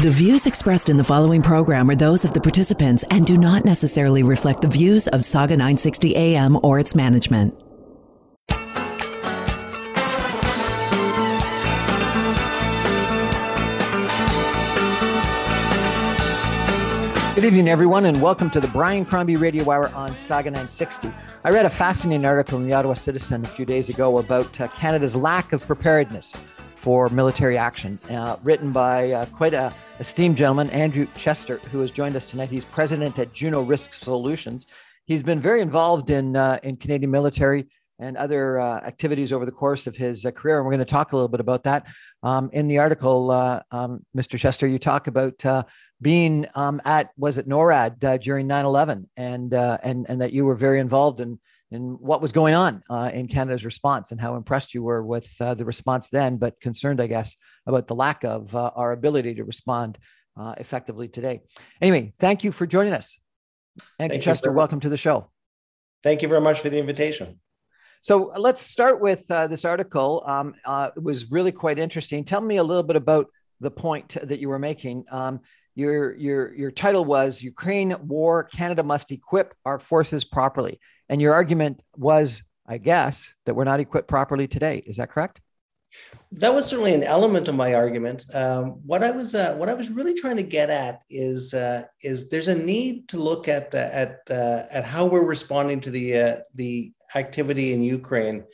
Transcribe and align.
The 0.00 0.08
views 0.08 0.46
expressed 0.46 0.88
in 0.88 0.96
the 0.96 1.04
following 1.04 1.42
program 1.42 1.90
are 1.90 1.94
those 1.94 2.24
of 2.24 2.32
the 2.32 2.40
participants 2.40 3.04
and 3.10 3.26
do 3.26 3.36
not 3.36 3.66
necessarily 3.66 4.22
reflect 4.22 4.62
the 4.62 4.66
views 4.66 5.06
of 5.08 5.22
Saga 5.22 5.52
960 5.52 6.16
AM 6.16 6.58
or 6.62 6.78
its 6.78 6.94
management. 6.94 7.52
Good 17.34 17.44
evening, 17.44 17.68
everyone, 17.68 18.06
and 18.06 18.22
welcome 18.22 18.48
to 18.52 18.60
the 18.60 18.68
Brian 18.68 19.04
Crombie 19.04 19.36
Radio 19.36 19.70
Hour 19.70 19.90
on 19.90 20.16
Saga 20.16 20.50
960. 20.50 21.12
I 21.44 21.50
read 21.50 21.66
a 21.66 21.70
fascinating 21.70 22.24
article 22.24 22.58
in 22.58 22.66
the 22.66 22.72
Ottawa 22.72 22.94
Citizen 22.94 23.44
a 23.44 23.48
few 23.48 23.66
days 23.66 23.90
ago 23.90 24.16
about 24.16 24.58
uh, 24.62 24.68
Canada's 24.68 25.14
lack 25.14 25.52
of 25.52 25.66
preparedness 25.66 26.34
for 26.80 27.10
military 27.10 27.58
action, 27.58 27.98
uh, 28.08 28.38
written 28.42 28.72
by 28.72 29.12
uh, 29.12 29.26
quite 29.26 29.52
a 29.52 29.70
esteemed 29.98 30.34
gentleman, 30.34 30.70
Andrew 30.70 31.06
Chester, 31.14 31.58
who 31.70 31.80
has 31.80 31.90
joined 31.90 32.16
us 32.16 32.24
tonight. 32.24 32.48
He's 32.48 32.64
president 32.64 33.18
at 33.18 33.34
Juno 33.34 33.60
Risk 33.60 33.92
Solutions. 33.92 34.66
He's 35.04 35.22
been 35.22 35.40
very 35.40 35.60
involved 35.60 36.08
in 36.08 36.36
uh, 36.36 36.58
in 36.62 36.78
Canadian 36.78 37.10
military 37.10 37.68
and 37.98 38.16
other 38.16 38.58
uh, 38.58 38.76
activities 38.78 39.30
over 39.30 39.44
the 39.44 39.52
course 39.52 39.86
of 39.86 39.94
his 39.94 40.24
uh, 40.24 40.30
career. 40.30 40.56
And 40.56 40.64
we're 40.64 40.72
going 40.72 40.78
to 40.78 40.86
talk 40.86 41.12
a 41.12 41.16
little 41.16 41.28
bit 41.28 41.40
about 41.40 41.64
that. 41.64 41.86
Um, 42.22 42.48
in 42.54 42.66
the 42.66 42.78
article, 42.78 43.30
uh, 43.30 43.60
um, 43.70 44.06
Mr. 44.16 44.38
Chester, 44.38 44.66
you 44.66 44.78
talk 44.78 45.06
about 45.06 45.44
uh, 45.44 45.64
being 46.00 46.46
um, 46.54 46.80
at, 46.86 47.10
was 47.18 47.36
it 47.36 47.46
NORAD 47.46 48.02
uh, 48.02 48.16
during 48.16 48.46
9 48.46 48.64
11, 48.64 49.06
and, 49.18 49.52
and, 49.52 50.06
and 50.08 50.20
that 50.22 50.32
you 50.32 50.46
were 50.46 50.54
very 50.54 50.80
involved 50.80 51.20
in, 51.20 51.38
in 51.70 51.96
what 52.00 52.20
was 52.20 52.32
going 52.32 52.54
on 52.54 52.82
in 53.12 53.28
Canada's 53.28 53.64
response 53.64 54.10
and 54.10 54.20
how 54.20 54.36
impressed 54.36 54.74
you 54.74 54.82
were 54.82 55.04
with 55.04 55.36
the 55.38 55.64
response 55.64 56.10
then, 56.10 56.36
but 56.36 56.60
concerned, 56.60 57.00
I 57.00 57.06
guess, 57.06 57.36
about 57.66 57.86
the 57.86 57.94
lack 57.94 58.24
of 58.24 58.54
our 58.54 58.92
ability 58.92 59.34
to 59.34 59.44
respond 59.44 59.98
effectively 60.58 61.08
today. 61.08 61.42
Anyway, 61.80 62.12
thank 62.18 62.44
you 62.44 62.52
for 62.52 62.66
joining 62.66 62.92
us. 62.92 63.18
Andrew 63.98 64.18
Chester, 64.18 64.52
welcome 64.52 64.80
to 64.80 64.88
the 64.88 64.96
show. 64.96 65.30
Thank 66.02 66.22
you 66.22 66.28
very 66.28 66.40
much 66.40 66.60
for 66.60 66.70
the 66.70 66.78
invitation. 66.78 67.40
So 68.02 68.32
let's 68.36 68.62
start 68.62 69.00
with 69.00 69.30
uh, 69.30 69.46
this 69.46 69.64
article. 69.64 70.22
Um, 70.26 70.54
uh, 70.64 70.90
it 70.96 71.02
was 71.02 71.30
really 71.30 71.52
quite 71.52 71.78
interesting. 71.78 72.24
Tell 72.24 72.40
me 72.40 72.56
a 72.56 72.64
little 72.64 72.82
bit 72.82 72.96
about 72.96 73.26
the 73.60 73.70
point 73.70 74.16
that 74.22 74.40
you 74.40 74.48
were 74.48 74.58
making. 74.58 75.04
Um, 75.10 75.40
your 75.74 76.14
your 76.16 76.54
your 76.54 76.70
title 76.70 77.04
was 77.04 77.42
Ukraine 77.42 77.94
War. 78.06 78.44
Canada 78.44 78.82
must 78.82 79.12
equip 79.12 79.54
our 79.66 79.78
forces 79.78 80.24
properly, 80.24 80.80
and 81.10 81.20
your 81.20 81.34
argument 81.34 81.82
was, 81.96 82.44
I 82.66 82.78
guess, 82.78 83.34
that 83.44 83.54
we're 83.54 83.64
not 83.64 83.80
equipped 83.80 84.08
properly 84.08 84.46
today. 84.46 84.82
Is 84.86 84.96
that 84.96 85.10
correct? 85.10 85.40
That 86.30 86.54
was 86.54 86.66
certainly 86.66 86.94
an 86.94 87.02
element 87.02 87.48
of 87.48 87.56
my 87.56 87.74
argument. 87.74 88.24
Um, 88.32 88.80
what 88.86 89.02
I 89.02 89.10
was 89.10 89.34
uh, 89.34 89.56
what 89.56 89.68
I 89.68 89.74
was 89.74 89.90
really 89.90 90.14
trying 90.14 90.36
to 90.36 90.44
get 90.44 90.70
at 90.70 91.02
is 91.10 91.52
uh, 91.52 91.86
is 92.02 92.30
there's 92.30 92.46
a 92.46 92.54
need 92.54 93.08
to 93.08 93.18
look 93.18 93.48
at 93.48 93.74
uh, 93.74 93.90
at 93.92 94.20
uh, 94.30 94.62
at 94.70 94.84
how 94.84 95.04
we're 95.04 95.24
responding 95.24 95.80
to 95.80 95.90
the 95.90 96.16
uh, 96.16 96.36
the 96.54 96.92
activity 97.16 97.72
in 97.72 97.82
Ukraine, 97.82 98.44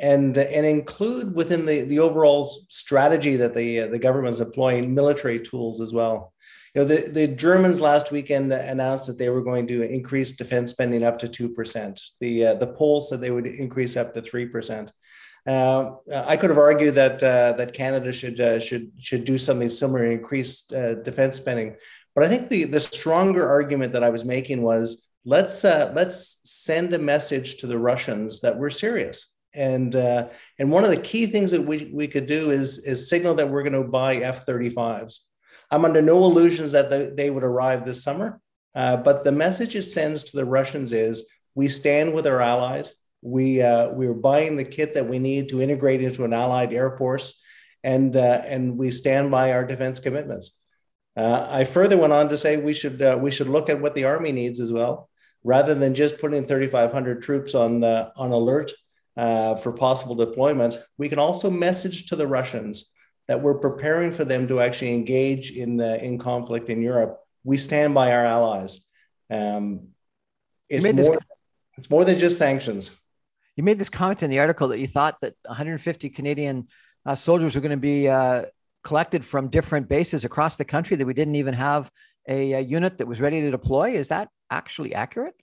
and 0.00 0.36
and 0.36 0.66
include 0.66 1.32
within 1.36 1.64
the 1.64 1.82
the 1.82 2.00
overall 2.00 2.52
strategy 2.68 3.36
that 3.36 3.54
the 3.54 3.82
uh, 3.82 3.86
the 3.86 3.98
government 4.00 4.34
is 4.34 4.40
employing 4.40 4.92
military 4.92 5.38
tools 5.38 5.80
as 5.80 5.92
well. 5.92 6.34
You 6.74 6.82
know, 6.82 6.84
the, 6.84 7.10
the 7.10 7.26
Germans 7.26 7.80
last 7.80 8.12
weekend 8.12 8.52
announced 8.52 9.06
that 9.08 9.18
they 9.18 9.28
were 9.28 9.42
going 9.42 9.66
to 9.68 9.82
increase 9.82 10.32
defense 10.32 10.70
spending 10.70 11.02
up 11.02 11.18
to 11.20 11.28
two 11.28 11.48
percent. 11.48 12.00
The 12.20 12.56
the 12.58 12.66
Poles 12.68 13.08
said 13.08 13.20
they 13.20 13.32
would 13.32 13.46
increase 13.46 13.96
up 13.96 14.14
to 14.14 14.22
three 14.22 14.46
percent. 14.46 14.92
Uh, 15.46 15.92
I 16.14 16.36
could 16.36 16.50
have 16.50 16.58
argued 16.58 16.94
that 16.96 17.22
uh, 17.22 17.52
that 17.54 17.72
Canada 17.72 18.12
should 18.12 18.40
uh, 18.40 18.60
should 18.60 18.92
should 19.00 19.24
do 19.24 19.38
something 19.38 19.68
similar, 19.68 20.04
increase 20.04 20.70
uh, 20.72 20.94
defense 21.02 21.38
spending. 21.38 21.76
But 22.14 22.24
I 22.24 22.28
think 22.28 22.48
the 22.50 22.64
the 22.64 22.80
stronger 22.80 23.48
argument 23.48 23.92
that 23.94 24.04
I 24.04 24.10
was 24.10 24.24
making 24.24 24.62
was 24.62 25.08
let's 25.24 25.64
uh, 25.64 25.92
let's 25.94 26.40
send 26.44 26.92
a 26.92 26.98
message 26.98 27.56
to 27.58 27.66
the 27.66 27.78
Russians 27.78 28.42
that 28.42 28.58
we're 28.58 28.70
serious. 28.70 29.34
And 29.54 29.96
uh, 29.96 30.28
and 30.58 30.70
one 30.70 30.84
of 30.84 30.90
the 30.90 31.00
key 31.00 31.26
things 31.26 31.50
that 31.50 31.62
we, 31.62 31.90
we 31.92 32.06
could 32.06 32.26
do 32.26 32.50
is 32.50 32.86
is 32.86 33.08
signal 33.08 33.34
that 33.36 33.48
we're 33.48 33.64
going 33.64 33.72
to 33.72 33.82
buy 33.82 34.16
F-35s. 34.16 35.20
I'm 35.70 35.84
under 35.84 36.02
no 36.02 36.24
illusions 36.24 36.72
that 36.72 36.90
the, 36.90 37.12
they 37.16 37.30
would 37.30 37.44
arrive 37.44 37.84
this 37.84 38.02
summer, 38.02 38.40
but 38.74 39.24
the 39.24 39.32
message 39.32 39.76
it 39.76 39.82
sends 39.82 40.24
to 40.24 40.36
the 40.36 40.44
Russians 40.44 40.92
is 40.92 41.28
we 41.54 41.68
stand 41.68 42.14
with 42.14 42.26
our 42.26 42.40
allies 42.40 42.94
we 43.22 43.60
uh, 43.60 43.90
we 43.90 44.06
are 44.06 44.14
buying 44.14 44.56
the 44.56 44.64
kit 44.64 44.94
that 44.94 45.08
we 45.08 45.18
need 45.18 45.50
to 45.50 45.60
integrate 45.60 46.02
into 46.02 46.24
an 46.24 46.32
allied 46.32 46.72
air 46.72 46.96
force, 46.96 47.40
and 47.84 48.16
uh, 48.16 48.42
and 48.44 48.78
we 48.78 48.90
stand 48.90 49.30
by 49.30 49.52
our 49.52 49.66
defense 49.66 50.00
commitments. 50.00 50.58
Uh, 51.16 51.46
I 51.50 51.64
further 51.64 51.98
went 51.98 52.12
on 52.12 52.28
to 52.30 52.36
say 52.36 52.56
we 52.56 52.74
should 52.74 53.02
uh, 53.02 53.18
we 53.20 53.30
should 53.30 53.48
look 53.48 53.68
at 53.68 53.80
what 53.80 53.94
the 53.94 54.04
army 54.04 54.32
needs 54.32 54.60
as 54.60 54.72
well, 54.72 55.10
rather 55.44 55.74
than 55.74 55.94
just 55.94 56.18
putting 56.18 56.44
3,500 56.44 57.22
troops 57.22 57.54
on 57.54 57.84
uh, 57.84 58.10
on 58.16 58.32
alert 58.32 58.72
uh, 59.16 59.56
for 59.56 59.72
possible 59.72 60.14
deployment. 60.14 60.78
We 60.96 61.08
can 61.08 61.18
also 61.18 61.50
message 61.50 62.06
to 62.06 62.16
the 62.16 62.26
Russians 62.26 62.90
that 63.30 63.40
we're 63.40 63.60
preparing 63.68 64.10
for 64.12 64.24
them 64.26 64.48
to 64.48 64.60
actually 64.60 64.92
engage 64.92 65.46
in 65.62 65.80
in 65.80 66.18
conflict 66.18 66.68
in 66.68 66.82
Europe. 66.82 67.12
We 67.44 67.56
stand 67.56 67.94
by 67.94 68.12
our 68.12 68.26
allies. 68.26 68.72
Um, 69.30 69.94
it's 70.68 70.84
more. 70.84 70.92
This- 70.92 71.08
it's 71.78 71.88
more 71.88 72.04
than 72.04 72.18
just 72.18 72.36
sanctions 72.36 73.00
you 73.60 73.64
made 73.64 73.78
this 73.78 73.90
comment 73.90 74.22
in 74.22 74.30
the 74.30 74.38
article 74.38 74.68
that 74.68 74.78
you 74.78 74.86
thought 74.86 75.20
that 75.20 75.34
150 75.44 76.08
Canadian 76.08 76.66
uh, 77.04 77.14
soldiers 77.14 77.54
were 77.54 77.60
going 77.60 77.70
to 77.70 77.76
be 77.76 78.08
uh, 78.08 78.44
collected 78.84 79.22
from 79.22 79.48
different 79.48 79.86
bases 79.86 80.24
across 80.24 80.56
the 80.56 80.64
country, 80.64 80.96
that 80.96 81.06
we 81.06 81.12
didn't 81.12 81.34
even 81.34 81.52
have 81.52 81.90
a, 82.26 82.52
a, 82.54 82.60
unit 82.60 82.96
that 82.96 83.06
was 83.06 83.20
ready 83.20 83.42
to 83.42 83.50
deploy. 83.50 83.92
Is 83.92 84.08
that 84.08 84.30
actually 84.50 84.94
accurate? 84.94 85.34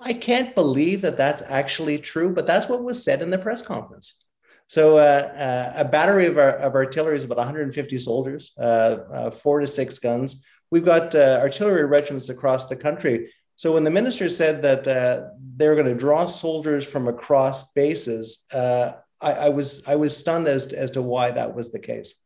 I 0.00 0.12
can't 0.12 0.56
believe 0.56 1.02
that 1.02 1.16
that's 1.16 1.42
actually 1.42 1.98
true, 1.98 2.34
but 2.34 2.46
that's 2.46 2.68
what 2.68 2.82
was 2.82 3.04
said 3.04 3.22
in 3.22 3.30
the 3.30 3.38
press 3.38 3.62
conference. 3.62 4.21
So, 4.68 4.98
uh, 4.98 5.00
uh 5.00 5.72
a 5.76 5.84
battery 5.84 6.26
of, 6.26 6.38
our, 6.38 6.52
of 6.56 6.74
artillery 6.74 7.16
is 7.16 7.24
about 7.24 7.38
150 7.38 7.98
soldiers, 7.98 8.52
uh, 8.58 8.62
uh, 8.62 9.30
four 9.30 9.60
to 9.60 9.66
six 9.66 9.98
guns. 9.98 10.44
We've 10.70 10.84
got 10.84 11.14
artillery 11.14 11.84
regiments 11.84 12.30
across 12.30 12.68
the 12.68 12.76
country 12.76 13.30
so 13.56 13.74
when 13.74 13.84
the 13.84 13.90
minister 13.90 14.28
said 14.30 14.62
that 14.62 14.88
uh, 14.88 15.28
they're 15.56 15.74
going 15.74 15.86
to 15.86 15.94
draw 15.94 16.24
soldiers 16.26 16.86
from 16.86 17.06
across 17.06 17.72
bases, 17.74 18.46
I, 18.52 18.94
I, 19.22 19.48
was 19.50 19.86
I 19.86 19.96
was 19.96 20.16
stunned 20.16 20.48
as 20.48 20.72
as 20.72 20.90
to 20.92 21.02
why 21.02 21.30
that 21.30 21.54
was 21.54 21.70
the 21.70 21.78
case. 21.78 22.22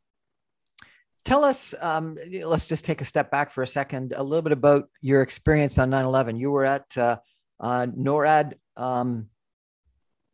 Tell 1.25 1.45
us, 1.45 1.75
um, 1.81 2.17
let's 2.45 2.67
just 2.67 2.85
take 2.85 3.01
a 3.01 3.05
step 3.05 3.31
back 3.31 3.51
for 3.51 3.63
a 3.63 3.67
second, 3.67 4.15
a 4.17 4.23
little 4.23 4.43
bit 4.43 4.53
about 4.53 4.89
your 5.01 5.23
experience 5.23 5.79
on 5.79 5.91
9/11. 5.91 6.39
You 6.39 6.51
were 6.51 6.65
at 6.65 6.87
uh, 6.97 7.17
uh 7.61 7.87
NORAD. 7.87 8.55
Um, 8.77 9.29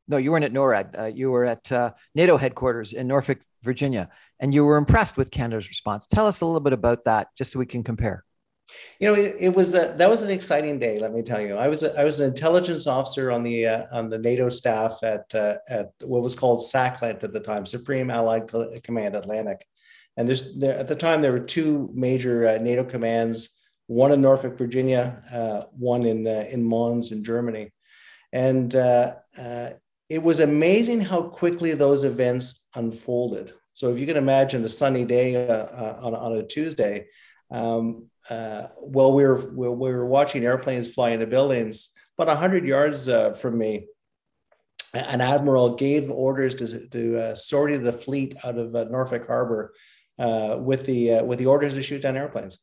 no, 0.09 0.17
you 0.17 0.31
weren't 0.33 0.45
at 0.45 0.53
NORAD. 0.53 0.99
Uh, 0.99 1.05
you 1.07 1.31
were 1.31 1.45
at 1.45 1.71
uh, 1.71 1.93
NATO 2.15 2.37
headquarters 2.37 2.93
in 2.93 3.07
Norfolk, 3.07 3.41
Virginia, 3.63 4.09
and 4.41 4.53
you 4.53 4.65
were 4.65 4.77
impressed 4.77 5.17
with 5.17 5.31
Canada's 5.31 5.69
response. 5.69 6.07
Tell 6.07 6.27
us 6.27 6.41
a 6.41 6.47
little 6.47 6.61
bit 6.61 6.73
about 6.73 7.05
that, 7.05 7.29
just 7.37 7.53
so 7.53 7.59
we 7.59 7.67
can 7.67 7.82
compare. 7.82 8.25
You 8.99 9.09
know, 9.09 9.15
it, 9.15 9.37
it 9.38 9.55
was 9.55 9.75
a, 9.75 9.94
that 9.99 10.09
was 10.09 10.23
an 10.23 10.31
exciting 10.31 10.79
day. 10.79 10.99
Let 10.99 11.12
me 11.12 11.23
tell 11.23 11.41
you, 11.41 11.56
I 11.56 11.69
was 11.69 11.82
a, 11.82 11.99
I 11.99 12.05
was 12.05 12.21
an 12.21 12.26
intelligence 12.26 12.87
officer 12.87 13.31
on 13.31 13.43
the 13.43 13.67
uh, 13.67 13.87
on 13.93 14.09
the 14.09 14.19
NATO 14.19 14.49
staff 14.49 14.99
at 15.03 15.32
uh, 15.35 15.56
at 15.69 15.91
what 16.03 16.23
was 16.23 16.35
called 16.35 16.65
SACLANT 16.65 17.23
at 17.23 17.32
the 17.32 17.41
time, 17.41 17.67
Supreme 17.67 18.11
Allied 18.11 18.50
Command 18.82 19.15
Atlantic, 19.15 19.65
and 20.17 20.26
there's 20.26 20.59
there, 20.59 20.76
at 20.76 20.88
the 20.88 20.97
time 20.97 21.23
there 21.23 21.32
were 21.32 21.41
two 21.41 21.91
major 21.94 22.47
uh, 22.47 22.59
NATO 22.59 22.85
commands, 22.85 23.59
one 23.87 24.12
in 24.12 24.21
Norfolk, 24.21 24.56
Virginia, 24.56 25.23
uh, 25.32 25.62
one 25.73 26.05
in 26.05 26.26
in 26.26 26.65
Mons 26.65 27.12
in 27.12 27.25
Germany, 27.25 27.73
and 28.32 28.75
uh, 28.75 29.17
it 30.12 30.23
was 30.23 30.41
amazing 30.41 31.00
how 31.00 31.23
quickly 31.23 31.73
those 31.73 32.05
events 32.05 32.69
unfolded. 32.75 33.55
So 33.73 33.91
if 33.91 33.99
you 33.99 34.05
can 34.06 34.19
imagine 34.19 34.62
a 34.62 34.69
sunny 34.69 35.06
day 35.06 35.49
on, 35.49 36.14
on 36.14 36.32
a 36.37 36.43
Tuesday. 36.47 37.06
Um, 37.50 38.11
uh, 38.29 38.64
while 38.91 39.14
we 39.14 39.25
were 39.25 39.50
we 39.55 39.69
were 39.69 40.06
watching 40.06 40.44
airplanes 40.44 40.93
fly 40.93 41.11
into 41.11 41.26
buildings, 41.26 41.88
about 42.19 42.29
100 42.29 42.67
yards 42.67 43.09
uh, 43.09 43.32
from 43.32 43.56
me, 43.56 43.87
an 44.93 45.23
admiral 45.23 45.76
gave 45.76 46.11
orders 46.11 46.55
to, 46.56 46.88
to 46.88 47.19
uh, 47.19 47.35
sortie 47.35 47.79
the 47.79 47.93
fleet 47.93 48.37
out 48.44 48.59
of 48.59 48.76
uh, 48.76 48.85
Norfolk 48.85 49.26
Harbor 49.26 49.73
uh, 50.19 50.59
with 50.61 50.85
the 50.85 51.14
uh, 51.14 51.25
with 51.25 51.38
the 51.38 51.47
orders 51.47 51.75
to 51.75 51.82
shoot 51.82 52.03
down 52.03 52.19
airplanes. 52.19 52.59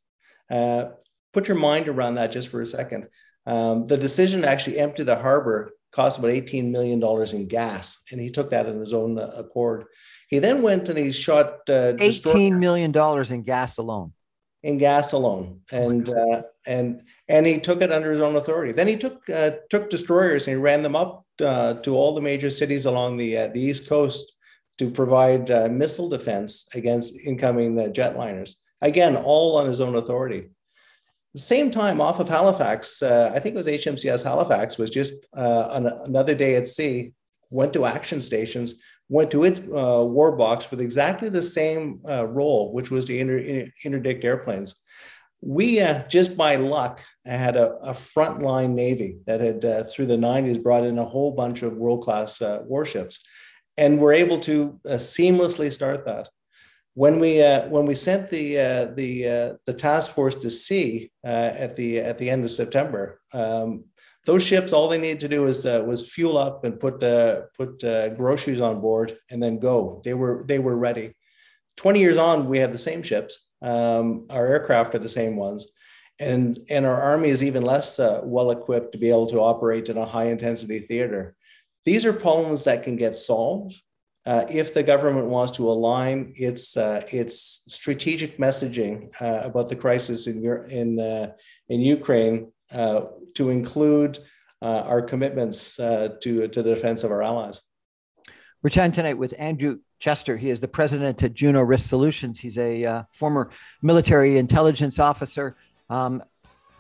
Uh, 0.51 0.90
put 1.34 1.48
your 1.48 1.57
mind 1.57 1.90
around 1.90 2.16
that 2.16 2.31
just 2.31 2.50
for 2.50 2.62
a 2.62 2.66
second. 2.66 3.07
Um, 3.48 3.88
the 3.88 3.98
decision 3.98 4.44
to 4.44 4.50
actually 4.50 4.78
empty 4.78 5.04
the 5.04 5.16
harbor 5.16 5.72
cost 5.91 6.19
about 6.19 6.31
$18 6.31 6.71
million 6.71 7.01
in 7.33 7.47
gas, 7.47 8.03
and 8.12 8.21
he 8.21 8.30
took 8.30 8.50
that 8.51 8.68
in 8.68 8.80
his 8.80 8.94
own 8.94 9.18
uh, 9.18 9.31
accord. 9.38 9.86
He 10.30 10.39
then 10.39 10.62
went 10.62 10.89
and 10.89 10.97
he 10.97 11.12
shot 11.12 11.59
uh, 11.69 11.94
$18 11.94 12.59
million 12.59 12.94
in 13.33 13.44
gas 13.44 13.77
alone. 13.77 14.13
In 14.62 14.77
gas 14.77 15.13
alone, 15.13 15.62
and 15.71 16.09
oh 16.09 16.33
uh, 16.33 16.41
and 16.68 17.01
and 17.30 17.47
he 17.47 17.59
took 17.59 17.81
it 17.81 17.94
under 17.94 18.12
his 18.12 18.19
own 18.19 18.36
authority. 18.36 18.74
Then 18.74 18.89
he 18.89 18.97
took 18.97 19.30
uh, 19.30 19.51
took 19.69 19.89
destroyers 19.89 20.47
and 20.47 20.57
he 20.57 20.62
ran 20.62 20.83
them 20.83 20.97
up 20.97 21.25
uh, 21.41 21.75
to 21.75 21.95
all 21.95 22.13
the 22.13 22.19
major 22.19 22.50
cities 22.50 22.86
along 22.86 23.15
the 23.15 23.38
uh, 23.38 23.47
the 23.47 23.62
east 23.62 23.88
coast 23.88 24.33
to 24.77 24.89
provide 24.89 25.50
uh, 25.50 25.69
missile 25.69 26.09
defense 26.09 26.68
against 26.74 27.18
incoming 27.19 27.80
uh, 27.80 27.83
jetliners. 27.83 28.56
Again, 28.81 29.15
all 29.15 29.57
on 29.57 29.65
his 29.65 29.80
own 29.80 29.95
authority. 29.95 30.50
The 31.34 31.42
same 31.42 31.70
time, 31.70 32.02
off 32.02 32.20
of 32.20 32.28
Halifax, 32.28 33.04
uh, 33.04 33.31
I 33.34 33.40
think 33.40 33.54
it 33.54 33.58
was 33.58 33.68
HMCS 33.68 34.24
Halifax, 34.24 34.78
was 34.78 34.90
just 34.90 35.28
on 35.34 35.86
another 35.86 36.34
day 36.34 36.56
at 36.56 36.68
sea, 36.68 37.14
went 37.52 37.74
to 37.74 37.86
action 37.86 38.20
stations, 38.20 38.81
went 39.10 39.30
to 39.31 39.44
its 39.44 39.60
war 39.62 40.36
box 40.36 40.72
with 40.72 40.81
exactly 40.81 41.30
the 41.30 41.42
same 41.42 42.00
role, 42.04 42.74
which 42.74 42.90
was 42.90 43.06
to 43.06 43.18
inter- 43.18 43.68
interdict 43.84 44.24
airplanes. 44.24 44.76
We 45.42 45.80
uh, 45.80 46.04
just 46.08 46.36
by 46.36 46.58
luck 46.58 47.02
had 47.26 47.56
a, 47.56 47.72
a 47.78 47.94
frontline 47.94 48.72
navy 48.74 49.20
that 49.25 49.40
had 49.40 49.64
uh, 49.64 49.84
through 49.86 50.08
the 50.08 50.18
90s 50.18 50.62
brought 50.62 50.84
in 50.84 51.00
a 51.00 51.06
whole 51.06 51.32
bunch 51.32 51.62
of 51.62 51.78
world-class 51.78 52.42
uh, 52.42 52.62
warships 52.66 53.25
and 53.78 54.00
were 54.00 54.12
able 54.12 54.40
to 54.42 54.80
uh, 54.86 54.94
seamlessly 54.94 55.72
start 55.72 56.06
that 56.06 56.30
when 57.01 57.16
we 57.24 57.31
uh, 57.42 57.68
when 57.69 57.86
we 57.86 57.96
sent 57.96 58.30
the 58.30 58.46
uh, 58.60 58.86
the 59.00 59.10
the 59.68 59.74
task 59.74 60.12
force 60.12 60.36
to 60.36 60.50
sea 60.51 61.12
at 61.24 61.75
the 61.75 62.00
at 62.00 62.18
the 62.18 62.30
end 62.30 62.44
of 62.46 62.51
september 62.51 63.04
um, 63.34 63.86
those 64.25 64.44
ships 64.44 64.74
all 64.74 64.90
they 64.90 64.98
needed 64.98 65.22
to 65.22 65.34
do 65.36 65.42
was 65.44 65.66
was 65.92 66.12
fuel 66.13 66.38
up 66.38 66.63
and 66.66 66.80
put 66.80 67.00
put 67.57 67.74
groceries 68.18 68.62
on 68.62 68.81
board 68.81 69.18
and 69.30 69.42
then 69.42 69.60
go 69.60 70.01
they 70.04 70.13
were 70.13 70.44
they 70.48 70.60
were 70.60 70.75
ready 70.88 71.13
20 71.78 72.00
years 72.00 72.18
on 72.18 72.48
we 72.48 72.60
have 72.60 72.74
the 72.74 72.86
same 72.90 73.01
ships 73.01 73.50
um, 73.62 74.25
our 74.30 74.46
aircraft 74.46 74.96
are 74.96 75.00
the 75.00 75.10
same 75.10 75.36
ones. 75.36 75.72
And, 76.19 76.60
and 76.69 76.86
our 76.86 77.01
army 77.01 77.30
is 77.30 77.44
even 77.44 77.63
less 77.63 78.00
uh, 78.00 78.22
well 78.24 78.51
equipped 78.51 78.92
to 78.92 78.98
be 78.98 79.10
able 79.10 79.28
to 79.28 79.40
operate 79.40 79.90
in 79.90 79.98
a 79.98 80.06
high 80.06 80.25
intensity 80.25 80.80
theater. 80.80 81.36
These 81.86 82.06
are 82.06 82.13
problems 82.13 82.66
that 82.66 82.84
can 82.84 82.98
get 82.98 83.16
solved 83.16 83.75
uh, 84.25 84.45
if 84.50 84.74
the 84.74 84.83
government 84.83 85.27
wants 85.27 85.54
to 85.54 85.69
align 85.69 86.33
its, 86.36 86.75
uh, 86.77 87.04
its 87.12 87.63
strategic 87.68 88.38
messaging 88.38 89.10
uh, 89.21 89.42
about 89.44 89.69
the 89.69 89.75
crisis 89.75 90.27
in, 90.27 90.45
in, 90.69 91.00
uh, 91.00 91.31
in 91.69 91.80
Ukraine 91.80 92.51
uh, 92.71 93.01
to 93.36 93.50
include 93.50 94.19
our 94.62 95.01
commitments 95.01 95.77
to, 95.77 96.18
to 96.19 96.50
the 96.50 96.75
defense 96.75 97.06
of 97.06 97.12
our 97.12 97.24
allies. 97.24 97.62
We're 98.62 98.69
chatting 98.69 98.92
tonight 98.92 99.18
with 99.18 99.33
Andrew 99.38 99.80
Chester. 100.00 100.36
He 100.36 100.50
is 100.50 100.60
the 100.60 100.68
president 100.68 101.24
at 101.24 101.33
Juno 101.33 101.62
Risk 101.62 101.88
Solutions. 101.88 102.39
He's 102.39 102.57
a 102.57 102.83
uh, 102.83 103.04
former 103.13 103.51
military 103.81 104.38
intelligence 104.38 105.00
officer. 105.00 105.56
Um, 105.89 106.22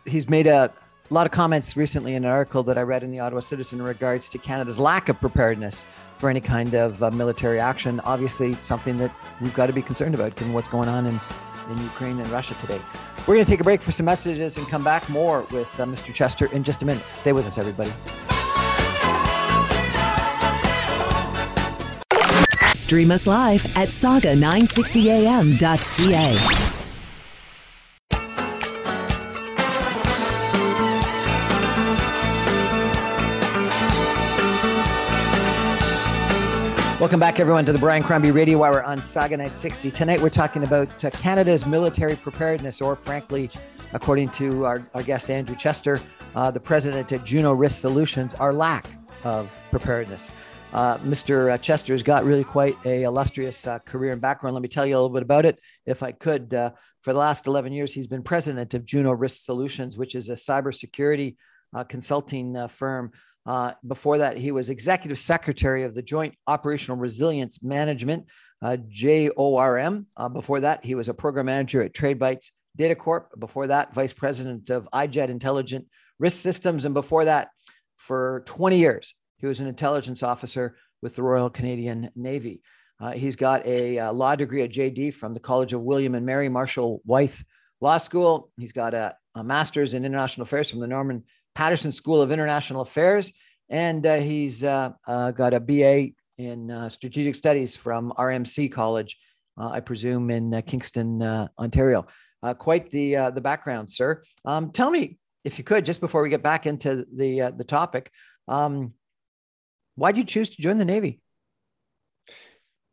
he's 0.05 0.27
made 0.27 0.47
a 0.47 0.73
lot 1.13 1.25
of 1.25 1.31
comments 1.31 1.75
recently 1.75 2.13
in 2.13 2.23
an 2.23 2.29
article 2.29 2.61
that 2.63 2.77
I 2.77 2.81
read 2.81 3.01
in 3.01 3.11
the 3.11 3.19
Ottawa 3.19 3.41
Citizen 3.41 3.79
in 3.79 3.85
regards 3.85 4.29
to 4.29 4.37
Canada's 4.37 4.79
lack 4.79 5.09
of 5.09 5.19
preparedness 5.19 5.87
for 6.17 6.29
any 6.29 6.39
kind 6.39 6.75
of 6.75 7.01
uh, 7.01 7.09
military 7.09 7.59
action. 7.59 7.99
Obviously, 8.01 8.53
something 8.55 8.99
that 8.99 9.11
we've 9.41 9.53
got 9.55 9.65
to 9.65 9.73
be 9.73 9.81
concerned 9.81 10.13
about 10.13 10.35
given 10.35 10.53
what's 10.53 10.69
going 10.69 10.87
on 10.87 11.07
in, 11.07 11.19
in 11.71 11.77
Ukraine 11.83 12.19
and 12.19 12.29
Russia 12.29 12.53
today. 12.61 12.79
We're 13.27 13.33
going 13.35 13.45
to 13.45 13.49
take 13.49 13.59
a 13.59 13.63
break 13.63 13.81
for 13.81 13.91
some 13.91 14.05
messages 14.05 14.57
and 14.57 14.67
come 14.67 14.83
back 14.83 15.09
more 15.09 15.41
with 15.51 15.67
uh, 15.79 15.85
Mr. 15.85 16.13
Chester 16.13 16.45
in 16.53 16.63
just 16.63 16.83
a 16.83 16.85
minute. 16.85 17.03
Stay 17.15 17.33
with 17.33 17.47
us, 17.47 17.57
everybody. 17.57 17.91
Stream 22.75 23.09
us 23.11 23.25
live 23.27 23.65
at 23.75 23.89
saga960am.ca. 23.89 26.78
Welcome 36.99 37.21
back, 37.21 37.39
everyone, 37.39 37.65
to 37.65 37.71
the 37.71 37.79
Brian 37.79 38.03
Crombie 38.03 38.31
Radio 38.31 38.61
Hour 38.61 38.83
on 38.83 39.01
Saga 39.01 39.37
960. 39.37 39.89
Tonight, 39.89 40.19
we're 40.19 40.29
talking 40.29 40.63
about 40.65 41.05
uh, 41.05 41.09
Canada's 41.11 41.65
military 41.65 42.17
preparedness, 42.17 42.81
or 42.81 42.97
frankly, 42.97 43.49
according 43.93 44.27
to 44.31 44.65
our, 44.65 44.85
our 44.93 45.01
guest 45.01 45.29
Andrew 45.31 45.55
Chester, 45.55 46.01
uh, 46.35 46.51
the 46.51 46.59
president 46.59 47.09
at 47.13 47.23
Juno 47.23 47.53
Risk 47.53 47.79
Solutions, 47.79 48.33
our 48.33 48.53
lack 48.53 48.85
of 49.23 49.63
preparedness. 49.71 50.29
Uh, 50.73 50.97
Mr. 50.97 51.53
Uh, 51.53 51.57
Chester's 51.57 52.03
got 52.03 52.25
really 52.25 52.43
quite 52.43 52.75
a 52.83 53.03
illustrious 53.03 53.65
uh, 53.65 53.79
career 53.79 54.11
and 54.11 54.19
background. 54.19 54.53
Let 54.53 54.61
me 54.61 54.67
tell 54.67 54.85
you 54.85 54.95
a 54.95 54.97
little 54.97 55.07
bit 55.07 55.23
about 55.23 55.45
it, 55.45 55.57
if 55.85 56.03
I 56.03 56.11
could. 56.11 56.53
Uh, 56.53 56.71
for 56.99 57.13
the 57.13 57.19
last 57.19 57.47
11 57.47 57.71
years, 57.71 57.93
he's 57.93 58.07
been 58.07 58.23
president 58.23 58.73
of 58.73 58.83
Juno 58.83 59.13
Risk 59.13 59.45
Solutions, 59.45 59.95
which 59.95 60.15
is 60.15 60.27
a 60.27 60.33
cybersecurity 60.33 61.37
uh, 61.73 61.85
consulting 61.85 62.67
uh, 63.49 63.73
before 63.87 64.19
that, 64.19 64.37
he 64.37 64.51
was 64.51 64.69
executive 64.69 65.17
secretary 65.17 65.81
of 65.81 65.95
the 65.95 66.03
Joint 66.03 66.35
Operational 66.45 66.97
Resilience 66.97 67.63
Management, 67.63 68.27
JORM. 68.63 70.05
before 70.33 70.59
that, 70.59 70.85
he 70.85 70.93
was 70.93 71.09
a 71.09 71.15
program 71.15 71.47
manager 71.47 71.81
at 71.81 71.93
TradeBytes 71.93 72.51
Data 72.75 72.93
Corp. 72.93 73.31
Before 73.39 73.65
that, 73.65 73.95
vice 73.95 74.13
president 74.13 74.69
of 74.69 74.87
iJet 74.93 75.29
Intelligent 75.29 75.87
Risk 76.19 76.37
Systems. 76.37 76.85
And 76.85 76.93
before 76.93 77.25
that, 77.25 77.47
for 77.97 78.43
20 78.45 78.77
years, 78.77 79.15
he 79.37 79.47
was 79.47 79.59
an 79.59 79.65
intelligence 79.65 80.21
officer 80.21 80.77
with 81.01 81.15
the 81.15 81.23
Royal 81.23 81.49
Canadian 81.49 82.11
Navy. 82.15 82.61
Uh, 83.01 83.13
he's 83.13 83.35
got 83.35 83.65
a, 83.65 83.97
a, 83.97 84.09
uh, 84.09 84.13
law 84.13 84.35
degree 84.35 84.61
at 84.61 84.71
JD 84.71 85.15
from 85.15 85.33
the 85.33 85.39
College 85.39 85.73
of 85.73 85.81
William 85.81 86.13
and 86.13 86.23
Mary 86.23 86.49
Marshall 86.49 87.01
Wythe 87.03 87.41
Law 87.81 87.97
School. 87.97 88.51
He's 88.57 88.73
got 88.73 88.93
a, 88.93 89.15
a 89.33 89.43
master's 89.43 89.95
in 89.95 90.05
international 90.05 90.43
affairs 90.43 90.69
from 90.69 90.81
the 90.81 90.87
Norman 90.87 91.23
Paterson 91.59 91.91
School 91.91 92.21
of 92.21 92.31
International 92.31 92.79
Affairs. 92.79 93.33
And 93.67 94.05
uh, 94.05 94.19
he's 94.19 94.63
uh, 94.63 94.91
uh 95.05 95.31
got 95.31 95.53
a 95.53 95.59
BA 95.59 96.11
in 96.37 96.71
uh, 96.71 96.87
strategic 96.87 97.35
studies 97.35 97.75
from 97.75 98.13
RMC 98.17 98.71
College, 98.71 99.17
I 99.57 99.81
presume, 99.81 100.31
in 100.31 100.63
Kingston, 100.65 101.21
Ontario. 101.59 102.07
quite 102.59 102.89
the, 102.91 103.31
the 103.35 103.41
background, 103.41 103.91
sir. 103.91 104.23
Um, 104.45 104.71
tell 104.71 104.89
me, 104.89 105.17
if 105.43 105.57
you 105.57 105.65
could, 105.65 105.85
just 105.85 105.99
before 105.99 106.21
we 106.23 106.29
get 106.29 106.41
back 106.41 106.65
into 106.65 107.05
the, 107.13 107.53
the 107.55 107.65
topic, 107.65 108.09
um, 108.47 108.93
why 109.95 110.13
did 110.13 110.19
you 110.19 110.23
choose 110.23 110.49
to 110.51 110.61
join 110.61 110.77
the 110.77 110.85
Navy? 110.85 111.19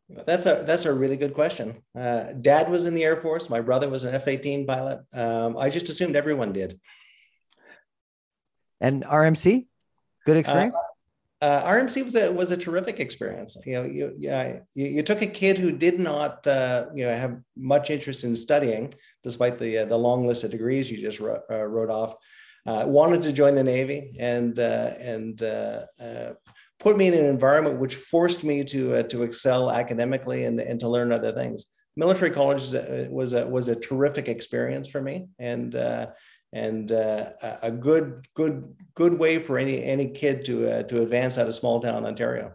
That's 0.09 0.45
a 0.45 0.63
that's 0.65 0.85
a 0.85 0.93
really 0.93 1.17
good 1.17 1.33
question. 1.33 1.83
Uh, 1.93 2.31
Dad 2.33 2.69
was 2.69 2.85
in 2.85 2.95
the 2.95 3.03
Air 3.03 3.17
Force. 3.17 3.49
My 3.49 3.59
brother 3.59 3.89
was 3.89 4.05
an 4.05 4.15
F-18 4.15 4.65
pilot. 4.65 4.99
Um, 5.13 5.57
I 5.57 5.69
just 5.69 5.89
assumed 5.89 6.15
everyone 6.15 6.53
did. 6.53 6.79
And 8.79 9.03
RMC, 9.03 9.65
good 10.25 10.37
experience. 10.37 10.75
Uh, 10.75 11.45
uh, 11.45 11.71
RMC 11.71 12.03
was 12.03 12.15
a 12.15 12.31
was 12.31 12.51
a 12.51 12.57
terrific 12.57 12.99
experience. 12.99 13.57
You 13.65 13.73
know, 13.73 13.83
you 13.83 14.13
yeah, 14.17 14.59
you, 14.73 14.87
you 14.87 15.03
took 15.03 15.21
a 15.21 15.27
kid 15.27 15.57
who 15.57 15.71
did 15.71 15.99
not 15.99 16.45
uh, 16.47 16.87
you 16.95 17.05
know 17.05 17.15
have 17.15 17.39
much 17.55 17.89
interest 17.89 18.23
in 18.23 18.35
studying, 18.35 18.93
despite 19.23 19.57
the 19.57 19.79
uh, 19.79 19.85
the 19.85 19.97
long 19.97 20.25
list 20.25 20.43
of 20.43 20.51
degrees 20.51 20.89
you 20.89 20.97
just 20.97 21.19
wrote, 21.19 21.41
uh, 21.51 21.63
wrote 21.63 21.91
off. 21.91 22.15
wanted 22.65 23.21
to 23.21 23.31
join 23.33 23.53
the 23.55 23.63
Navy 23.63 24.15
and 24.19 24.57
and 24.57 25.41
put 26.79 26.97
me 26.97 27.07
in 27.07 27.13
an 27.13 27.25
environment 27.25 27.79
which 27.79 27.95
forced 27.95 28.43
me 28.43 28.63
to 28.63 28.97
uh, 28.97 29.03
to 29.03 29.23
excel 29.23 29.71
academically 29.71 30.45
and, 30.45 30.59
and 30.59 30.79
to 30.79 30.87
learn 30.87 31.11
other 31.11 31.31
things. 31.31 31.67
Military 31.95 32.29
college 32.29 32.61
was 32.61 32.73
a, 32.75 33.07
was 33.09 33.33
a, 33.33 33.47
was 33.47 33.67
a 33.69 33.75
terrific 33.75 34.27
experience 34.27 34.87
for 34.87 35.01
me, 35.01 35.27
and 35.39 35.73
uh, 35.73 36.07
and 36.53 36.91
uh, 36.91 37.31
a 37.61 37.71
good 37.71 38.27
good 38.33 38.75
good 38.95 39.17
way 39.17 39.39
for 39.39 39.57
any 39.57 39.83
any 39.83 40.09
kid 40.09 40.45
to 40.45 40.69
uh, 40.69 40.83
to 40.83 41.01
advance 41.01 41.37
out 41.37 41.47
of 41.47 41.55
small 41.55 41.79
town 41.79 42.05
Ontario. 42.05 42.53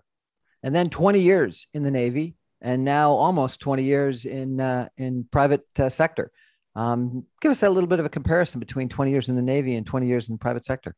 And 0.62 0.74
then 0.74 0.90
20 0.90 1.20
years 1.20 1.66
in 1.74 1.82
the 1.82 1.90
Navy, 1.90 2.36
and 2.60 2.84
now 2.84 3.10
almost 3.10 3.60
20 3.60 3.82
years 3.82 4.24
in 4.24 4.60
uh, 4.60 4.88
in 4.96 5.26
private 5.30 5.66
uh, 5.78 5.88
sector. 5.88 6.30
Um, 6.74 7.26
give 7.42 7.50
us 7.50 7.62
a 7.62 7.68
little 7.68 7.88
bit 7.88 7.98
of 7.98 8.06
a 8.06 8.10
comparison 8.10 8.58
between 8.58 8.88
20 8.88 9.10
years 9.10 9.28
in 9.28 9.36
the 9.36 9.42
Navy 9.42 9.74
and 9.74 9.86
20 9.86 10.06
years 10.06 10.28
in 10.28 10.34
the 10.34 10.38
private 10.38 10.64
sector. 10.64 10.94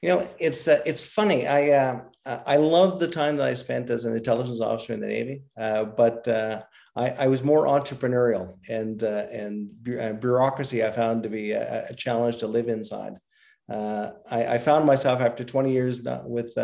You 0.00 0.08
know, 0.08 0.28
it's 0.40 0.66
uh, 0.66 0.80
it's 0.84 1.02
funny. 1.02 1.46
I 1.46 1.70
uh, 1.70 2.00
I 2.26 2.56
love 2.56 2.98
the 2.98 3.06
time 3.06 3.36
that 3.36 3.46
I 3.46 3.54
spent 3.54 3.88
as 3.88 4.04
an 4.04 4.16
intelligence 4.16 4.60
officer 4.60 4.94
in 4.94 5.00
the 5.00 5.06
Navy, 5.06 5.42
uh, 5.56 5.84
but 5.84 6.26
uh, 6.26 6.62
I, 6.94 7.10
I, 7.10 7.26
was 7.26 7.42
more 7.42 7.66
entrepreneurial 7.66 8.56
and 8.68 9.02
uh, 9.02 9.26
and 9.32 9.70
uh, 9.98 10.12
bureaucracy. 10.12 10.84
I 10.84 10.90
found 10.90 11.22
to 11.22 11.28
be 11.28 11.52
a, 11.52 11.86
a 11.88 11.94
challenge 11.94 12.38
to 12.38 12.46
live 12.46 12.68
inside. 12.68 13.14
I, 13.70 14.12
I, 14.30 14.58
found 14.58 14.84
myself 14.84 15.20
after 15.20 15.44
20 15.44 15.72
years 15.72 16.06
with 16.24 16.54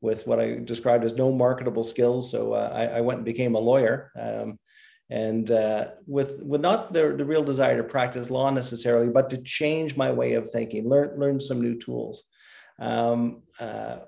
with 0.00 0.26
what 0.26 0.38
I 0.38 0.58
described 0.62 1.04
as 1.04 1.16
no 1.16 1.32
marketable 1.32 1.84
skills. 1.84 2.30
So 2.30 2.52
I, 2.52 2.98
I, 2.98 3.00
went 3.00 3.18
and 3.18 3.24
became 3.24 3.54
a 3.54 3.58
lawyer. 3.58 4.12
Um, 4.20 4.58
and 5.10 5.50
uh, 5.50 5.86
with 6.06 6.40
with 6.42 6.60
not 6.60 6.92
the, 6.92 7.14
the 7.16 7.24
real 7.24 7.42
desire 7.42 7.76
to 7.76 7.84
practice 7.84 8.30
law 8.30 8.50
necessarily, 8.50 9.08
but 9.08 9.30
to 9.30 9.42
change 9.42 9.96
my 9.96 10.10
way 10.10 10.34
of 10.34 10.50
thinking, 10.50 10.88
learn 10.88 11.18
learn 11.18 11.40
some 11.40 11.60
new 11.60 11.78
tools. 11.78 12.24
Um, 12.78 13.42
uh, 13.60 13.98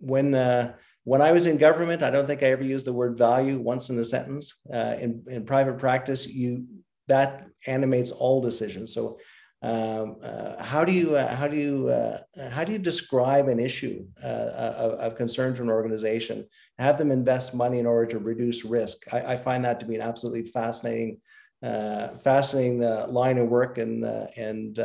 when 0.00 0.34
uh, 0.34 0.74
when 1.04 1.20
I 1.20 1.32
was 1.32 1.46
in 1.46 1.56
government, 1.56 2.02
I 2.02 2.10
don't 2.10 2.26
think 2.26 2.42
I 2.42 2.46
ever 2.46 2.62
used 2.62 2.86
the 2.86 2.92
word 2.92 3.18
value 3.18 3.58
once 3.58 3.90
in 3.90 3.98
a 3.98 4.04
sentence. 4.04 4.60
Uh, 4.72 4.96
in 5.00 5.24
in 5.28 5.44
private 5.44 5.78
practice, 5.78 6.26
you 6.26 6.66
that 7.08 7.48
animates 7.66 8.12
all 8.12 8.40
decisions. 8.40 8.94
So 8.94 9.18
um, 9.62 10.16
uh, 10.24 10.60
how 10.62 10.84
do 10.84 10.90
you 10.90 11.14
uh, 11.14 11.34
how 11.34 11.46
do 11.46 11.56
you 11.56 11.88
uh, 11.88 12.18
how 12.50 12.64
do 12.64 12.72
you 12.72 12.78
describe 12.78 13.48
an 13.48 13.60
issue 13.60 14.04
uh, 14.22 14.72
of, 14.76 14.92
of, 14.92 15.16
concern 15.16 15.54
to 15.54 15.62
an 15.62 15.70
organization? 15.70 16.46
Have 16.80 16.98
them 16.98 17.12
invest 17.12 17.54
money 17.54 17.78
in 17.78 17.86
order 17.86 18.10
to 18.10 18.18
reduce 18.18 18.64
risk. 18.64 19.12
I, 19.12 19.34
I 19.34 19.36
find 19.36 19.64
that 19.64 19.78
to 19.80 19.86
be 19.86 19.94
an 19.94 20.00
absolutely 20.00 20.50
fascinating, 20.50 21.20
uh, 21.62 22.08
fascinating 22.18 22.82
uh, 22.82 23.06
line 23.08 23.38
of 23.38 23.48
work, 23.48 23.78
and 23.78 24.04
and 24.36 24.80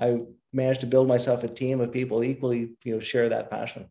I 0.00 0.18
managed 0.52 0.80
to 0.80 0.88
build 0.88 1.06
myself 1.06 1.44
a 1.44 1.48
team 1.48 1.80
of 1.80 1.92
people 1.92 2.24
equally 2.24 2.70
you 2.82 2.94
know 2.94 3.00
share 3.00 3.28
that 3.28 3.48
passion. 3.48 3.88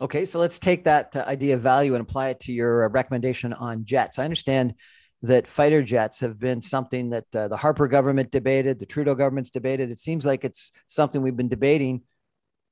Okay, 0.00 0.24
so 0.24 0.38
let's 0.38 0.58
take 0.60 0.84
that 0.84 1.14
idea 1.16 1.56
of 1.56 1.60
value 1.60 1.94
and 1.94 2.02
apply 2.02 2.28
it 2.28 2.40
to 2.40 2.52
your 2.52 2.88
recommendation 2.88 3.52
on 3.52 3.84
jets. 3.84 4.18
I 4.18 4.24
understand 4.24 4.74
that 5.22 5.48
fighter 5.48 5.82
jets 5.82 6.20
have 6.20 6.38
been 6.38 6.60
something 6.60 7.10
that 7.10 7.24
uh, 7.34 7.48
the 7.48 7.56
Harper 7.56 7.88
government 7.88 8.30
debated, 8.30 8.78
the 8.78 8.86
Trudeau 8.86 9.14
government's 9.14 9.50
debated. 9.50 9.90
It 9.90 9.98
seems 9.98 10.24
like 10.24 10.44
it's 10.44 10.72
something 10.86 11.20
we've 11.20 11.36
been 11.36 11.48
debating 11.48 12.02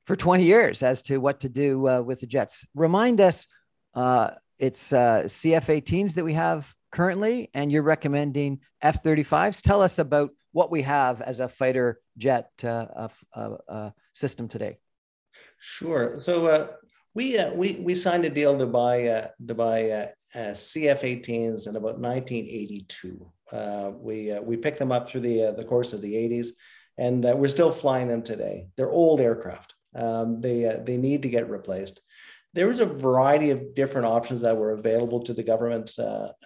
for 0.07 0.15
20 0.15 0.45
years 0.45 0.83
as 0.83 1.03
to 1.03 1.19
what 1.19 1.41
to 1.41 1.49
do 1.49 1.89
uh, 1.89 2.01
with 2.01 2.21
the 2.21 2.27
jets. 2.27 2.65
Remind 2.75 3.21
us, 3.21 3.49
uh, 3.95 4.31
it's 4.59 4.93
uh, 4.93 5.25
CF 5.25 5.83
18s 5.83 6.15
that 6.15 6.25
we 6.25 6.35
have 6.35 6.73
currently, 6.93 7.51
and 7.53 7.73
you're 7.73 7.83
recommending 7.83 8.61
F 8.81 9.03
35s. 9.03 9.61
Tell 9.61 9.83
us 9.83 9.99
about 9.99 10.31
what 10.53 10.71
we 10.71 10.83
have 10.83 11.21
as 11.21 11.41
a 11.41 11.49
fighter 11.49 12.01
jet 12.17 12.51
uh, 12.63 13.09
uh, 13.35 13.91
system 14.13 14.49
today. 14.49 14.79
Sure. 15.59 16.23
So 16.23 16.71
we, 17.17 17.43
we, 17.55 17.73
we 17.81 17.95
signed 17.95 18.27
a 18.27 18.31
deal 18.31 18.59
to 18.59 18.67
buy, 18.67 19.31
to 19.49 19.55
buy 19.55 19.91
uh, 19.91 20.09
CF-18s 20.53 21.67
in 21.67 21.77
about 21.77 21.99
1982. 21.99 23.33
Uh, 23.51 23.93
we 23.99 24.33
uh, 24.33 24.41
we 24.43 24.57
picked 24.57 24.79
them 24.79 24.93
up 24.93 25.09
through 25.09 25.21
the 25.21 25.45
uh, 25.45 25.53
the 25.53 25.65
course 25.65 25.93
of 25.93 26.03
the 26.03 26.13
80s, 26.13 26.49
and 26.99 27.25
uh, 27.25 27.35
we're 27.35 27.49
still 27.49 27.71
flying 27.71 28.09
them 28.09 28.23
today. 28.23 28.67
They're 28.77 28.91
old 28.91 29.21
aircraft. 29.21 29.75
Um, 29.95 30.41
they 30.41 30.67
uh, 30.67 30.79
they 30.83 30.97
need 30.97 31.23
to 31.23 31.29
get 31.29 31.49
replaced. 31.49 32.01
There 32.55 32.69
was 32.69 32.81
a 32.81 32.87
variety 32.87 33.51
of 33.51 33.75
different 33.75 34.07
options 34.07 34.41
that 34.41 34.57
were 34.57 34.73
available 34.73 35.21
to 35.23 35.35
the 35.35 35.43
government 35.43 35.93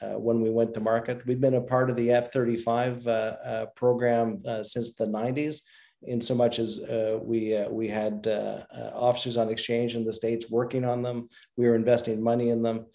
when 0.03 0.41
we 0.41 0.51
went 0.51 0.75
to 0.75 0.81
market. 0.81 1.25
We've 1.25 1.41
been 1.41 1.55
a 1.55 1.61
part 1.61 1.89
of 1.89 1.95
the 1.95 2.11
F-35 2.11 3.77
program 3.77 4.43
since 4.65 4.97
the 4.97 5.07
90s 5.07 5.61
in 6.03 6.21
so 6.21 6.35
much 6.35 6.59
as 6.59 6.81
uh, 6.81 7.19
we 7.23 7.57
uh, 7.57 7.69
we 7.69 7.89
had 7.89 8.27
uh, 8.27 8.63
officers 8.95 9.37
on 9.37 9.51
exchange 9.51 9.97
in 9.97 10.05
the 10.05 10.13
states 10.13 10.51
working 10.51 10.85
on 10.85 11.03
them. 11.03 11.29
We 11.57 11.69
were 11.69 11.75
investing 11.75 12.23
money 12.23 12.51
in 12.51 12.63
them. 12.63 12.87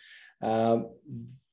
Um, 0.41 0.89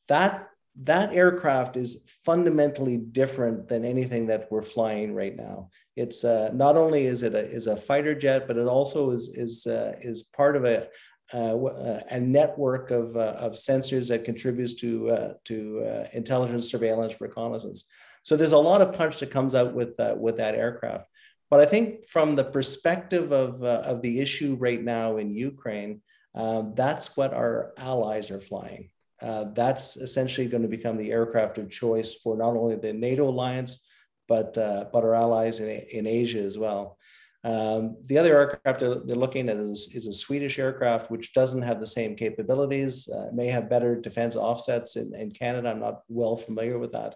that 0.09 0.49
that 0.85 1.13
aircraft 1.13 1.77
is 1.77 2.11
fundamentally 2.25 2.97
different 2.97 3.69
than 3.69 3.85
anything 3.85 4.27
that 4.29 4.49
we're 4.51 4.63
flying 4.63 5.15
right 5.15 5.37
now. 5.37 5.69
It's 5.97 6.25
uh, 6.25 6.51
not 6.55 6.77
only 6.77 7.07
is 7.07 7.23
it 7.23 7.35
a, 7.35 7.45
is 7.51 7.67
a 7.67 7.77
fighter 7.77 8.15
jet, 8.15 8.47
but 8.47 8.57
it 8.57 8.67
also 8.67 9.11
is 9.11 9.29
is 9.35 9.67
uh, 9.67 9.95
is 10.01 10.23
part 10.23 10.57
of 10.57 10.65
a 10.65 10.89
uh, 11.35 12.01
a 12.11 12.21
network 12.21 12.91
of, 12.91 13.17
uh, 13.17 13.35
of 13.39 13.53
sensors 13.53 14.09
that 14.09 14.23
contributes 14.25 14.75
to 14.75 15.11
uh, 15.11 15.33
to 15.45 15.83
uh, 15.83 16.07
intelligence, 16.13 16.71
surveillance, 16.71 17.21
reconnaissance. 17.21 17.89
So 18.23 18.37
there's 18.37 18.53
a 18.53 18.59
lot 18.59 18.83
of 18.83 18.93
punch 18.93 19.19
that 19.21 19.31
comes 19.31 19.55
out 19.55 19.75
with 19.75 19.95
with 20.17 20.37
that 20.39 20.55
aircraft. 20.55 21.07
But 21.53 21.61
I 21.61 21.67
think 21.67 22.09
from 22.09 22.35
the 22.35 22.45
perspective 22.45 23.31
of 23.31 23.63
of 23.63 24.01
the 24.01 24.21
issue 24.21 24.57
right 24.59 24.83
now 24.83 25.19
in 25.19 25.35
Ukraine, 25.51 26.01
uh, 26.35 26.63
that's 26.75 27.15
what 27.15 27.35
our 27.35 27.75
allies 27.77 28.31
are 28.31 28.41
flying. 28.41 28.89
Uh, 29.21 29.45
that's 29.53 29.99
essentially 29.99 30.49
going 30.49 30.63
to 30.63 30.77
become 30.77 30.97
the 30.97 31.13
aircraft 31.13 31.59
of 31.59 31.69
choice 31.69 32.15
for 32.15 32.39
not 32.39 32.57
only 32.57 32.77
the 32.77 32.95
NATO 32.95 33.29
alliance, 33.29 33.85
but, 34.29 34.57
uh, 34.57 34.87
but 34.95 35.05
our 35.05 35.15
allies 35.15 35.61
in, 35.61 35.69
in 35.69 36.07
Asia 36.07 36.41
as 36.41 36.57
well. 36.59 36.97
Um, 37.45 37.99
the 38.07 38.17
other 38.17 38.35
aircraft 38.35 38.81
they're, 38.81 39.03
they're 39.05 39.25
looking 39.25 39.51
at 39.51 39.59
is, 39.59 39.95
is, 39.95 40.07
a 40.07 40.13
Swedish 40.15 40.59
aircraft, 40.59 41.11
which 41.11 41.35
doesn't 41.35 41.63
have 41.63 41.81
the 41.81 41.87
same 41.87 42.17
capabilities, 42.17 43.09
uh, 43.11 43.27
may 43.35 43.49
have 43.49 43.69
better 43.69 44.01
defense 44.01 44.37
offsets 44.37 44.97
in, 44.97 45.15
in 45.15 45.31
Canada. 45.33 45.69
I'm 45.69 45.81
not 45.81 46.01
well 46.09 46.37
familiar 46.37 46.79
with 46.79 46.93
that. 46.93 47.15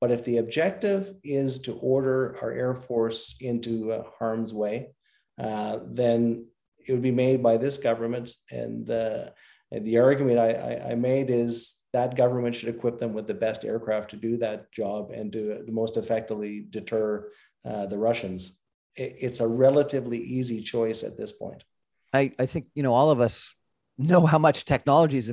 But 0.00 0.10
if 0.10 0.24
the 0.24 0.38
objective 0.38 1.14
is 1.24 1.58
to 1.60 1.74
order 1.74 2.36
our 2.42 2.52
Air 2.52 2.74
Force 2.74 3.36
into 3.40 3.92
uh, 3.92 4.04
harm's 4.18 4.52
way, 4.52 4.90
uh, 5.38 5.78
then 5.86 6.46
it 6.86 6.92
would 6.92 7.02
be 7.02 7.10
made 7.10 7.42
by 7.42 7.56
this 7.56 7.78
government. 7.78 8.32
And, 8.50 8.88
uh, 8.90 9.30
the 9.72 9.98
argument 9.98 10.38
I, 10.38 10.50
I, 10.50 10.90
I, 10.90 10.94
made 10.94 11.28
is 11.28 11.74
that 11.92 12.16
government 12.16 12.54
should 12.54 12.68
equip 12.68 12.98
them 12.98 13.12
with 13.12 13.26
the 13.26 13.34
best 13.34 13.64
aircraft 13.64 14.10
to 14.10 14.16
do 14.16 14.36
that 14.38 14.70
job 14.70 15.10
and 15.10 15.32
to 15.32 15.64
most 15.66 15.96
effectively 15.96 16.66
deter 16.70 17.28
uh, 17.64 17.86
the 17.86 17.98
Russians. 17.98 18.60
It, 18.94 19.14
it's 19.20 19.40
a 19.40 19.46
relatively 19.46 20.18
easy 20.18 20.62
choice 20.62 21.02
at 21.02 21.16
this 21.16 21.32
point. 21.32 21.64
I, 22.12 22.32
I 22.38 22.46
think 22.46 22.66
you 22.74 22.84
know 22.84 22.94
all 22.94 23.10
of 23.10 23.20
us 23.20 23.54
know 23.98 24.24
how 24.24 24.38
much 24.38 24.64
technology 24.64 25.16
has 25.16 25.30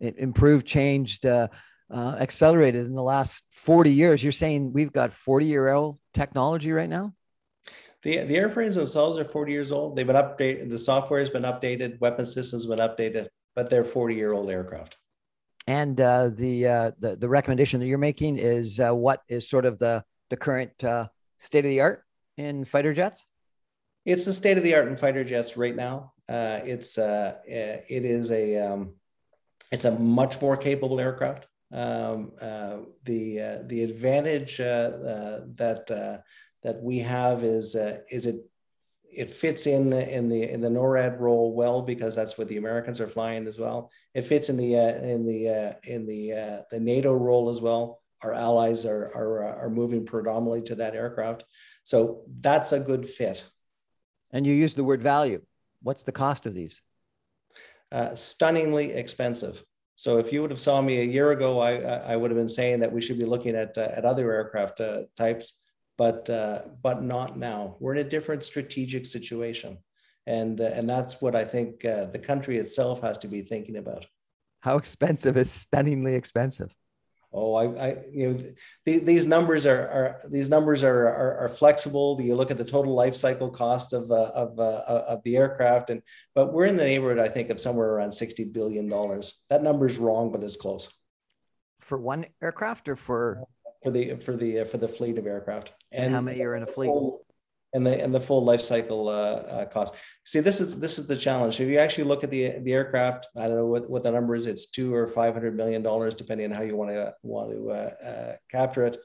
improved, 0.00 0.66
changed, 0.66 1.24
uh, 1.92 2.16
accelerated 2.18 2.86
in 2.86 2.94
the 2.94 3.02
last 3.02 3.44
40 3.52 3.92
years. 3.92 4.22
You're 4.22 4.32
saying 4.32 4.72
we've 4.72 4.92
got 4.92 5.12
40 5.12 5.46
year 5.46 5.72
old 5.72 5.98
technology 6.14 6.72
right 6.72 6.88
now? 6.88 7.14
The, 8.02 8.18
the 8.18 8.34
airframes 8.34 8.74
themselves 8.74 9.18
are 9.18 9.24
40 9.24 9.52
years 9.52 9.70
old. 9.70 9.94
They've 9.94 10.06
been 10.06 10.16
updated. 10.16 10.70
The 10.70 10.78
software 10.78 11.20
has 11.20 11.30
been 11.30 11.44
updated. 11.44 12.00
Weapon 12.00 12.26
systems 12.26 12.64
have 12.64 12.76
been 12.76 12.80
updated, 12.80 13.28
but 13.54 13.70
they're 13.70 13.84
40 13.84 14.14
year 14.14 14.32
old 14.32 14.50
aircraft. 14.50 14.98
And 15.66 16.00
uh, 16.00 16.30
the, 16.30 16.66
uh, 16.66 16.90
the 16.98 17.14
the 17.14 17.28
recommendation 17.28 17.78
that 17.78 17.86
you're 17.86 17.98
making 17.98 18.36
is 18.36 18.80
uh, 18.80 18.90
what 18.90 19.20
is 19.28 19.48
sort 19.48 19.64
of 19.64 19.78
the 19.78 20.02
the 20.28 20.36
current 20.36 20.82
uh, 20.82 21.06
state 21.38 21.64
of 21.64 21.68
the 21.68 21.80
art 21.80 22.04
in 22.36 22.64
fighter 22.64 22.92
jets? 22.92 23.24
It's 24.04 24.24
the 24.24 24.32
state 24.32 24.58
of 24.58 24.64
the 24.64 24.74
art 24.74 24.88
in 24.88 24.96
fighter 24.96 25.22
jets 25.22 25.56
right 25.56 25.76
now. 25.76 26.14
Uh, 26.28 26.58
it's 26.64 26.98
uh, 26.98 27.36
it 27.46 28.04
is 28.04 28.32
a 28.32 28.58
um, 28.58 28.94
it's 29.70 29.84
a 29.84 29.92
much 29.92 30.40
more 30.40 30.56
capable 30.56 30.98
aircraft. 30.98 31.46
Um, 31.72 32.32
the 33.04 33.62
the 33.66 33.82
advantage 33.82 34.58
that 34.58 36.22
that 36.62 36.82
we 36.82 36.98
have 37.00 37.44
is 37.44 37.74
uh, 37.74 37.98
is 38.10 38.26
it 38.26 38.36
it 39.12 39.30
fits 39.30 39.66
in 39.66 39.92
in 39.92 40.28
the 40.28 40.42
in 40.50 40.60
the 40.60 40.68
NORAD 40.68 41.18
role 41.20 41.52
well 41.54 41.82
because 41.82 42.14
that's 42.14 42.38
what 42.38 42.48
the 42.48 42.56
Americans 42.56 43.00
are 43.00 43.08
flying 43.08 43.46
as 43.46 43.58
well. 43.58 43.90
It 44.14 44.22
fits 44.22 44.48
in 44.48 44.56
the 44.56 44.78
uh, 44.78 44.94
in 45.02 45.26
the 45.26 45.48
uh, 45.48 45.72
in 45.84 46.06
the 46.06 46.32
uh, 46.32 46.62
the 46.70 46.80
NATO 46.80 47.12
role 47.12 47.50
as 47.50 47.60
well. 47.60 48.00
Our 48.22 48.32
allies 48.32 48.86
are 48.86 49.10
are 49.14 49.44
uh, 49.44 49.62
are 49.62 49.70
moving 49.70 50.06
predominantly 50.06 50.62
to 50.62 50.76
that 50.76 50.94
aircraft, 50.94 51.44
so 51.84 52.22
that's 52.40 52.72
a 52.72 52.80
good 52.80 53.06
fit. 53.06 53.44
And 54.30 54.46
you 54.46 54.54
use 54.54 54.74
the 54.74 54.84
word 54.84 55.02
value. 55.02 55.42
What's 55.82 56.04
the 56.04 56.12
cost 56.12 56.46
of 56.46 56.54
these? 56.54 56.80
Uh, 57.90 58.14
stunningly 58.14 58.92
expensive. 58.92 59.62
So 60.02 60.18
if 60.18 60.32
you 60.32 60.38
would 60.42 60.50
have 60.50 60.66
saw 60.68 60.82
me 60.82 60.94
a 61.00 61.12
year 61.16 61.28
ago, 61.36 61.50
I 61.60 61.72
I 62.12 62.14
would 62.18 62.30
have 62.32 62.40
been 62.42 62.56
saying 62.60 62.78
that 62.80 62.92
we 62.96 63.02
should 63.04 63.20
be 63.24 63.30
looking 63.34 63.54
at 63.64 63.72
uh, 63.84 63.98
at 63.98 64.04
other 64.04 64.26
aircraft 64.38 64.80
types 65.22 65.46
but 66.02 66.28
uh, 66.30 66.62
but 66.82 67.02
not 67.02 67.38
now. 67.38 67.76
We're 67.80 67.94
in 67.94 68.06
a 68.06 68.08
different 68.08 68.44
strategic 68.44 69.06
situation, 69.06 69.78
and 70.26 70.60
uh, 70.60 70.70
and 70.74 70.88
that's 70.88 71.20
what 71.20 71.34
I 71.34 71.44
think 71.44 71.84
uh, 71.84 72.06
the 72.06 72.18
country 72.18 72.58
itself 72.58 73.00
has 73.02 73.18
to 73.18 73.28
be 73.28 73.42
thinking 73.42 73.76
about. 73.76 74.06
How 74.60 74.76
expensive 74.76 75.36
is 75.36 75.50
stunningly 75.50 76.14
expensive? 76.14 76.74
Oh, 77.34 77.54
I, 77.54 77.64
I 77.64 77.96
you 78.12 78.28
know, 78.28 78.38
th- 78.86 79.04
these 79.04 79.26
numbers 79.26 79.64
are, 79.64 79.88
are 79.88 80.20
these 80.28 80.50
numbers 80.50 80.84
are, 80.84 81.08
are, 81.08 81.38
are 81.38 81.48
flexible. 81.48 82.20
You 82.20 82.34
look 82.34 82.50
at 82.50 82.58
the 82.58 82.64
total 82.64 82.94
life 82.94 83.16
cycle 83.16 83.50
cost 83.50 83.92
of 83.94 84.10
uh, 84.10 84.30
of 84.34 84.58
uh, 84.58 85.04
of 85.08 85.22
the 85.22 85.36
aircraft, 85.36 85.90
and 85.90 86.02
but 86.34 86.52
we're 86.52 86.66
in 86.66 86.76
the 86.76 86.84
neighborhood, 86.84 87.18
I 87.18 87.28
think, 87.28 87.48
of 87.50 87.58
somewhere 87.58 87.90
around 87.90 88.12
sixty 88.12 88.44
billion 88.44 88.88
dollars. 88.88 89.44
That 89.48 89.62
number 89.62 89.86
is 89.86 89.98
wrong, 89.98 90.30
but 90.30 90.42
it's 90.42 90.56
close. 90.56 90.92
For 91.80 91.98
one 91.98 92.26
aircraft, 92.42 92.88
or 92.88 92.96
for 92.96 93.44
for 93.82 93.90
the 93.90 94.16
for 94.16 94.36
the 94.36 94.60
uh, 94.60 94.64
for 94.66 94.76
the 94.76 94.88
fleet 94.88 95.16
of 95.16 95.26
aircraft. 95.26 95.72
And, 95.90 96.06
and 96.06 96.14
how 96.14 96.20
many 96.20 96.42
are 96.42 96.54
in 96.54 96.62
a 96.62 96.66
fleet? 96.66 96.92
And 97.74 97.86
the 97.86 98.02
and 98.04 98.14
the 98.14 98.20
full 98.20 98.44
life 98.44 98.60
cycle 98.60 99.08
uh, 99.08 99.12
uh, 99.12 99.64
cost. 99.64 99.94
See, 100.24 100.40
this 100.40 100.60
is 100.60 100.78
this 100.78 100.98
is 100.98 101.06
the 101.06 101.16
challenge. 101.16 101.58
If 101.58 101.68
you 101.68 101.78
actually 101.78 102.04
look 102.04 102.22
at 102.22 102.30
the 102.30 102.58
the 102.64 102.74
aircraft, 102.74 103.28
I 103.34 103.48
don't 103.48 103.56
know 103.56 103.66
what, 103.66 103.88
what 103.88 104.02
the 104.02 104.10
number 104.10 104.34
is. 104.34 104.44
It's 104.46 104.70
two 104.70 104.94
or 104.94 105.08
five 105.08 105.32
hundred 105.32 105.56
million 105.56 105.82
dollars, 105.82 106.14
depending 106.14 106.50
on 106.50 106.56
how 106.56 106.64
you 106.64 106.76
want 106.76 106.90
to 106.90 107.14
want 107.22 107.50
to 107.50 107.70
uh, 107.70 108.08
uh, 108.10 108.36
capture 108.50 108.84
it. 108.84 108.98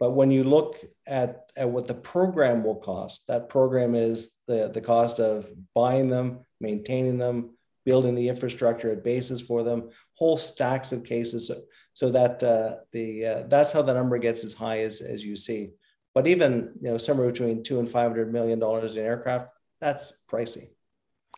But 0.00 0.12
when 0.12 0.30
you 0.30 0.44
look 0.44 0.82
at, 1.06 1.50
at 1.56 1.70
what 1.70 1.86
the 1.86 1.94
program 1.94 2.64
will 2.64 2.76
cost, 2.76 3.26
that 3.28 3.48
program 3.48 3.94
is 3.94 4.40
the, 4.46 4.70
the 4.72 4.80
cost 4.80 5.20
of 5.20 5.46
buying 5.74 6.10
them, 6.10 6.40
maintaining 6.60 7.16
them, 7.16 7.56
building 7.84 8.14
the 8.14 8.28
infrastructure 8.28 8.92
at 8.92 9.04
bases 9.04 9.40
for 9.40 9.62
them, 9.62 9.90
whole 10.14 10.36
stacks 10.36 10.92
of 10.92 11.04
cases. 11.04 11.48
So, 11.48 11.54
So 11.94 12.10
that 12.12 12.42
uh, 12.42 12.76
the 12.92 13.06
uh, 13.26 13.42
that's 13.48 13.72
how 13.72 13.82
the 13.82 13.94
number 13.94 14.18
gets 14.18 14.44
as 14.44 14.54
high 14.54 14.80
as 14.84 15.00
as 15.00 15.24
you 15.24 15.36
see. 15.36 15.70
But 16.16 16.26
even 16.26 16.72
you 16.80 16.90
know 16.90 16.96
somewhere 16.96 17.30
between 17.30 17.62
two 17.62 17.78
and 17.78 17.86
five 17.86 18.10
hundred 18.10 18.32
million 18.32 18.58
dollars 18.58 18.96
in 18.96 19.04
aircraft, 19.04 19.50
that's 19.82 20.24
pricey. 20.32 20.68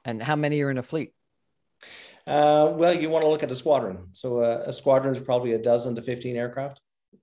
And 0.05 0.23
how 0.23 0.37
many 0.37 0.63
are 0.63 0.71
in 0.71 0.79
a 0.79 0.85
fleet? 0.85 1.13
Uh, 2.25 2.73
well, 2.77 2.95
you 2.95 3.11
want 3.11 3.25
to 3.25 3.29
look 3.29 3.43
at 3.43 3.51
a 3.51 3.57
squadron. 3.57 4.07
So 4.13 4.45
uh, 4.45 4.63
a 4.67 4.73
squadron 4.73 5.17
is 5.17 5.21
probably 5.21 5.55
a 5.55 5.59
dozen 5.59 5.97
to 5.97 6.03
fifteen 6.03 6.37
aircraft. 6.37 6.81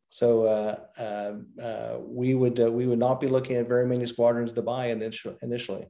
So 0.10 0.44
uh, 0.44 0.80
uh, 1.00 1.62
uh 1.64 2.00
we 2.02 2.36
would 2.36 2.60
uh, 2.60 2.70
we 2.70 2.88
would 2.88 3.00
not 3.00 3.22
be 3.22 3.30
looking 3.30 3.56
at 3.56 3.70
very 3.70 3.88
many 3.88 4.06
squadrons 4.06 4.52
to 4.52 4.62
buy 4.62 4.88
initially. 4.88 5.88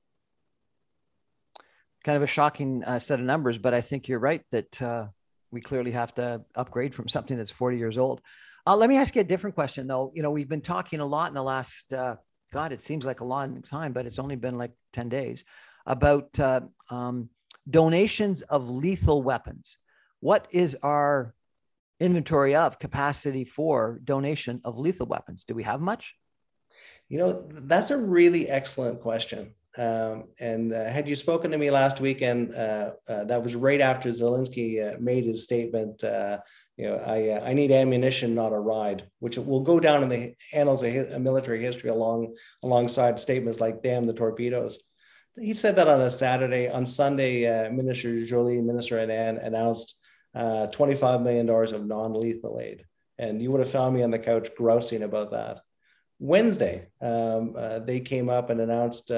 Kind 2.04 2.16
of 2.16 2.22
a 2.22 2.28
shocking 2.28 2.84
set 3.00 3.20
of 3.20 3.26
numbers, 3.26 3.58
but 3.58 3.74
I 3.74 3.82
think 3.82 4.08
you're 4.08 4.20
right 4.20 4.44
that 4.52 5.10
we 5.50 5.62
clearly 5.62 5.92
have 5.92 6.14
to 6.16 6.46
upgrade 6.54 6.94
from 6.94 7.08
something 7.08 7.36
that's 7.38 7.50
40 7.50 7.80
years 7.80 7.98
old. 7.98 8.22
Let 8.74 8.90
me 8.90 8.98
ask 8.98 9.16
you 9.16 9.22
a 9.22 9.26
different 9.26 9.56
question, 9.56 9.86
though. 9.86 10.12
You 10.16 10.24
know, 10.24 10.32
we've 10.32 10.50
been 10.50 10.62
talking 10.62 11.00
a 11.00 11.06
lot 11.06 11.28
in 11.28 11.36
the 11.36 11.44
last 11.44 11.94
God, 12.56 12.72
it 12.72 12.82
seems 12.82 13.06
like 13.06 13.20
a 13.20 13.26
long 13.26 13.62
time, 13.64 13.92
but 13.92 14.06
it's 14.06 14.18
only 14.18 14.38
been 14.38 14.58
like 14.58 14.72
10 14.94 15.10
days 15.10 15.44
about 15.86 16.40
uh, 16.40 16.62
um, 16.90 17.30
donations 17.70 18.44
of 18.44 18.70
lethal 18.70 19.22
weapons. 19.22 19.78
What 20.22 20.48
is 20.52 20.78
our 20.82 21.34
inventory 22.00 22.56
of 22.56 22.80
capacity 22.80 23.44
for 23.44 24.00
donation 24.06 24.62
of 24.64 24.80
lethal 24.80 25.06
weapons? 25.06 25.44
Do 25.44 25.54
we 25.54 25.64
have 25.64 25.82
much? 25.82 26.16
You 27.10 27.20
know, 27.20 27.46
that's 27.52 27.92
a 27.92 27.98
really 27.98 28.50
excellent 28.50 29.02
question. 29.02 29.54
Um, 29.78 30.24
and 30.40 30.72
uh, 30.72 30.86
had 30.86 31.10
you 31.10 31.18
spoken 31.18 31.52
to 31.52 31.58
me 31.58 31.70
last 31.70 32.00
weekend, 32.00 32.56
uh, 32.56 32.92
uh, 33.10 33.26
that 33.26 33.44
was 33.44 33.56
right 33.56 33.82
after 33.82 34.10
Zelensky 34.10 34.82
uh, 34.82 34.98
made 35.00 35.26
his 35.26 35.44
statement. 35.44 36.04
Uh, 36.78 36.82
you 36.82 36.90
know, 36.90 36.98
I 36.98 37.30
uh, 37.30 37.46
I 37.46 37.54
need 37.54 37.72
ammunition, 37.72 38.36
not 38.36 38.54
a 38.54 38.60
ride, 38.60 39.10
which 39.20 39.38
will 39.38 39.62
go 39.62 39.80
down 39.80 40.04
in 40.04 40.10
the 40.10 40.36
annals 40.54 40.84
of 40.84 41.22
military 41.22 41.62
history 41.62 41.90
along 41.90 42.36
alongside 42.64 43.20
statements 43.20 43.60
like 43.60 43.84
"damn 43.84 44.06
the 44.06 44.14
torpedoes." 44.14 44.80
He 45.40 45.54
said 45.54 45.76
that 45.76 45.88
on 45.88 46.02
a 46.02 46.10
Saturday. 46.10 46.70
On 46.70 46.88
Sunday, 46.88 47.70
Minister 47.70 48.24
Joly, 48.24 48.62
Minister 48.62 48.96
Anand 48.96 49.46
announced 49.46 50.02
$25 50.34 51.24
million 51.24 51.50
of 51.50 51.86
non-lethal 51.86 52.60
aid, 52.62 52.86
and 53.18 53.42
you 53.42 53.52
would 53.52 53.60
have 53.60 53.70
found 53.70 53.94
me 53.94 54.04
on 54.04 54.12
the 54.12 54.20
couch 54.20 54.50
grousing 54.56 55.04
about 55.04 55.32
that. 55.32 55.60
Wednesday, 56.20 56.88
um, 57.02 57.56
uh, 57.58 57.80
they 57.80 58.00
came 58.00 58.30
up 58.30 58.50
and 58.50 58.62
announced 58.62 59.12
uh, 59.12 59.16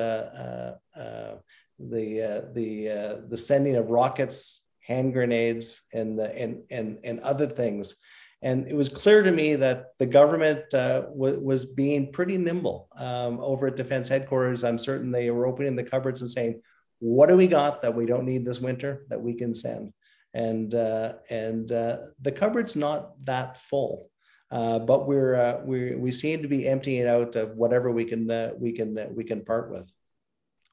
uh, 0.95 0.99
uh 0.99 1.35
the 1.79 2.21
uh, 2.23 2.41
the 2.53 2.89
uh, 2.89 3.15
the 3.29 3.37
sending 3.37 3.75
of 3.75 3.89
rockets, 3.89 4.66
hand 4.87 5.13
grenades, 5.13 5.83
and 5.93 6.19
and 6.19 6.63
and 6.71 6.99
and 7.03 7.19
other 7.19 7.47
things. 7.47 7.95
And 8.41 8.67
it 8.67 8.75
was 8.75 8.89
clear 8.89 9.23
to 9.23 9.31
me 9.31 9.55
that 9.55 9.87
the 9.97 10.05
government 10.05 10.61
w- 10.71 11.39
was 11.39 11.65
being 11.65 12.11
pretty 12.11 12.37
nimble 12.37 12.87
um, 12.95 13.39
over 13.39 13.67
at 13.67 13.75
Defense 13.75 14.07
Headquarters. 14.09 14.63
I'm 14.63 14.77
certain 14.77 15.11
they 15.11 15.31
were 15.31 15.47
opening 15.47 15.75
the 15.75 15.83
cupboards 15.83 16.21
and 16.21 16.29
saying, 16.29 16.61
"What 16.99 17.29
do 17.29 17.35
we 17.35 17.47
got 17.47 17.81
that 17.81 17.95
we 17.95 18.05
don't 18.05 18.25
need 18.25 18.45
this 18.45 18.59
winter 18.59 19.05
that 19.09 19.21
we 19.21 19.33
can 19.33 19.53
send?" 19.53 19.91
And 20.33 20.73
and 20.73 21.67
the 21.67 22.31
cupboard's 22.35 22.75
not 22.75 23.13
that 23.25 23.57
full. 23.57 24.09
Uh, 24.49 24.79
but 24.79 25.07
we're 25.07 25.35
uh, 25.35 25.61
we 25.65 25.95
we 25.95 26.11
seem 26.11 26.41
to 26.41 26.47
be 26.47 26.67
emptying 26.67 27.07
out 27.07 27.35
of 27.35 27.55
whatever 27.57 27.91
we 27.91 28.05
can 28.05 28.29
uh, 28.31 28.51
we 28.57 28.71
can 28.71 28.97
uh, 28.97 29.07
we 29.11 29.23
can 29.23 29.43
part 29.43 29.71
with. 29.71 29.91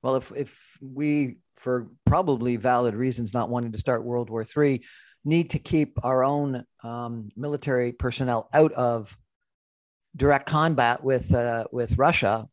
Well, 0.05 0.17
if 0.17 0.33
if 0.37 0.77
we, 0.83 1.39
for 1.57 1.89
probably 2.05 2.57
valid 2.57 2.95
reasons, 2.95 3.33
not 3.33 3.49
wanting 3.49 3.73
to 3.73 3.79
start 3.79 4.05
World 4.05 4.29
War 4.29 4.45
III, 4.45 4.85
need 5.25 5.49
to 5.51 5.59
keep 5.59 5.99
our 6.05 6.23
own 6.23 6.63
um, 6.83 7.31
military 7.37 7.93
personnel 7.93 8.51
out 8.53 8.73
of 8.73 9.17
direct 10.15 10.45
combat 10.45 11.03
with 11.03 11.33
uh, 11.33 11.65
with 11.73 11.97
Russia, 11.97 12.47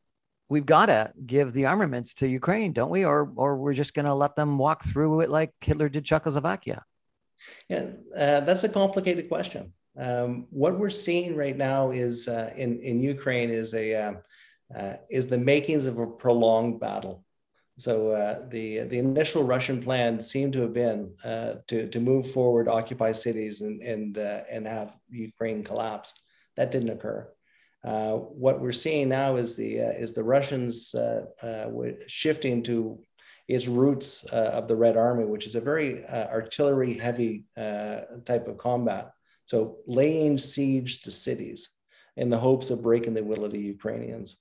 we've 0.47 0.65
got 0.65 0.85
to 0.85 1.11
give 1.25 1.51
the 1.51 1.65
armaments 1.65 2.13
to 2.13 2.27
Ukraine, 2.27 2.71
don't 2.71 2.89
we? 2.89 3.03
Or 3.03 3.29
or 3.35 3.57
we're 3.57 3.73
just 3.73 3.93
going 3.93 4.05
to 4.05 4.13
let 4.13 4.37
them 4.37 4.57
walk 4.57 4.85
through 4.85 5.19
it 5.19 5.29
like 5.29 5.51
Hitler 5.59 5.89
did 5.89 6.05
Czechoslovakia. 6.05 6.85
Yeah, 7.67 7.87
uh, 8.17 8.39
that's 8.39 8.63
a 8.63 8.69
complicated 8.69 9.27
question. 9.27 9.73
Um, 9.97 10.47
what 10.51 10.79
we're 10.79 10.89
seeing 10.89 11.35
right 11.35 11.57
now 11.57 11.91
is 11.91 12.29
uh, 12.29 12.53
in 12.55 12.79
in 12.79 13.03
Ukraine 13.03 13.49
is 13.49 13.73
a 13.73 13.93
uh, 13.93 14.13
uh, 14.73 14.93
is 15.09 15.27
the 15.27 15.37
makings 15.37 15.85
of 15.85 15.99
a 15.99 16.07
prolonged 16.07 16.79
battle. 16.79 17.25
So 17.77 18.11
uh, 18.11 18.47
the 18.49 18.79
the 18.79 18.99
initial 18.99 19.43
Russian 19.43 19.81
plan 19.81 20.21
seemed 20.21 20.53
to 20.53 20.61
have 20.61 20.73
been 20.73 21.13
uh, 21.23 21.55
to 21.67 21.87
to 21.87 21.99
move 21.99 22.29
forward, 22.29 22.67
occupy 22.67 23.11
cities, 23.13 23.61
and 23.61 23.81
and 23.81 24.17
uh, 24.17 24.41
and 24.49 24.67
have 24.67 24.95
Ukraine 25.09 25.63
collapse. 25.63 26.13
That 26.57 26.71
didn't 26.71 26.89
occur. 26.89 27.27
what 27.83 28.61
we're 28.61 28.83
seeing 28.85 29.09
now 29.09 29.37
is 29.37 29.55
the 29.55 29.77
is 29.77 30.13
the 30.13 30.23
Russians 30.23 30.93
shifting 32.07 32.63
to 32.63 32.99
its 33.47 33.67
roots 33.67 34.23
of 34.25 34.67
the 34.67 34.75
Red 34.75 34.97
Army, 34.97 35.25
which 35.25 35.47
is 35.47 35.55
a 35.55 35.61
very 35.61 36.05
artillery 36.07 36.93
heavy 36.97 37.45
type 38.25 38.47
of 38.47 38.57
combat. 38.57 39.11
So 39.47 39.77
laying 39.87 40.37
siege 40.37 41.01
to 41.01 41.11
cities 41.11 41.69
in 42.15 42.29
the 42.29 42.37
hopes 42.37 42.69
of 42.69 42.83
breaking 42.83 43.13
the 43.13 43.23
will 43.23 43.43
of 43.43 43.51
the 43.51 43.59
Ukrainians. 43.59 44.37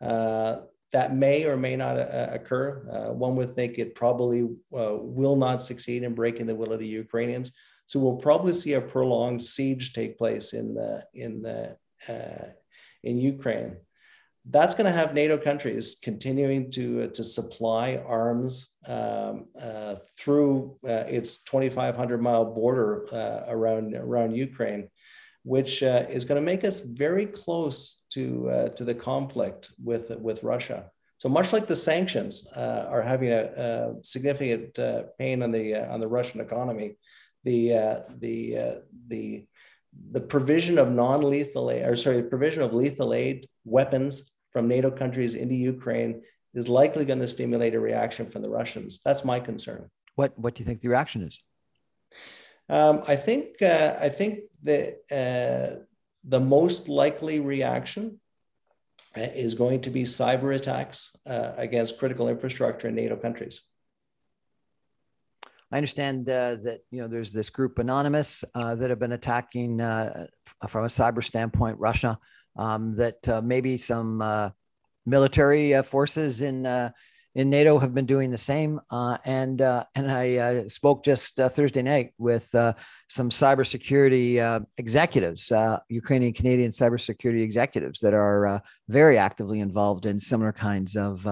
Uh, 0.00 0.60
that 0.92 1.14
may 1.14 1.44
or 1.44 1.56
may 1.56 1.76
not 1.76 1.98
uh, 1.98 2.28
occur. 2.30 2.88
Uh, 2.90 3.12
one 3.12 3.36
would 3.36 3.54
think 3.54 3.78
it 3.78 3.94
probably 3.94 4.42
uh, 4.42 4.96
will 4.96 5.36
not 5.36 5.60
succeed 5.60 6.02
in 6.02 6.14
breaking 6.14 6.46
the 6.46 6.54
will 6.54 6.72
of 6.72 6.78
the 6.78 6.86
Ukrainians. 6.86 7.52
So 7.86 8.00
we'll 8.00 8.16
probably 8.16 8.52
see 8.52 8.74
a 8.74 8.80
prolonged 8.80 9.42
siege 9.42 9.92
take 9.92 10.18
place 10.18 10.52
in 10.52 10.74
the, 10.74 11.04
in 11.14 11.42
the, 11.42 11.76
uh, 12.08 12.50
in 13.02 13.18
Ukraine 13.18 13.76
that's 14.48 14.74
going 14.74 14.86
to 14.86 14.96
have 14.96 15.12
NATO 15.12 15.36
countries 15.36 15.96
continuing 16.00 16.70
to, 16.72 17.04
uh, 17.04 17.06
to 17.08 17.24
supply 17.24 17.96
arms 18.06 18.74
um, 18.86 19.46
uh, 19.60 19.96
through 20.16 20.78
its 20.84 21.42
2,500 21.42 22.22
mile 22.22 22.44
border 22.44 23.06
around, 23.48 23.94
around 23.94 24.36
Ukraine, 24.36 24.88
which 25.54 25.84
uh, 25.84 26.04
is 26.10 26.24
going 26.24 26.40
to 26.42 26.50
make 26.52 26.64
us 26.64 26.80
very 26.80 27.24
close 27.24 28.04
to, 28.10 28.50
uh, 28.50 28.68
to 28.70 28.82
the 28.84 28.94
conflict 29.10 29.70
with, 29.88 30.10
with 30.26 30.42
Russia. 30.42 30.90
So 31.18 31.28
much 31.28 31.52
like 31.52 31.68
the 31.68 31.76
sanctions 31.76 32.48
uh, 32.56 32.86
are 32.90 33.00
having 33.00 33.30
a, 33.30 33.44
a 33.66 33.94
significant 34.02 34.76
uh, 34.76 35.04
pain 35.20 35.44
on 35.44 35.52
the, 35.52 35.66
uh, 35.76 35.94
on 35.94 36.00
the 36.00 36.08
Russian 36.08 36.40
economy, 36.40 36.96
the, 37.44 37.60
the, 38.18 38.82
the, 39.06 39.46
the 40.10 40.20
provision 40.20 40.78
of 40.78 40.90
non-lethal 40.90 41.70
aid, 41.70 41.84
or 41.88 41.94
sorry, 41.94 42.16
the 42.22 42.28
provision 42.34 42.62
of 42.64 42.74
lethal 42.74 43.14
aid 43.14 43.48
weapons 43.64 44.32
from 44.52 44.66
NATO 44.66 44.90
countries 44.90 45.36
into 45.36 45.54
Ukraine 45.54 46.22
is 46.54 46.68
likely 46.68 47.04
going 47.04 47.20
to 47.20 47.28
stimulate 47.28 47.74
a 47.76 47.80
reaction 47.80 48.26
from 48.26 48.42
the 48.42 48.50
Russians. 48.50 49.00
That's 49.04 49.24
my 49.24 49.38
concern. 49.38 49.90
What 50.16 50.36
What 50.36 50.54
do 50.54 50.60
you 50.60 50.66
think 50.66 50.80
the 50.80 50.88
reaction 50.88 51.22
is? 51.22 51.40
Um, 52.68 53.02
I 53.06 53.16
think 53.16 53.62
uh, 53.62 53.96
I 54.00 54.08
think 54.08 54.40
the 54.62 54.96
uh, 55.10 55.84
the 56.24 56.40
most 56.40 56.88
likely 56.88 57.38
reaction 57.38 58.20
uh, 59.16 59.20
is 59.20 59.54
going 59.54 59.80
to 59.82 59.90
be 59.90 60.02
cyber 60.02 60.54
attacks 60.54 61.16
uh, 61.26 61.52
against 61.56 61.98
critical 61.98 62.28
infrastructure 62.28 62.88
in 62.88 62.94
NATO 62.96 63.16
countries. 63.16 63.60
I 65.72 65.76
understand 65.76 66.28
uh, 66.28 66.56
that 66.56 66.80
you 66.90 67.02
know 67.02 67.08
there's 67.08 67.32
this 67.32 67.50
group 67.50 67.78
Anonymous 67.78 68.44
uh, 68.54 68.74
that 68.76 68.90
have 68.90 68.98
been 68.98 69.12
attacking 69.12 69.80
uh, 69.80 70.26
from 70.68 70.84
a 70.84 70.88
cyber 70.88 71.24
standpoint 71.24 71.78
Russia 71.78 72.18
um, 72.56 72.96
that 72.96 73.28
uh, 73.28 73.40
maybe 73.42 73.76
some 73.76 74.52
military 75.06 75.82
forces 75.82 76.42
in 76.42 76.62
in 77.36 77.50
NATO 77.50 77.78
have 77.78 77.92
been 77.92 78.06
doing 78.06 78.30
the 78.30 78.38
same. 78.38 78.80
Uh, 78.90 79.18
and 79.26 79.60
uh, 79.60 79.84
and 79.94 80.10
I 80.10 80.36
uh, 80.36 80.68
spoke 80.68 81.04
just 81.04 81.38
uh, 81.38 81.50
Thursday 81.50 81.82
night 81.82 82.14
with 82.16 82.48
some 83.08 83.28
cybersecurity 83.28 84.64
executives, 84.78 85.52
Ukrainian 85.88 86.32
Canadian 86.32 86.70
cybersecurity 86.70 87.42
executives 87.42 88.00
that 88.00 88.14
are 88.14 88.62
very 88.88 89.18
actively 89.18 89.60
involved 89.60 90.06
in 90.06 90.18
similar 90.18 90.52
kinds 90.52 90.96
of 90.96 91.26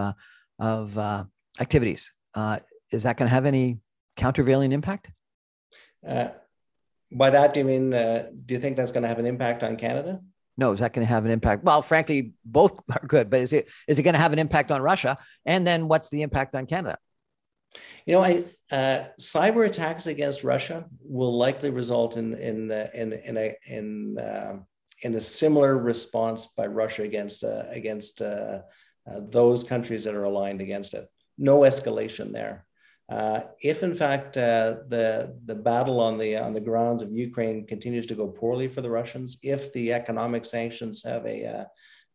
of 0.58 1.26
activities. 1.58 2.12
is 2.92 3.02
that 3.04 3.16
going 3.16 3.28
to 3.28 3.34
have 3.34 3.46
any 3.46 3.78
countervailing 4.16 4.72
impact? 4.72 5.10
by 7.12 7.30
that, 7.30 7.54
do 7.54 7.60
you 7.60 7.66
mean? 7.66 7.90
do 7.90 8.54
you 8.54 8.60
think 8.60 8.76
that's 8.76 8.92
going 8.92 9.02
to 9.02 9.08
have 9.08 9.18
an 9.18 9.26
impact 9.26 9.62
on 9.62 9.76
Canada? 9.76 10.20
No, 10.56 10.72
is 10.72 10.80
that 10.80 10.92
going 10.92 11.06
to 11.06 11.12
have 11.12 11.24
an 11.24 11.30
impact? 11.30 11.64
Well, 11.64 11.82
frankly, 11.82 12.32
both 12.44 12.80
are 12.90 13.06
good, 13.06 13.30
but 13.30 13.40
is 13.40 13.52
it 13.52 13.68
is 13.88 13.98
it 13.98 14.02
going 14.02 14.14
to 14.14 14.20
have 14.20 14.32
an 14.32 14.38
impact 14.38 14.70
on 14.70 14.82
Russia? 14.82 15.18
And 15.44 15.66
then 15.66 15.88
what's 15.88 16.10
the 16.10 16.22
impact 16.22 16.54
on 16.54 16.66
Canada? 16.66 16.98
You 18.06 18.14
know, 18.14 18.22
I, 18.22 18.44
uh, 18.70 19.06
cyber 19.18 19.66
attacks 19.66 20.06
against 20.06 20.44
Russia 20.44 20.84
will 21.02 21.36
likely 21.36 21.70
result 21.70 22.16
in 22.16 22.34
in 22.34 22.70
uh, 22.70 22.88
in 22.94 23.12
in 23.12 23.36
a 23.36 23.56
in 23.66 24.18
uh, 24.18 24.56
in 25.02 25.14
a 25.14 25.20
similar 25.20 25.76
response 25.76 26.46
by 26.46 26.66
Russia 26.66 27.02
against 27.02 27.42
uh, 27.42 27.64
against 27.70 28.22
uh, 28.22 28.60
uh, 29.10 29.20
those 29.28 29.64
countries 29.64 30.04
that 30.04 30.14
are 30.14 30.24
aligned 30.24 30.60
against 30.60 30.94
it. 30.94 31.06
No 31.36 31.60
escalation 31.60 32.32
there. 32.32 32.64
Uh, 33.08 33.42
if 33.60 33.82
in 33.82 33.94
fact 33.94 34.36
uh, 34.38 34.76
the 34.88 35.36
the 35.44 35.54
battle 35.54 36.00
on 36.00 36.16
the 36.16 36.36
on 36.36 36.54
the 36.54 36.60
grounds 36.60 37.02
of 37.02 37.12
Ukraine 37.12 37.66
continues 37.66 38.06
to 38.06 38.14
go 38.14 38.26
poorly 38.28 38.66
for 38.66 38.80
the 38.80 38.90
Russians, 38.90 39.38
if 39.42 39.72
the 39.74 39.92
economic 39.92 40.46
sanctions 40.46 41.02
have 41.04 41.26
a 41.26 41.46
uh, 41.46 41.64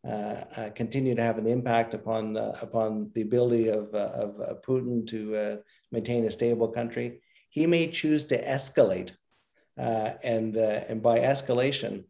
uh, 0.08 0.44
uh 0.58 0.70
continue 0.72 1.14
to 1.14 1.22
have 1.22 1.38
an 1.38 1.46
impact 1.46 1.94
upon 1.94 2.36
upon 2.38 3.12
the 3.14 3.22
ability 3.22 3.68
of 3.68 3.94
of 3.94 4.62
Putin 4.64 5.06
to 5.08 5.60
maintain 5.92 6.26
a 6.26 6.32
stable 6.32 6.70
country, 6.70 7.22
he 7.50 7.68
may 7.68 7.88
choose 7.88 8.26
to 8.26 8.44
escalate, 8.44 9.12
and 9.78 10.56
and 10.58 11.04
by 11.04 11.20
escalation. 11.20 12.04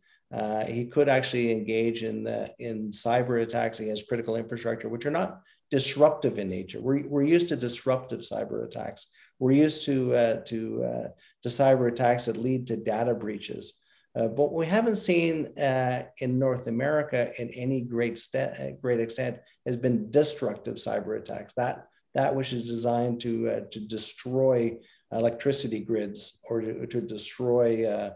he 0.70 0.86
could 0.86 1.10
actually 1.10 1.52
engage 1.52 2.04
in 2.04 2.28
in 2.60 2.92
cyber 2.92 3.44
attacks 3.44 3.82
against 3.82 4.08
critical 4.08 4.38
infrastructure, 4.38 4.88
which 4.88 5.06
are 5.06 5.18
not 5.22 5.42
disruptive 5.72 6.40
in 6.40 6.50
nature. 6.50 6.82
We're, 6.82 7.08
we're 7.08 7.24
used 7.24 7.50
to 7.50 7.56
disruptive 7.56 8.22
cyber 8.22 8.66
attacks. 8.66 9.08
We're 9.40 9.52
used 9.52 9.86
to, 9.86 10.16
uh, 10.16 10.36
to, 10.46 10.84
uh, 10.84 11.08
to 11.44 11.50
cyber 11.50 11.92
attacks 11.92 12.26
that 12.26 12.38
lead 12.38 12.68
to 12.68 12.78
data 12.78 13.14
breaches. 13.14 13.82
Uh, 14.18 14.28
but 14.28 14.52
we 14.52 14.66
haven't 14.66 14.98
seen 14.98 15.58
uh, 15.60 16.04
in 16.20 16.40
North 16.40 16.68
America 16.68 17.32
in 17.40 17.50
any 17.50 17.82
great, 17.82 18.18
st- 18.18 18.60
uh, 18.60 18.72
great 18.82 19.00
extent 19.00 19.38
has 19.66 19.78
been 19.78 20.10
destructive 20.10 20.76
cyber 20.76 21.18
attacks. 21.18 21.54
That, 21.54 21.88
that 22.16 22.36
which 22.36 22.52
is 22.52 22.66
designed 22.66 23.20
to, 23.22 23.50
uh, 23.50 23.60
to 23.72 23.80
destroy 23.80 24.78
electricity 25.12 25.82
grids 25.82 26.40
or 26.50 26.62
to, 26.62 26.88
to 26.88 27.02
destroy 27.02 28.12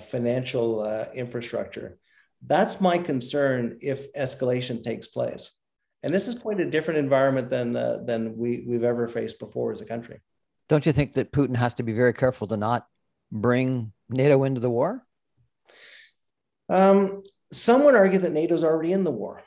financial 0.00 1.06
infrastructure. 1.14 1.98
That's 2.46 2.80
my 2.80 2.98
concern 2.98 3.78
if 3.80 4.12
escalation 4.14 4.82
takes 4.82 5.08
place. 5.08 5.57
And 6.02 6.14
this 6.14 6.28
is 6.28 6.36
quite 6.36 6.60
a 6.60 6.70
different 6.70 6.98
environment 6.98 7.50
than 7.50 7.76
uh, 7.76 7.98
than 8.04 8.36
we 8.36 8.64
we've 8.66 8.84
ever 8.84 9.08
faced 9.08 9.38
before 9.38 9.72
as 9.72 9.80
a 9.80 9.86
country. 9.86 10.20
Don't 10.68 10.86
you 10.86 10.92
think 10.92 11.14
that 11.14 11.32
Putin 11.32 11.56
has 11.56 11.74
to 11.74 11.82
be 11.82 11.92
very 11.92 12.12
careful 12.12 12.46
to 12.48 12.56
not 12.56 12.86
bring 13.32 13.92
NATO 14.08 14.44
into 14.44 14.60
the 14.60 14.70
war? 14.70 15.04
Um, 16.68 17.22
some 17.52 17.84
would 17.84 17.94
argue 17.94 18.18
that 18.20 18.32
NATO's 18.32 18.64
already 18.64 18.92
in 18.92 19.04
the 19.04 19.10
war. 19.10 19.42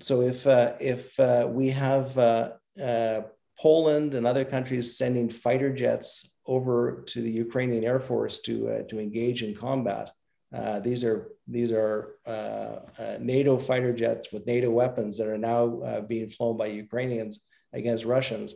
So 0.00 0.20
if 0.20 0.46
uh, 0.46 0.74
if 0.80 1.18
uh, 1.18 1.48
we 1.50 1.70
have 1.70 2.16
uh, 2.16 2.50
uh, 2.82 3.22
Poland 3.58 4.14
and 4.14 4.26
other 4.26 4.44
countries 4.44 4.96
sending 4.96 5.28
fighter 5.28 5.72
jets 5.72 6.36
over 6.46 7.04
to 7.08 7.20
the 7.20 7.30
Ukrainian 7.30 7.84
Air 7.84 8.00
Force 8.00 8.40
to 8.42 8.68
uh, 8.68 8.82
to 8.84 9.00
engage 9.00 9.42
in 9.42 9.54
combat, 9.54 10.12
uh, 10.52 10.80
these 10.80 11.04
are 11.04 11.28
these 11.46 11.70
are 11.70 12.16
uh, 12.26 12.80
uh, 12.98 13.18
NATO 13.20 13.56
fighter 13.58 13.92
jets 13.92 14.32
with 14.32 14.46
NATO 14.46 14.70
weapons 14.70 15.18
that 15.18 15.28
are 15.28 15.38
now 15.38 15.80
uh, 15.80 16.00
being 16.00 16.28
flown 16.28 16.56
by 16.56 16.66
Ukrainians 16.66 17.40
against 17.72 18.04
Russians. 18.04 18.54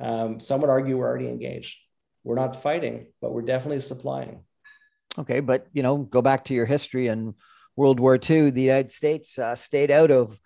Um, 0.00 0.40
some 0.40 0.60
would 0.60 0.70
argue 0.70 0.98
we're 0.98 1.06
already 1.06 1.28
engaged. 1.28 1.78
We're 2.24 2.34
not 2.34 2.60
fighting, 2.60 3.06
but 3.20 3.32
we're 3.32 3.42
definitely 3.42 3.80
supplying. 3.80 4.40
Okay, 5.18 5.38
but 5.38 5.68
you 5.72 5.84
know, 5.84 5.98
go 5.98 6.20
back 6.20 6.44
to 6.46 6.54
your 6.54 6.66
history 6.66 7.06
and 7.06 7.34
World 7.76 8.00
War 8.00 8.16
II. 8.16 8.50
The 8.50 8.62
United 8.62 8.90
States 8.90 9.38
uh, 9.38 9.54
stayed 9.54 9.92
out 9.92 10.10
of 10.10 10.38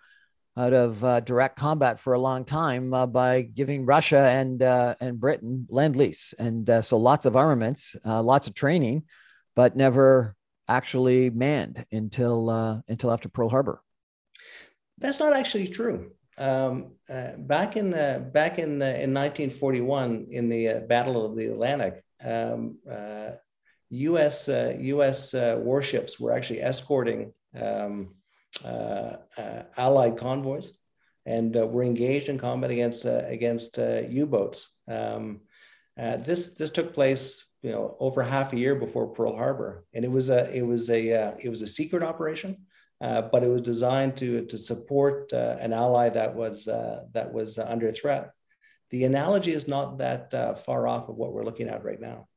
out 0.57 0.73
of 0.73 1.03
uh, 1.03 1.21
direct 1.21 1.57
combat 1.57 1.97
for 1.97 2.13
a 2.13 2.19
long 2.19 2.43
time 2.45 2.91
by 3.11 3.41
giving 3.41 3.87
Russia 3.87 4.19
and 4.19 4.61
and 4.61 5.19
Britain 5.19 5.65
lend 5.67 5.95
lease, 5.95 6.35
and 6.37 6.85
so 6.85 6.97
lots 6.97 7.25
of 7.25 7.35
armaments, 7.35 7.95
lots 8.05 8.45
of 8.45 8.53
training, 8.53 9.03
but 9.55 9.75
never 9.75 10.35
actually 10.75 11.29
manned 11.29 11.85
until 11.91 12.49
uh, 12.49 12.81
until 12.87 13.11
after 13.11 13.29
Pearl 13.29 13.49
Harbor. 13.49 13.81
That's 14.97 15.19
not 15.19 15.33
actually 15.33 15.67
true. 15.67 16.11
Um, 16.37 16.93
uh, 17.09 17.37
back 17.37 17.75
in 17.75 17.93
uh, 17.93 18.19
back 18.33 18.57
in 18.57 18.81
uh, 18.81 18.97
in 18.97 19.13
1941, 19.13 20.27
in 20.29 20.49
the 20.49 20.69
uh, 20.69 20.79
Battle 20.81 21.25
of 21.25 21.35
the 21.35 21.47
Atlantic, 21.47 22.03
um, 22.23 22.77
U.S. 23.89 24.47
Uh, 24.47 24.75
U.S. 24.79 25.33
warships 25.33 26.19
were 26.19 26.31
actually 26.31 26.61
escorting 26.61 27.33
um, 27.59 28.15
Allied 29.77 30.17
convoys, 30.17 30.73
and 31.25 31.53
were 31.53 31.83
engaged 31.83 32.29
in 32.29 32.39
combat 32.39 32.71
against 32.71 33.05
against 33.05 33.77
U-boats. 33.77 34.77
Um, 34.87 35.41
this 35.97 36.55
this 36.55 36.71
took 36.71 36.93
place 36.93 37.50
you 37.61 37.71
know 37.71 37.95
over 37.99 38.23
half 38.23 38.53
a 38.53 38.57
year 38.57 38.75
before 38.75 39.07
Pearl 39.07 39.35
Harbor, 39.35 39.85
and 39.93 40.03
it 40.03 40.11
was 40.11 40.29
a 40.29 40.51
it 40.55 40.65
was 40.65 40.89
a 40.89 41.13
uh, 41.13 41.31
it 41.39 41.49
was 41.49 41.61
a 41.61 41.67
secret 41.67 42.03
operation, 42.03 42.65
uh, 42.99 43.21
but 43.23 43.43
it 43.43 43.47
was 43.47 43.61
designed 43.61 44.17
to 44.17 44.45
to 44.45 44.57
support 44.57 45.31
uh, 45.31 45.57
an 45.59 45.73
ally 45.73 46.09
that 46.09 46.35
was 46.35 46.67
uh, 46.67 47.03
that 47.13 47.31
was 47.31 47.59
under 47.59 47.91
threat. 47.91 48.31
The 48.89 49.05
analogy 49.05 49.53
is 49.53 49.67
not 49.67 49.99
that 49.99 50.33
uh, 50.33 50.55
far 50.55 50.87
off 50.87 51.07
of 51.07 51.15
what 51.15 51.33
we're 51.33 51.45
looking 51.45 51.69
at 51.69 51.83
right 51.83 52.01
now. 52.01 52.27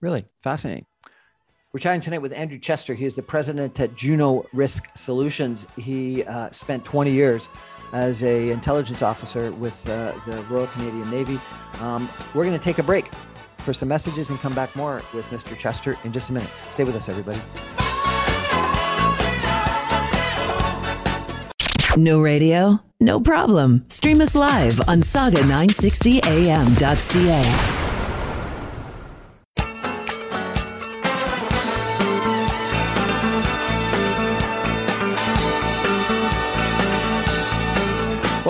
Really 0.00 0.26
fascinating. 0.42 0.86
We're 1.72 1.80
chatting 1.80 2.02
tonight 2.02 2.18
with 2.18 2.32
Andrew 2.32 2.58
Chester. 2.58 2.92
He 2.92 3.06
is 3.06 3.14
the 3.14 3.22
president 3.22 3.80
at 3.80 3.96
Juno 3.96 4.44
Risk 4.52 4.88
Solutions. 4.94 5.66
He 5.78 6.22
uh, 6.24 6.50
spent 6.50 6.84
20 6.84 7.10
years 7.10 7.48
as 7.94 8.22
a 8.22 8.50
intelligence 8.50 9.00
officer 9.00 9.50
with 9.52 9.82
the 9.84 10.44
Royal 10.50 10.66
Canadian 10.66 11.10
Navy. 11.10 11.40
Um, 11.80 12.10
we're 12.34 12.44
going 12.44 12.58
to 12.58 12.62
take 12.62 12.78
a 12.78 12.82
break 12.82 13.06
for 13.62 13.72
some 13.72 13.88
messages 13.88 14.28
and 14.30 14.38
come 14.40 14.54
back 14.54 14.74
more 14.76 15.02
with 15.14 15.24
Mr. 15.26 15.56
Chester 15.56 15.96
in 16.04 16.12
just 16.12 16.30
a 16.30 16.32
minute. 16.32 16.50
Stay 16.68 16.82
with 16.84 16.96
us, 16.96 17.08
everybody. 17.08 17.40
No 21.96 22.20
radio? 22.20 22.80
No 23.00 23.20
problem. 23.20 23.84
Stream 23.88 24.20
us 24.22 24.34
live 24.34 24.80
on 24.88 25.00
saga960am.ca. 25.00 27.81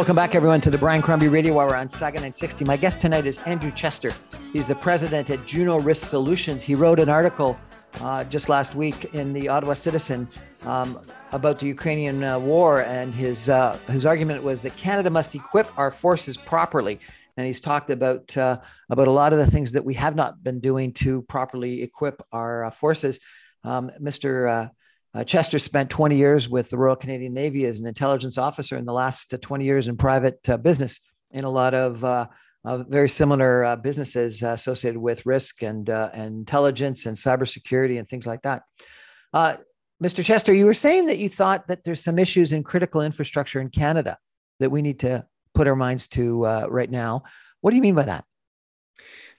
Welcome 0.02 0.16
back, 0.16 0.34
everyone, 0.34 0.60
to 0.62 0.68
the 0.68 0.78
Brian 0.78 1.00
Crombie 1.00 1.28
Radio 1.28 1.60
Hour 1.60 1.76
on 1.76 1.88
Saga 1.88 2.16
960. 2.16 2.64
My 2.64 2.76
guest 2.76 3.00
tonight 3.00 3.24
is 3.24 3.38
Andrew 3.46 3.70
Chester. 3.70 4.12
He's 4.52 4.66
the 4.66 4.74
president 4.74 5.30
at 5.30 5.46
Juno 5.46 5.78
Risk 5.78 6.08
Solutions. 6.08 6.64
He 6.64 6.74
wrote 6.74 6.98
an 6.98 7.08
article 7.08 7.56
uh, 8.00 8.24
just 8.24 8.48
last 8.48 8.74
week 8.74 9.14
in 9.14 9.32
the 9.32 9.46
Ottawa 9.48 9.74
Citizen 9.74 10.28
um, 10.64 10.98
about 11.30 11.60
the 11.60 11.66
Ukrainian 11.66 12.24
uh, 12.24 12.36
war, 12.40 12.82
and 12.82 13.14
his 13.14 13.48
uh, 13.48 13.78
his 13.86 14.04
argument 14.04 14.42
was 14.42 14.60
that 14.62 14.76
Canada 14.76 15.08
must 15.08 15.36
equip 15.36 15.68
our 15.78 15.92
forces 15.92 16.36
properly. 16.36 16.98
And 17.36 17.46
he's 17.46 17.60
talked 17.60 17.88
about 17.88 18.36
uh, 18.36 18.58
about 18.90 19.06
a 19.06 19.12
lot 19.12 19.32
of 19.32 19.38
the 19.38 19.46
things 19.46 19.70
that 19.70 19.84
we 19.84 19.94
have 19.94 20.16
not 20.16 20.42
been 20.42 20.58
doing 20.58 20.94
to 20.94 21.22
properly 21.22 21.80
equip 21.80 22.20
our 22.32 22.64
uh, 22.64 22.70
forces. 22.72 23.20
Um, 23.62 23.92
Mr. 24.00 24.68
Uh, 25.14 25.24
Chester 25.24 25.58
spent 25.58 25.90
20 25.90 26.16
years 26.16 26.48
with 26.48 26.70
the 26.70 26.78
Royal 26.78 26.96
Canadian 26.96 27.34
Navy 27.34 27.66
as 27.66 27.78
an 27.78 27.86
intelligence 27.86 28.38
officer, 28.38 28.78
in 28.78 28.86
the 28.86 28.92
last 28.92 29.34
uh, 29.34 29.38
20 29.40 29.64
years 29.64 29.86
in 29.86 29.96
private 29.96 30.48
uh, 30.48 30.56
business 30.56 31.00
in 31.30 31.44
a 31.44 31.50
lot 31.50 31.74
of 31.74 32.02
uh, 32.02 32.26
very 32.64 33.08
similar 33.08 33.64
uh, 33.64 33.76
businesses 33.76 34.42
associated 34.42 34.98
with 34.98 35.26
risk 35.26 35.62
and, 35.62 35.88
and 35.88 36.36
intelligence 36.36 37.06
and 37.06 37.16
cybersecurity 37.16 37.98
and 37.98 38.08
things 38.08 38.26
like 38.26 38.42
that. 38.42 38.62
Mr. 40.02 40.24
Chester, 40.24 40.52
you 40.52 40.66
were 40.66 40.74
saying 40.74 41.06
that 41.06 41.18
you 41.18 41.28
thought 41.28 41.68
that 41.68 41.84
there's 41.84 42.02
some 42.02 42.18
issues 42.18 42.52
in 42.52 42.64
critical 42.64 43.02
infrastructure 43.02 43.60
in 43.60 43.68
Canada 43.68 44.18
that 44.60 44.70
we 44.70 44.82
need 44.82 45.00
to 45.00 45.24
put 45.54 45.68
our 45.68 45.76
minds 45.76 46.08
to 46.08 46.44
right 46.68 46.90
now. 46.90 47.22
What 47.60 47.70
do 47.70 47.76
you 47.76 47.82
mean 47.82 47.94
by 47.94 48.04
that? 48.04 48.24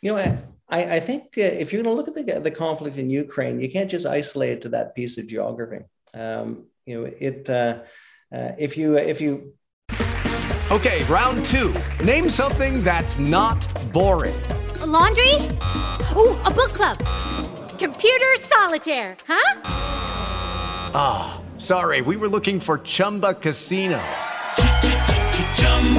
You 0.01 0.15
know, 0.15 0.37
I, 0.69 0.95
I 0.95 0.99
think 0.99 1.23
uh, 1.37 1.41
if 1.41 1.71
you're 1.71 1.83
going 1.83 1.95
to 1.95 2.01
look 2.01 2.07
at 2.07 2.25
the, 2.25 2.39
the 2.39 2.51
conflict 2.51 2.97
in 2.97 3.09
Ukraine, 3.09 3.59
you 3.59 3.69
can't 3.69 3.89
just 3.89 4.05
isolate 4.05 4.53
it 4.53 4.61
to 4.61 4.69
that 4.69 4.95
piece 4.95 5.17
of 5.17 5.27
geography. 5.27 5.85
Um, 6.13 6.65
you 6.85 7.01
know, 7.01 7.11
it. 7.19 7.49
Uh, 7.49 7.79
uh, 8.33 8.53
if 8.57 8.77
you 8.77 8.97
if 8.97 9.21
you. 9.21 9.53
Okay, 10.71 11.03
round 11.03 11.45
two. 11.45 11.73
Name 12.03 12.29
something 12.29 12.83
that's 12.83 13.19
not 13.19 13.61
boring. 13.93 14.35
A 14.81 14.85
laundry. 14.85 15.35
Ooh, 16.15 16.35
a 16.45 16.51
book 16.51 16.73
club. 16.73 16.97
Computer 17.77 18.33
solitaire. 18.39 19.15
Huh? 19.27 19.61
Ah, 20.95 21.41
oh, 21.41 21.59
sorry. 21.59 22.01
We 22.01 22.17
were 22.17 22.27
looking 22.27 22.59
for 22.59 22.79
Chumba 22.79 23.35
Casino. 23.35 24.01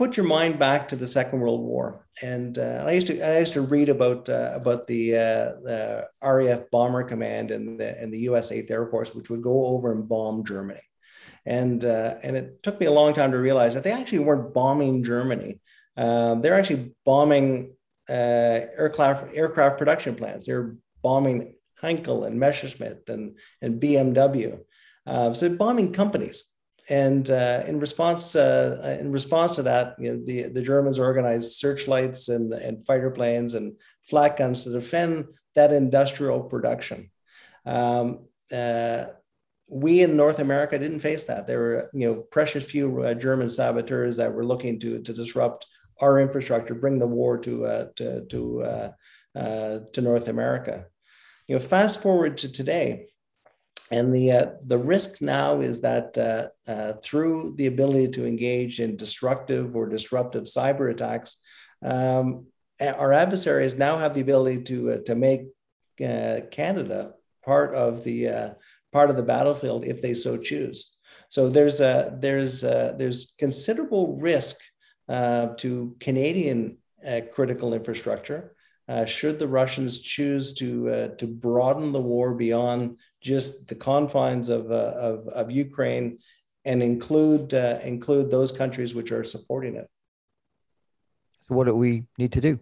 Put 0.00 0.16
your 0.16 0.24
mind 0.24 0.58
back 0.58 0.88
to 0.88 0.96
the 0.96 1.06
Second 1.06 1.40
World 1.40 1.60
War, 1.60 2.06
and 2.22 2.56
uh, 2.56 2.84
I 2.86 2.92
used 2.92 3.08
to 3.08 3.20
I 3.20 3.40
used 3.40 3.52
to 3.52 3.60
read 3.60 3.90
about 3.90 4.30
uh, 4.30 4.50
about 4.54 4.86
the, 4.86 5.14
uh, 5.14 5.44
the 5.62 6.08
RAF 6.22 6.70
Bomber 6.70 7.04
Command 7.04 7.50
and 7.50 7.78
the 7.78 8.00
and 8.00 8.10
the 8.10 8.20
U.S. 8.20 8.50
Eighth 8.50 8.70
Air 8.70 8.86
Force, 8.86 9.14
which 9.14 9.28
would 9.28 9.42
go 9.42 9.66
over 9.66 9.92
and 9.92 10.08
bomb 10.08 10.42
Germany, 10.42 10.80
and 11.44 11.84
uh, 11.84 12.14
and 12.22 12.34
it 12.34 12.62
took 12.62 12.80
me 12.80 12.86
a 12.86 12.90
long 12.90 13.12
time 13.12 13.32
to 13.32 13.38
realize 13.38 13.74
that 13.74 13.84
they 13.84 13.92
actually 13.92 14.20
weren't 14.20 14.54
bombing 14.54 15.04
Germany. 15.04 15.60
Um, 15.98 16.40
they're 16.40 16.58
actually 16.58 16.94
bombing 17.04 17.74
uh, 18.08 18.72
aircraft 18.78 19.36
aircraft 19.36 19.76
production 19.76 20.14
plants. 20.14 20.46
They're 20.46 20.76
bombing 21.02 21.56
Heinkel 21.82 22.26
and 22.26 22.40
Messerschmitt 22.40 23.10
and 23.10 23.36
and 23.60 23.78
BMW. 23.78 24.60
Uh, 25.06 25.34
so 25.34 25.54
bombing 25.54 25.92
companies 25.92 26.49
and 26.90 27.30
uh, 27.30 27.62
in 27.66 27.78
response 27.78 28.34
uh, 28.34 28.98
in 29.00 29.12
response 29.12 29.52
to 29.52 29.62
that, 29.62 29.94
you 29.98 30.12
know, 30.12 30.24
the 30.24 30.42
the 30.48 30.60
Germans 30.60 30.98
organized 30.98 31.52
searchlights 31.52 32.28
and 32.28 32.52
and 32.52 32.84
fighter 32.84 33.10
planes 33.10 33.54
and 33.54 33.76
flak 34.02 34.38
guns 34.38 34.64
to 34.64 34.72
defend 34.72 35.26
that 35.54 35.72
industrial 35.72 36.42
production. 36.42 37.10
Um, 37.64 38.26
uh, 38.52 39.04
we 39.72 40.02
in 40.02 40.16
North 40.16 40.40
America 40.40 40.78
didn't 40.78 40.98
face 40.98 41.26
that. 41.26 41.46
There 41.46 41.60
were 41.60 41.90
you 41.94 42.08
know 42.08 42.14
precious 42.16 42.64
few 42.64 43.02
uh, 43.04 43.14
German 43.14 43.48
saboteurs 43.48 44.16
that 44.16 44.34
were 44.34 44.44
looking 44.44 44.80
to 44.80 45.00
to 45.00 45.12
disrupt 45.12 45.66
our 46.00 46.18
infrastructure, 46.18 46.74
bring 46.74 46.98
the 46.98 47.06
war 47.06 47.38
to 47.38 47.66
uh, 47.66 47.86
to 47.96 48.26
to, 48.26 48.62
uh, 49.36 49.78
to 49.92 50.00
North 50.00 50.26
America. 50.26 50.86
You 51.46 51.54
know, 51.54 51.60
fast 51.60 52.02
forward 52.02 52.38
to 52.38 52.50
today 52.50 53.10
and 53.90 54.14
the, 54.14 54.32
uh, 54.32 54.46
the 54.64 54.78
risk 54.78 55.20
now 55.20 55.60
is 55.60 55.80
that 55.80 56.16
uh, 56.16 56.48
uh, 56.70 56.92
through 57.02 57.54
the 57.56 57.66
ability 57.66 58.08
to 58.08 58.26
engage 58.26 58.78
in 58.78 58.96
destructive 58.96 59.74
or 59.74 59.88
disruptive 59.88 60.44
cyber 60.44 60.90
attacks, 60.90 61.38
um, 61.84 62.46
our 62.80 63.12
adversaries 63.12 63.76
now 63.76 63.98
have 63.98 64.14
the 64.14 64.20
ability 64.20 64.62
to, 64.62 64.92
uh, 64.92 64.98
to 65.06 65.14
make 65.16 65.42
uh, 66.04 66.40
Canada 66.52 67.14
part 67.44 67.74
of 67.74 68.04
the, 68.04 68.28
uh, 68.28 68.50
part 68.92 69.10
of 69.10 69.16
the 69.16 69.22
battlefield 69.24 69.84
if 69.84 70.00
they 70.00 70.14
so 70.14 70.36
choose. 70.36 70.94
So 71.28 71.48
there's, 71.48 71.80
a, 71.80 72.16
there's, 72.20 72.62
a, 72.62 72.94
there's 72.96 73.34
considerable 73.38 74.16
risk 74.18 74.56
to 75.08 75.96
Canadian 75.98 76.78
critical 77.32 77.74
infrastructure. 77.74 78.54
should 79.06 79.38
the 79.38 79.48
Russians 79.48 80.00
choose 80.00 80.54
to, 80.54 81.14
to 81.18 81.26
broaden 81.26 81.92
the 81.92 82.00
war 82.00 82.34
beyond 82.34 82.96
just 83.20 83.68
the 83.68 83.74
confines 83.74 84.48
of, 84.48 84.70
uh, 84.70 84.94
of, 84.96 85.28
of, 85.28 85.50
Ukraine 85.50 86.18
and 86.64 86.82
include, 86.82 87.52
uh, 87.52 87.78
include 87.84 88.30
those 88.30 88.52
countries 88.52 88.94
which 88.94 89.12
are 89.12 89.24
supporting 89.24 89.76
it. 89.76 89.88
So, 91.48 91.54
what 91.54 91.66
do 91.66 91.74
we 91.74 92.04
need 92.18 92.32
to 92.32 92.40
do? 92.40 92.60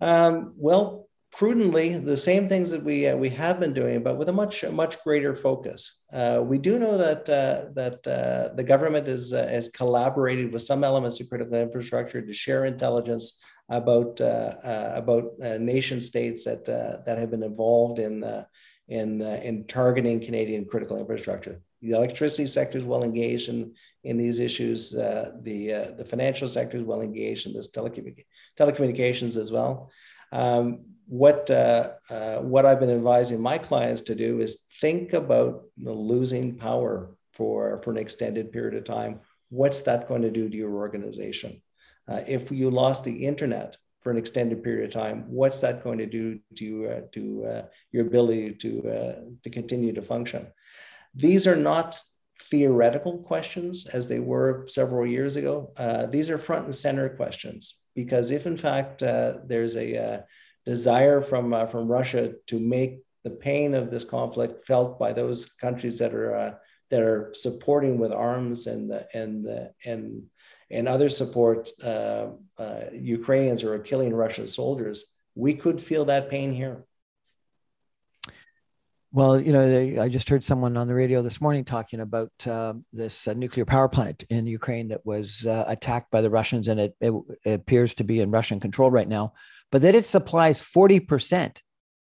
Um, 0.00 0.54
well, 0.56 1.06
prudently, 1.32 1.98
the 1.98 2.16
same 2.16 2.48
things 2.48 2.70
that 2.70 2.82
we, 2.82 3.06
uh, 3.06 3.16
we 3.16 3.28
have 3.30 3.60
been 3.60 3.74
doing, 3.74 4.02
but 4.02 4.16
with 4.16 4.28
a 4.28 4.32
much, 4.32 4.64
much 4.64 5.02
greater 5.04 5.34
focus. 5.34 6.04
Uh, 6.12 6.42
we 6.42 6.58
do 6.58 6.78
know 6.78 6.96
that, 6.96 7.28
uh, 7.28 7.66
that 7.74 8.06
uh, 8.06 8.54
the 8.54 8.64
government 8.64 9.06
is, 9.06 9.32
has 9.32 9.68
collaborated 9.68 10.52
with 10.52 10.62
some 10.62 10.82
elements 10.82 11.20
of 11.20 11.28
critical 11.28 11.58
infrastructure 11.58 12.22
to 12.22 12.32
share 12.32 12.64
intelligence 12.64 13.42
about, 13.68 14.20
about 14.20 15.24
nation 15.60 16.00
states 16.00 16.44
that, 16.44 16.64
that 16.64 17.18
have 17.18 17.30
been 17.30 17.42
involved 17.42 17.98
in 17.98 18.20
in, 18.88 19.22
uh, 19.22 19.40
in 19.42 19.66
targeting 19.66 20.20
Canadian 20.20 20.64
critical 20.64 20.98
infrastructure. 20.98 21.60
The 21.82 21.92
electricity 21.92 22.46
sector 22.46 22.78
is 22.78 22.84
well 22.84 23.02
engaged 23.02 23.48
in, 23.48 23.74
in 24.04 24.16
these 24.16 24.40
issues. 24.40 24.94
Uh, 24.94 25.32
the, 25.42 25.72
uh, 25.72 25.90
the 25.98 26.04
financial 26.04 26.48
sector 26.48 26.78
is 26.78 26.84
well 26.84 27.00
engaged 27.00 27.46
in 27.46 27.52
this 27.52 27.70
telecommunic- 27.70 28.26
telecommunications 28.58 29.36
as 29.36 29.50
well. 29.52 29.90
Um, 30.32 30.84
what, 31.06 31.50
uh, 31.50 31.92
uh, 32.10 32.38
what 32.38 32.66
I've 32.66 32.80
been 32.80 32.90
advising 32.90 33.40
my 33.40 33.58
clients 33.58 34.02
to 34.02 34.14
do 34.14 34.40
is 34.40 34.66
think 34.80 35.12
about 35.12 35.64
you 35.76 35.84
know, 35.84 35.94
losing 35.94 36.56
power 36.56 37.16
for, 37.32 37.80
for 37.82 37.90
an 37.90 37.98
extended 37.98 38.52
period 38.52 38.74
of 38.74 38.84
time. 38.84 39.20
What's 39.50 39.82
that 39.82 40.08
going 40.08 40.22
to 40.22 40.30
do 40.30 40.48
to 40.48 40.56
your 40.56 40.74
organization? 40.74 41.62
Uh, 42.08 42.22
if 42.26 42.50
you 42.50 42.70
lost 42.70 43.04
the 43.04 43.26
internet, 43.26 43.76
for 44.06 44.12
an 44.12 44.18
extended 44.18 44.62
period 44.62 44.84
of 44.84 44.92
time, 44.92 45.24
what's 45.26 45.58
that 45.62 45.82
going 45.82 45.98
to 45.98 46.06
do 46.06 46.38
to 46.54 46.88
uh, 46.88 47.00
to 47.10 47.44
uh, 47.44 47.62
your 47.90 48.06
ability 48.06 48.52
to 48.52 48.70
uh, 48.88 49.14
to 49.42 49.50
continue 49.50 49.92
to 49.92 50.00
function? 50.00 50.46
These 51.12 51.48
are 51.48 51.56
not 51.56 52.00
theoretical 52.40 53.18
questions 53.18 53.84
as 53.88 54.06
they 54.06 54.20
were 54.20 54.64
several 54.68 55.04
years 55.04 55.34
ago. 55.34 55.72
Uh, 55.76 56.06
these 56.06 56.30
are 56.30 56.38
front 56.38 56.66
and 56.66 56.74
center 56.74 57.08
questions 57.08 57.88
because 57.96 58.30
if 58.30 58.46
in 58.46 58.56
fact 58.56 59.02
uh, 59.02 59.38
there's 59.44 59.74
a 59.74 59.88
uh, 59.98 60.20
desire 60.64 61.20
from 61.20 61.50
from 61.66 61.88
Russia 61.88 62.34
to 62.46 62.60
make 62.60 63.00
the 63.24 63.34
pain 63.48 63.74
of 63.74 63.90
this 63.90 64.04
conflict 64.04 64.68
felt 64.68 65.00
by 65.00 65.12
those 65.12 65.46
countries 65.46 65.98
that 65.98 66.14
are 66.14 66.60
that 66.92 67.02
are 67.02 67.34
supporting 67.34 67.98
with 67.98 68.12
arms 68.12 68.68
and 68.68 68.86
and 69.12 69.48
and 69.84 70.22
and 70.70 70.88
other 70.88 71.08
support 71.08 71.70
uh, 71.82 72.28
uh, 72.58 72.80
Ukrainians 72.92 73.62
who 73.62 73.70
are 73.70 73.78
killing 73.78 74.14
Russian 74.14 74.46
soldiers, 74.46 75.12
we 75.34 75.54
could 75.54 75.80
feel 75.80 76.06
that 76.06 76.30
pain 76.30 76.52
here. 76.52 76.84
Well, 79.12 79.40
you 79.40 79.52
know, 79.52 79.70
they, 79.70 79.98
I 79.98 80.08
just 80.08 80.28
heard 80.28 80.44
someone 80.44 80.76
on 80.76 80.88
the 80.88 80.94
radio 80.94 81.22
this 81.22 81.40
morning 81.40 81.64
talking 81.64 82.00
about 82.00 82.32
uh, 82.46 82.74
this 82.92 83.26
uh, 83.26 83.32
nuclear 83.32 83.64
power 83.64 83.88
plant 83.88 84.24
in 84.28 84.46
Ukraine 84.46 84.88
that 84.88 85.06
was 85.06 85.46
uh, 85.46 85.64
attacked 85.66 86.10
by 86.10 86.20
the 86.20 86.28
Russians, 86.28 86.68
and 86.68 86.78
it, 86.78 86.96
it, 87.00 87.14
it, 87.44 87.52
appears 87.52 87.94
to 87.94 88.04
be 88.04 88.20
in 88.20 88.30
Russian 88.30 88.60
control 88.60 88.90
right 88.90 89.08
now. 89.08 89.32
But 89.72 89.80
that 89.82 89.94
it 89.94 90.04
supplies 90.04 90.60
forty 90.60 91.00
percent 91.00 91.62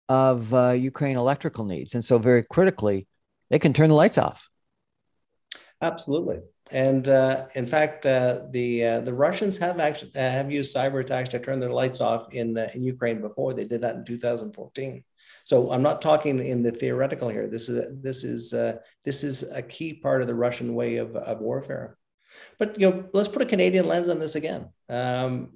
of 0.07 0.53
uh, 0.53 0.71
Ukraine 0.71 1.17
electrical 1.17 1.65
needs, 1.65 1.93
and 1.93 2.05
so 2.05 2.19
very 2.19 2.43
critically, 2.43 3.07
they 3.49 3.59
can 3.59 3.73
turn 3.73 3.89
the 3.89 3.95
lights 3.95 4.17
off. 4.17 4.47
Absolutely, 5.81 6.39
and 6.73 7.07
uh, 7.07 7.45
in 7.53 7.67
fact, 7.67 8.07
uh, 8.07 8.41
the 8.49 8.83
uh, 8.83 8.99
the 9.01 9.13
Russians 9.13 9.57
have 9.59 9.79
actually 9.79 10.11
uh, 10.15 10.21
have 10.21 10.51
used 10.51 10.75
cyber 10.75 11.01
attacks 11.01 11.29
to 11.29 11.39
turn 11.39 11.59
their 11.59 11.71
lights 11.71 12.01
off 12.01 12.33
in 12.33 12.57
uh, 12.57 12.67
in 12.73 12.83
Ukraine 12.83 13.21
before. 13.21 13.53
They 13.53 13.63
did 13.63 13.81
that 13.81 13.95
in 13.95 14.03
2014. 14.03 15.03
So 15.43 15.71
I'm 15.71 15.83
not 15.83 16.01
talking 16.01 16.43
in 16.43 16.63
the 16.63 16.71
theoretical 16.71 17.29
here. 17.29 17.47
This 17.47 17.69
is 17.69 18.01
this 18.01 18.23
is 18.23 18.53
uh, 18.53 18.77
this 19.05 19.23
is 19.23 19.43
a 19.55 19.61
key 19.61 19.93
part 19.93 20.21
of 20.21 20.27
the 20.27 20.33
Russian 20.33 20.73
way 20.73 20.95
of, 20.97 21.15
of 21.15 21.41
warfare. 21.41 21.95
But 22.57 22.79
you 22.79 22.89
know, 22.89 23.05
let's 23.13 23.27
put 23.27 23.43
a 23.43 23.45
Canadian 23.45 23.87
lens 23.87 24.09
on 24.09 24.17
this 24.17 24.33
again. 24.33 24.69
Um, 24.89 25.51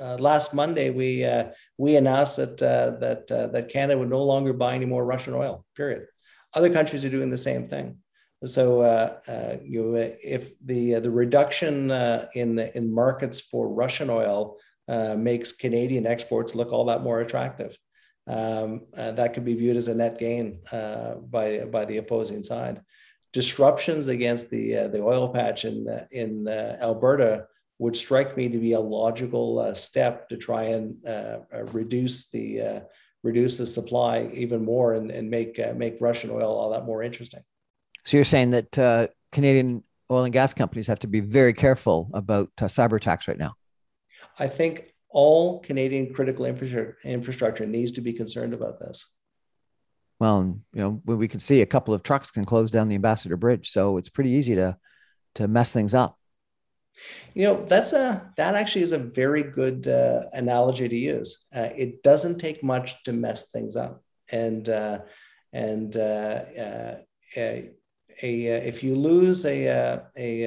last 0.00 0.54
Monday, 0.54 0.88
we 0.88 1.30
we 1.76 1.96
announced 1.96 2.38
that 2.38 2.56
that 2.56 3.26
that 3.26 3.68
Canada 3.68 3.98
would 3.98 4.08
no 4.08 4.24
longer 4.24 4.54
buy 4.54 4.74
any 4.74 4.86
more 4.86 5.04
Russian 5.04 5.34
oil. 5.34 5.66
Period. 5.76 6.06
Other 6.54 6.70
countries 6.70 7.04
are 7.04 7.10
doing 7.10 7.28
the 7.28 7.36
same 7.36 7.68
thing. 7.68 7.98
So 8.44 8.82
uh, 8.82 9.16
uh, 9.26 9.56
you, 9.64 9.96
if 9.96 10.52
the 10.64 10.96
uh, 10.96 11.00
the 11.00 11.10
reduction 11.10 11.90
uh, 11.90 12.28
in 12.34 12.54
the, 12.54 12.76
in 12.76 12.92
markets 12.92 13.40
for 13.40 13.68
Russian 13.68 14.10
oil 14.10 14.58
uh, 14.86 15.16
makes 15.16 15.52
Canadian 15.52 16.06
exports 16.06 16.54
look 16.54 16.72
all 16.72 16.84
that 16.84 17.02
more 17.02 17.20
attractive, 17.20 17.76
um, 18.28 18.80
uh, 18.96 19.10
that 19.12 19.34
could 19.34 19.44
be 19.44 19.54
viewed 19.54 19.76
as 19.76 19.88
a 19.88 19.94
net 19.94 20.18
gain 20.18 20.60
by 20.70 21.64
by 21.64 21.84
the 21.84 21.96
opposing 21.96 22.44
side. 22.44 22.80
Disruptions 23.32 24.06
against 24.06 24.50
the 24.50 24.86
the 24.86 25.02
oil 25.02 25.28
patch 25.30 25.64
in 25.64 25.86
in 26.12 26.46
Alberta 26.48 27.46
would 27.80 27.96
strike 27.96 28.36
me 28.36 28.48
to 28.48 28.58
be 28.58 28.72
a 28.72 28.80
logical 28.80 29.74
step 29.74 30.28
to 30.28 30.36
try 30.36 30.62
and 30.62 30.96
reduce 31.72 32.30
the 32.30 32.82
reduce 33.24 33.58
the 33.58 33.66
supply 33.66 34.30
even 34.32 34.64
more 34.64 34.94
and, 34.94 35.10
and 35.10 35.28
make 35.28 35.58
make 35.74 36.00
Russian 36.00 36.30
oil 36.30 36.56
all 36.56 36.70
that 36.70 36.86
more 36.86 37.02
interesting. 37.02 37.42
So 38.08 38.16
you're 38.16 38.24
saying 38.24 38.52
that 38.52 38.78
uh, 38.78 39.08
Canadian 39.32 39.84
oil 40.10 40.24
and 40.24 40.32
gas 40.32 40.54
companies 40.54 40.86
have 40.86 41.00
to 41.00 41.06
be 41.06 41.20
very 41.20 41.52
careful 41.52 42.08
about 42.14 42.48
uh, 42.58 42.64
cyber 42.64 42.96
attacks 42.96 43.28
right 43.28 43.36
now. 43.36 43.52
I 44.38 44.48
think 44.48 44.94
all 45.10 45.60
Canadian 45.60 46.14
critical 46.14 46.46
infrastructure, 46.46 47.66
needs 47.66 47.92
to 47.92 48.00
be 48.00 48.14
concerned 48.14 48.54
about 48.54 48.80
this. 48.80 49.04
Well, 50.20 50.58
you 50.72 50.80
know, 50.80 51.02
we 51.04 51.28
can 51.28 51.38
see 51.38 51.60
a 51.60 51.66
couple 51.66 51.92
of 51.92 52.02
trucks 52.02 52.30
can 52.30 52.46
close 52.46 52.70
down 52.70 52.88
the 52.88 52.94
Ambassador 52.94 53.36
Bridge, 53.36 53.68
so 53.68 53.98
it's 53.98 54.08
pretty 54.08 54.30
easy 54.30 54.54
to 54.54 54.78
to 55.34 55.46
mess 55.46 55.74
things 55.74 55.92
up. 55.92 56.18
You 57.34 57.44
know, 57.44 57.66
that's 57.66 57.92
a 57.92 58.32
that 58.38 58.54
actually 58.54 58.84
is 58.84 58.92
a 58.92 58.98
very 58.98 59.42
good 59.42 59.86
uh, 59.86 60.22
analogy 60.32 60.88
to 60.88 60.96
use. 60.96 61.46
Uh, 61.54 61.68
it 61.76 62.02
doesn't 62.02 62.38
take 62.38 62.64
much 62.64 63.02
to 63.02 63.12
mess 63.12 63.50
things 63.50 63.76
up, 63.76 64.02
and 64.32 64.66
uh, 64.66 65.00
and 65.52 65.94
uh, 65.94 66.44
uh, 66.58 66.94
a, 68.22 68.56
uh, 68.56 68.60
if 68.64 68.82
you 68.82 68.94
lose 68.94 69.44
a 69.46 70.00
a, 70.16 70.42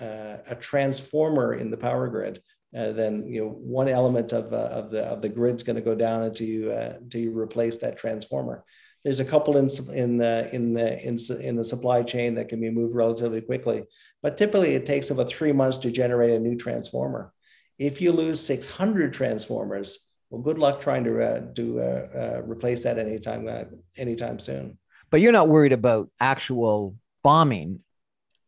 a, 0.00 0.40
a 0.48 0.54
transformer 0.56 1.54
in 1.54 1.70
the 1.70 1.76
power 1.76 2.08
grid, 2.08 2.42
then 2.72 3.26
you 3.26 3.42
know 3.42 3.50
one 3.50 3.88
element 3.88 4.32
of 4.32 4.52
of 4.52 4.90
the 4.90 5.04
of 5.04 5.22
the 5.22 5.28
grid's 5.28 5.62
going 5.62 5.76
to 5.76 5.82
go 5.82 5.94
down 5.94 6.22
until 6.24 6.46
you 6.46 6.72
until 6.72 7.20
you 7.20 7.38
replace 7.38 7.78
that 7.78 7.96
transformer 7.96 8.64
there's 9.04 9.20
a 9.20 9.24
couple 9.24 9.56
in 9.56 9.68
in 9.92 10.16
the 10.16 10.48
in 10.52 10.74
the 10.74 11.02
in, 11.02 11.16
in 11.40 11.56
the 11.56 11.64
supply 11.64 12.02
chain 12.02 12.34
that 12.36 12.48
can 12.48 12.60
be 12.60 12.70
moved 12.70 12.94
relatively 12.94 13.40
quickly, 13.40 13.84
but 14.22 14.36
typically 14.36 14.74
it 14.74 14.86
takes 14.86 15.10
about 15.10 15.28
three 15.28 15.52
months 15.52 15.78
to 15.78 15.90
generate 15.90 16.30
a 16.30 16.38
new 16.38 16.56
transformer. 16.56 17.32
If 17.78 18.00
you 18.00 18.12
lose 18.12 18.40
600 18.40 19.12
transformers, 19.12 20.08
well, 20.30 20.40
good 20.40 20.58
luck 20.58 20.80
trying 20.80 21.04
to 21.04 21.22
uh, 21.22 21.40
do 21.52 21.80
uh, 21.80 22.06
uh, 22.14 22.42
replace 22.44 22.84
that 22.84 22.98
anytime 22.98 23.48
uh, 23.48 23.64
anytime 23.96 24.38
soon. 24.38 24.78
But 25.10 25.20
you're 25.20 25.32
not 25.32 25.48
worried 25.48 25.72
about 25.72 26.08
actual 26.20 26.96
bombing 27.22 27.80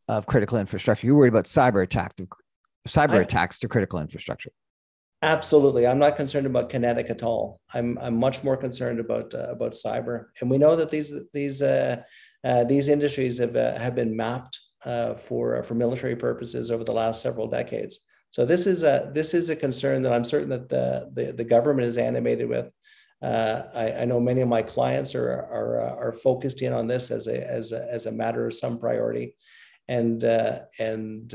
of 0.08 0.26
critical 0.26 0.58
infrastructure. 0.58 1.06
You're 1.06 1.16
worried 1.16 1.32
about 1.32 1.46
cyber 1.46 1.82
attack, 1.82 2.12
cyber 2.86 3.18
I, 3.18 3.22
attacks 3.22 3.58
to 3.60 3.68
critical 3.68 3.98
infrastructure. 4.00 4.50
Absolutely, 5.22 5.86
I'm 5.86 5.98
not 5.98 6.16
concerned 6.16 6.46
about 6.46 6.68
kinetic 6.68 7.08
at 7.08 7.22
all. 7.22 7.60
I'm 7.72 7.98
I'm 7.98 8.16
much 8.16 8.44
more 8.44 8.56
concerned 8.56 9.00
about 9.00 9.34
uh, 9.34 9.48
about 9.50 9.72
cyber, 9.72 10.26
and 10.40 10.50
we 10.50 10.58
know 10.58 10.76
that 10.76 10.90
these 10.90 11.14
these 11.32 11.62
uh, 11.62 12.02
uh, 12.44 12.64
these 12.64 12.88
industries 12.88 13.38
have 13.38 13.56
uh, 13.56 13.78
have 13.78 13.94
been 13.94 14.14
mapped 14.14 14.60
uh, 14.84 15.14
for 15.14 15.62
for 15.62 15.74
military 15.74 16.16
purposes 16.16 16.70
over 16.70 16.84
the 16.84 16.92
last 16.92 17.22
several 17.22 17.46
decades. 17.46 18.00
So 18.30 18.44
this 18.44 18.66
is 18.66 18.82
a 18.82 19.10
this 19.14 19.32
is 19.32 19.48
a 19.48 19.56
concern 19.56 20.02
that 20.02 20.12
I'm 20.12 20.24
certain 20.24 20.50
that 20.50 20.68
the 20.68 21.08
the, 21.14 21.32
the 21.32 21.44
government 21.44 21.88
is 21.88 21.96
animated 21.96 22.48
with. 22.48 22.70
Uh, 23.24 23.68
I, 23.74 24.02
I, 24.02 24.04
know 24.04 24.20
many 24.20 24.42
of 24.42 24.48
my 24.48 24.62
clients 24.62 25.14
are 25.14 25.30
are 25.30 25.80
are 25.80 26.12
focused 26.12 26.60
in 26.60 26.74
on 26.74 26.86
this 26.86 27.10
as 27.10 27.26
a 27.26 27.50
as 27.50 27.72
a, 27.72 27.90
as 27.90 28.04
a 28.04 28.12
matter 28.12 28.46
of 28.46 28.52
some 28.52 28.78
priority, 28.78 29.34
and 29.88 30.22
and 30.78 31.34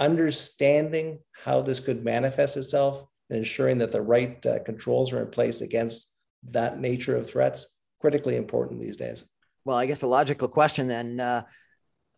understanding 0.00 1.18
how 1.44 1.60
this 1.60 1.80
could 1.80 2.04
manifest 2.04 2.56
itself 2.56 3.04
and 3.28 3.38
ensuring 3.38 3.78
that 3.78 3.92
the 3.92 4.00
right 4.00 4.44
uh, 4.46 4.58
controls 4.60 5.12
are 5.12 5.22
in 5.22 5.30
place 5.30 5.60
against 5.60 6.14
that 6.50 6.80
nature 6.80 7.16
of 7.16 7.28
threats 7.28 7.80
critically 8.00 8.36
important 8.36 8.80
these 8.80 8.96
days. 8.96 9.24
Well 9.64 9.76
i 9.76 9.86
guess 9.86 10.02
a 10.02 10.06
logical 10.06 10.48
question 10.48 10.88
then 10.88 11.20
uh, 11.20 11.42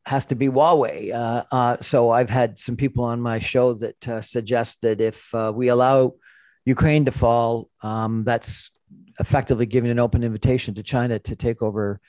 has 0.06 0.26
to 0.26 0.35
be 0.35 0.48
huawei. 0.48 1.12
Uh, 1.12 1.44
uh 1.50 1.76
so 1.80 2.11
i've 2.11 2.30
had 2.30 2.59
some 2.59 2.76
people 2.76 3.04
on 3.04 3.20
my 3.20 3.38
show 3.38 3.74
that 3.74 4.09
uh, 4.09 4.20
suggest 4.20 4.83
that 4.83 5.00
if 5.00 5.35
uh, 5.35 5.52
we 5.54 5.68
allow 5.68 6.14
ukraine 6.74 7.04
to 7.04 7.12
fall 7.12 7.68
um, 7.83 8.24
that's 8.24 8.70
effectively 9.18 9.66
giving 9.66 9.90
an 9.90 9.98
open 9.98 10.22
invitation 10.22 10.74
to 10.74 10.83
china 10.83 11.18
to 11.18 11.35
take 11.37 11.61
over 11.62 12.00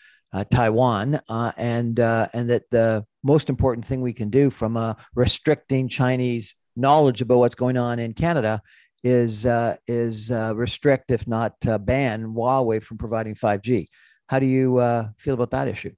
taiwan 0.49 1.19
and 1.57 1.99
and 1.99 2.49
that 2.49 2.63
the 2.71 3.05
most 3.23 3.49
important 3.49 3.85
thing 3.85 4.01
we 4.01 4.13
can 4.13 4.29
do 4.29 4.49
from 4.49 4.77
uh, 4.77 4.93
restricting 5.15 5.87
Chinese 5.87 6.55
knowledge 6.75 7.21
about 7.21 7.37
what's 7.39 7.55
going 7.55 7.77
on 7.77 7.99
in 7.99 8.13
Canada 8.13 8.61
is 9.03 9.45
uh, 9.45 9.75
is 9.87 10.31
uh, 10.31 10.53
restrict, 10.55 11.11
if 11.11 11.27
not 11.27 11.53
uh, 11.67 11.77
ban, 11.77 12.25
Huawei 12.25 12.83
from 12.83 12.97
providing 12.97 13.35
5G. 13.35 13.87
How 14.27 14.39
do 14.39 14.45
you 14.45 14.77
uh, 14.77 15.09
feel 15.17 15.33
about 15.33 15.51
that 15.51 15.67
issue? 15.67 15.93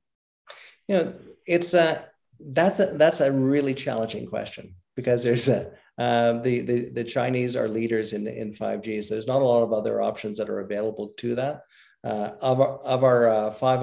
You 0.88 0.96
know, 0.96 1.14
it's 1.46 1.74
a 1.74 2.10
that's 2.40 2.80
a 2.80 2.86
that's 2.98 3.22
a 3.22 3.32
really 3.32 3.74
challenging 3.74 4.26
question 4.26 4.76
because 4.96 5.24
there's 5.24 5.50
a 5.50 5.72
uh, 5.98 6.34
the, 6.42 6.62
the 6.62 6.90
the 6.90 7.04
Chinese 7.04 7.56
are 7.56 7.68
leaders 7.68 8.14
in 8.14 8.28
in 8.28 8.52
5G, 8.52 9.04
so 9.04 9.14
there's 9.14 9.28
not 9.28 9.42
a 9.42 9.46
lot 9.46 9.64
of 9.64 9.74
other 9.74 10.02
options 10.02 10.38
that 10.38 10.50
are 10.50 10.62
available 10.62 11.10
to 11.18 11.36
that. 11.36 11.62
Uh, 12.04 12.32
of 12.42 12.60
our, 12.60 12.78
of 12.80 13.04
our 13.06 13.30
uh, 13.30 13.52
Five, 13.52 13.80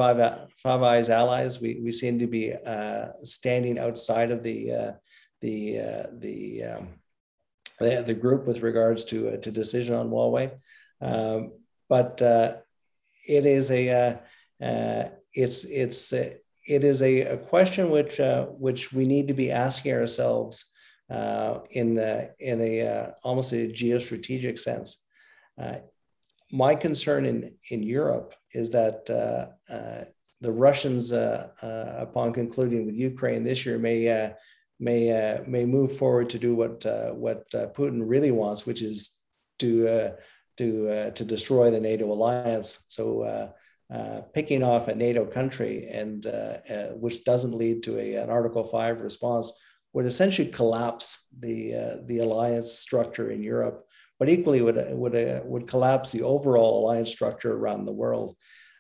Five 0.57 0.83
Eyes 0.83 1.09
allies, 1.09 1.59
we, 1.59 1.81
we 1.83 1.91
seem 1.91 2.19
to 2.19 2.27
be 2.27 2.53
uh, 2.53 3.07
standing 3.23 3.79
outside 3.79 4.31
of 4.31 4.43
the 4.43 4.73
uh, 4.73 4.93
the 5.41 5.79
uh, 5.79 6.07
the, 6.19 6.65
um, 6.65 6.89
the, 7.79 8.05
the 8.07 8.15
group 8.15 8.47
with 8.47 8.61
regards 8.61 9.05
to 9.07 9.39
to 9.39 9.51
decision 9.51 9.95
on 9.95 10.11
Huawei, 10.11 10.51
um, 11.01 11.53
but 11.89 12.21
it 12.21 13.47
is 13.47 13.71
a 13.71 14.21
it's 15.33 15.65
it's 15.65 16.13
it 16.13 16.43
is 16.67 17.03
a, 17.03 17.21
a 17.23 17.37
question 17.39 17.89
which 17.89 18.21
which 18.59 18.93
we 18.93 19.07
need 19.07 19.29
to 19.29 19.35
be 19.35 19.51
asking 19.53 19.95
ourselves 19.95 20.75
in 21.71 21.99
in 22.39 22.61
a 22.61 23.13
almost 23.23 23.53
a 23.53 23.69
geostrategic 23.69 24.59
sense 24.59 25.05
my 26.53 26.75
concern 26.75 27.27
in, 27.27 27.53
in 27.71 27.83
Europe 27.83 28.35
is 28.53 28.71
that 28.71 29.09
uh, 29.09 29.73
uh, 29.73 30.05
the 30.41 30.53
Russians, 30.53 31.13
uh, 31.13 31.49
uh 31.63 32.03
upon 32.03 32.33
concluding 32.33 32.87
with 32.87 32.95
Ukraine 32.95 33.45
this 33.45 33.65
year, 33.67 33.79
may 33.79 34.09
uh, 34.09 34.31
may 34.79 35.11
uh, 35.11 35.43
may 35.47 35.65
move 35.65 35.97
forward 35.97 36.31
to 36.31 36.39
do 36.39 36.55
what 36.55 36.85
what 37.15 37.51
Putin 37.51 38.03
really 38.05 38.31
wants, 38.31 38.67
which 38.67 38.83
is 38.83 39.19
to 39.59 40.15
to 40.57 41.11
to 41.15 41.25
destroy 41.25 41.71
the 41.71 41.81
NATO 41.81 42.11
alliance. 42.13 42.85
So. 42.89 43.53
picking 44.33 44.63
off 44.63 44.87
a 44.87 44.95
NATO 44.95 45.25
country 45.27 45.89
and 46.01 46.25
which 47.03 47.25
doesn't 47.25 47.61
lead 47.63 47.83
to 47.83 47.99
a, 47.99 48.15
an 48.23 48.31
Article 48.31 48.63
Five 48.63 49.01
response 49.01 49.53
would 49.93 50.07
essentially 50.07 50.49
collapse 50.49 51.25
the 51.39 52.03
the 52.07 52.19
alliance 52.19 52.73
structure 52.73 53.31
in 53.31 53.43
Europe 53.43 53.87
but 54.21 54.29
equally 54.29 54.61
would, 54.61 54.77
would, 54.91 55.17
uh, 55.17 55.41
would 55.45 55.67
collapse 55.67 56.13
the 56.13 56.23
overall 56.23 56.85
alliance 56.85 57.11
structure 57.11 57.55
around 57.55 57.87
the 57.87 57.93
world. 57.93 58.37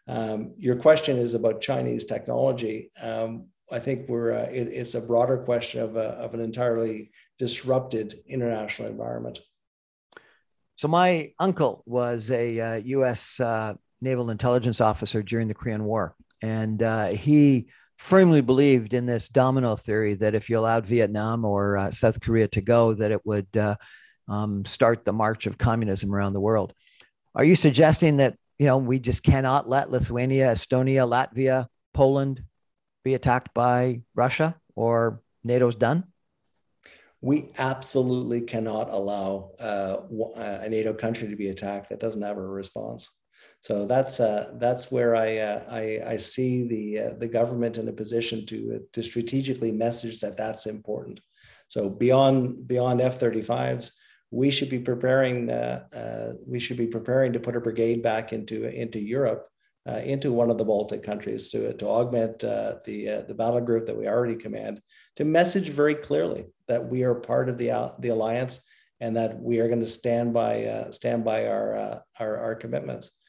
Um, 0.07 0.55
your 0.59 0.77
question 0.77 1.16
is 1.16 1.35
about 1.35 1.62
Chinese 1.62 2.05
technology. 2.05 2.90
Um, 3.03 3.46
I 3.73 3.79
think 3.79 4.09
we're, 4.09 4.35
uh, 4.35 4.51
it, 4.51 4.68
it's 4.68 4.94
a 4.94 5.01
broader 5.01 5.38
question 5.38 5.83
of, 5.83 5.96
a, 5.96 6.11
of 6.11 6.35
an 6.35 6.40
entirely 6.40 7.11
disrupted 7.38 8.14
international 8.29 8.88
environment. 8.88 9.40
So, 10.77 10.88
my 10.88 11.33
uncle 11.38 11.83
was 11.87 12.31
a 12.31 12.61
uh, 12.61 12.75
US 12.77 13.40
uh, 13.40 13.75
naval 14.01 14.31
intelligence 14.31 14.81
officer 14.81 15.23
during 15.23 15.49
the 15.49 15.55
Korean 15.55 15.85
War, 15.85 16.16
and 16.42 16.83
uh, 16.83 17.09
he 17.09 17.68
firmly 18.00 18.40
believed 18.40 18.94
in 18.94 19.04
this 19.04 19.28
domino 19.28 19.76
theory 19.76 20.14
that 20.14 20.34
if 20.34 20.48
you 20.48 20.58
allowed 20.58 20.86
Vietnam 20.86 21.44
or 21.44 21.76
uh, 21.76 21.90
South 21.90 22.18
Korea 22.18 22.48
to 22.48 22.62
go, 22.62 22.94
that 22.94 23.10
it 23.10 23.24
would 23.26 23.54
uh, 23.54 23.76
um, 24.26 24.64
start 24.64 25.04
the 25.04 25.12
march 25.12 25.46
of 25.46 25.58
communism 25.58 26.14
around 26.14 26.32
the 26.32 26.40
world. 26.40 26.72
Are 27.34 27.44
you 27.44 27.54
suggesting 27.54 28.16
that 28.16 28.36
you 28.58 28.66
know 28.66 28.78
we 28.78 29.00
just 29.00 29.22
cannot 29.22 29.68
let 29.68 29.90
Lithuania, 29.90 30.50
Estonia, 30.50 31.06
Latvia, 31.06 31.66
Poland 31.92 32.42
be 33.04 33.12
attacked 33.12 33.52
by 33.52 34.00
Russia, 34.14 34.58
or 34.74 35.20
NATO's 35.44 35.74
done? 35.74 36.04
We 37.20 37.50
absolutely 37.58 38.40
cannot 38.40 38.88
allow 38.88 39.50
uh, 39.60 39.98
a 40.38 40.70
NATO 40.70 40.94
country 40.94 41.28
to 41.28 41.36
be 41.36 41.50
attacked 41.50 41.90
that 41.90 42.00
doesn't 42.00 42.22
have 42.22 42.38
a 42.38 42.40
response. 42.40 43.10
So 43.61 43.87
that's 43.87 44.20
uh, 44.20 44.53
that's 44.55 44.90
where 44.90 45.14
I, 45.14 45.37
uh, 45.37 45.64
I, 45.70 46.12
I 46.12 46.16
see 46.16 46.66
the 46.66 46.99
uh, 46.99 47.14
the 47.18 47.29
government 47.29 47.77
in 47.77 47.88
a 47.88 47.92
position 47.92 48.46
to 48.46 48.77
uh, 48.77 48.79
to 48.94 49.03
strategically 49.03 49.70
message 49.70 50.20
that 50.20 50.37
that's 50.37 50.66
important. 50.66 51.20
So 51.68 51.90
beyond 51.90 52.66
beyond 52.66 53.03
F-35s, 53.03 53.92
we 54.31 54.51
should 54.51 54.70
be 54.70 54.79
preparing 54.79 55.51
uh, 55.51 55.85
uh, 55.94 56.33
we 56.49 56.59
should 56.59 56.79
be 56.79 56.87
preparing 56.87 57.35
to 57.35 57.40
put 57.40 57.55
a 57.55 57.61
brigade 57.61 58.03
back 58.03 58.33
into 58.33 58.64
into 58.64 58.99
Europe 58.99 59.46
into 59.87 60.33
one 60.33 60.51
of 60.51 60.57
the 60.57 60.64
Baltic 60.64 61.03
countries 61.03 61.51
to, 61.51 61.75
to 61.75 61.87
augment 61.87 62.38
the 62.38 63.25
the 63.27 63.35
battle 63.35 63.61
group 63.61 63.87
that 63.87 63.96
we 63.96 64.07
already 64.07 64.37
command 64.37 64.81
to 65.16 65.25
message 65.25 65.68
very 65.68 65.96
clearly 65.96 66.44
that 66.68 66.88
we 66.88 67.03
are 67.03 67.14
part 67.14 67.49
of 67.49 67.59
the 67.59 67.92
the 67.99 68.09
alliance 68.09 68.64
and 69.01 69.16
that 69.16 69.38
we 69.38 69.59
are 69.59 69.66
going 69.66 69.81
to 69.81 69.87
stand 69.87 70.33
by 70.33 70.87
stand 70.92 71.25
by 71.25 71.46
our, 71.46 72.03
our, 72.18 72.37
our 72.38 72.55
commitments. 72.55 73.19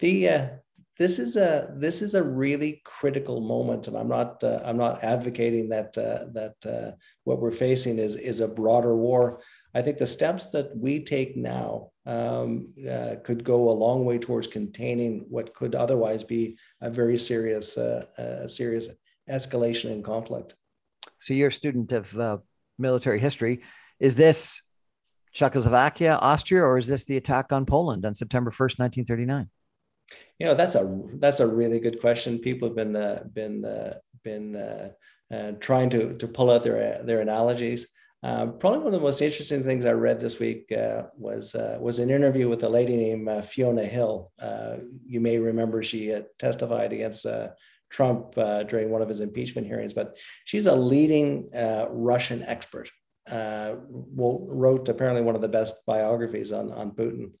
The 0.00 0.58
this 0.98 1.18
is 1.18 1.36
a 1.36 1.72
this 1.76 2.02
is 2.02 2.14
a 2.14 2.22
really 2.22 2.82
critical 2.84 3.40
moment, 3.40 3.86
and 3.88 3.96
I'm 3.96 4.08
not 4.08 4.42
I'm 4.44 4.76
not 4.76 5.02
advocating 5.04 5.68
that 5.70 5.94
that 5.94 6.96
what 7.24 7.40
we're 7.40 7.52
facing 7.52 7.98
is 7.98 8.16
is 8.16 8.40
a 8.40 8.48
broader 8.48 8.96
war. 8.96 9.40
I 9.74 9.82
think 9.82 9.98
the 9.98 10.06
steps 10.06 10.48
that 10.48 10.76
we 10.76 11.00
take 11.04 11.36
now 11.36 11.90
um, 12.06 12.72
uh, 12.90 13.16
could 13.22 13.44
go 13.44 13.70
a 13.70 13.72
long 13.72 14.04
way 14.04 14.18
towards 14.18 14.48
containing 14.48 15.26
what 15.28 15.54
could 15.54 15.74
otherwise 15.74 16.24
be 16.24 16.58
a 16.80 16.90
very 16.90 17.16
serious, 17.16 17.78
uh, 17.78 18.04
uh, 18.18 18.48
serious 18.48 18.88
escalation 19.30 19.92
in 19.92 20.02
conflict. 20.02 20.54
So 21.20 21.34
you're 21.34 21.48
a 21.48 21.52
student 21.52 21.92
of 21.92 22.18
uh, 22.18 22.38
military 22.78 23.20
history. 23.20 23.60
Is 24.00 24.16
this 24.16 24.62
Czechoslovakia, 25.32 26.16
Austria, 26.16 26.62
or 26.62 26.78
is 26.78 26.88
this 26.88 27.04
the 27.04 27.16
attack 27.16 27.52
on 27.52 27.64
Poland 27.64 28.04
on 28.04 28.14
September 28.14 28.50
1st, 28.50 28.80
1939? 28.80 29.48
You 30.40 30.46
know, 30.46 30.54
that's 30.54 30.74
a 30.74 31.00
that's 31.14 31.40
a 31.40 31.46
really 31.46 31.78
good 31.78 32.00
question. 32.00 32.38
People 32.38 32.68
have 32.68 32.76
been 32.76 32.96
uh, 32.96 33.24
been 33.32 33.64
uh, 33.64 33.98
been 34.24 34.96
trying 35.60 35.90
to 35.90 36.16
to 36.16 36.26
pull 36.26 36.50
out 36.50 36.64
their 36.64 37.02
their 37.04 37.20
analogies. 37.20 37.86
Uh, 38.22 38.46
probably 38.46 38.78
one 38.78 38.88
of 38.88 38.92
the 38.92 39.00
most 39.00 39.22
interesting 39.22 39.62
things 39.62 39.86
I 39.86 39.92
read 39.92 40.18
this 40.20 40.38
week 40.38 40.70
uh, 40.72 41.04
was 41.16 41.54
uh, 41.54 41.78
was 41.80 41.98
an 41.98 42.10
interview 42.10 42.48
with 42.48 42.62
a 42.64 42.68
lady 42.68 42.96
named 42.96 43.28
uh, 43.28 43.40
Fiona 43.40 43.84
Hill. 43.84 44.30
Uh, 44.40 44.76
you 45.06 45.20
may 45.20 45.38
remember 45.38 45.82
she 45.82 46.14
testified 46.38 46.92
against 46.92 47.26
Trump 47.90 48.34
during 48.68 48.90
one 48.90 49.02
of 49.02 49.08
his 49.08 49.20
impeachment 49.20 49.66
hearings, 49.66 49.94
but 49.94 50.16
she's 50.44 50.66
a 50.66 50.76
leading 50.76 51.48
Russian 51.90 52.42
expert. 52.42 52.90
wrote 53.30 54.88
apparently 54.88 55.22
one 55.22 55.34
of 55.34 55.42
the 55.42 55.48
best 55.48 55.86
biographies 55.86 56.52
on 56.52 56.72
on 56.72 56.90
Putin 56.90 57.32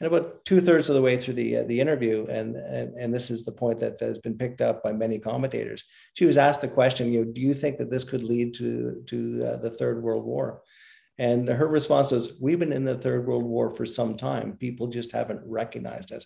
and 0.00 0.06
about 0.06 0.44
two 0.44 0.60
thirds 0.60 0.88
of 0.88 0.94
the 0.94 1.02
way 1.02 1.16
through 1.16 1.34
the 1.34 1.58
uh, 1.58 1.64
the 1.64 1.80
interview, 1.80 2.24
and, 2.28 2.54
and 2.56 2.94
and 2.94 3.12
this 3.12 3.30
is 3.30 3.44
the 3.44 3.52
point 3.52 3.80
that 3.80 3.98
has 4.00 4.18
been 4.18 4.38
picked 4.38 4.60
up 4.60 4.82
by 4.82 4.92
many 4.92 5.18
commentators. 5.18 5.84
She 6.14 6.24
was 6.24 6.38
asked 6.38 6.60
the 6.60 6.68
question, 6.68 7.12
you 7.12 7.24
know, 7.24 7.32
do 7.32 7.40
you 7.40 7.52
think 7.52 7.78
that 7.78 7.90
this 7.90 8.04
could 8.04 8.22
lead 8.22 8.54
to 8.54 9.02
to 9.06 9.44
uh, 9.44 9.56
the 9.56 9.70
third 9.70 10.02
world 10.02 10.24
war? 10.24 10.62
And 11.18 11.48
her 11.48 11.66
response 11.66 12.12
was, 12.12 12.38
"We've 12.40 12.60
been 12.60 12.72
in 12.72 12.84
the 12.84 12.96
third 12.96 13.26
world 13.26 13.44
war 13.44 13.70
for 13.70 13.84
some 13.84 14.16
time. 14.16 14.56
People 14.56 14.86
just 14.86 15.10
haven't 15.10 15.40
recognized 15.44 16.12
it." 16.12 16.24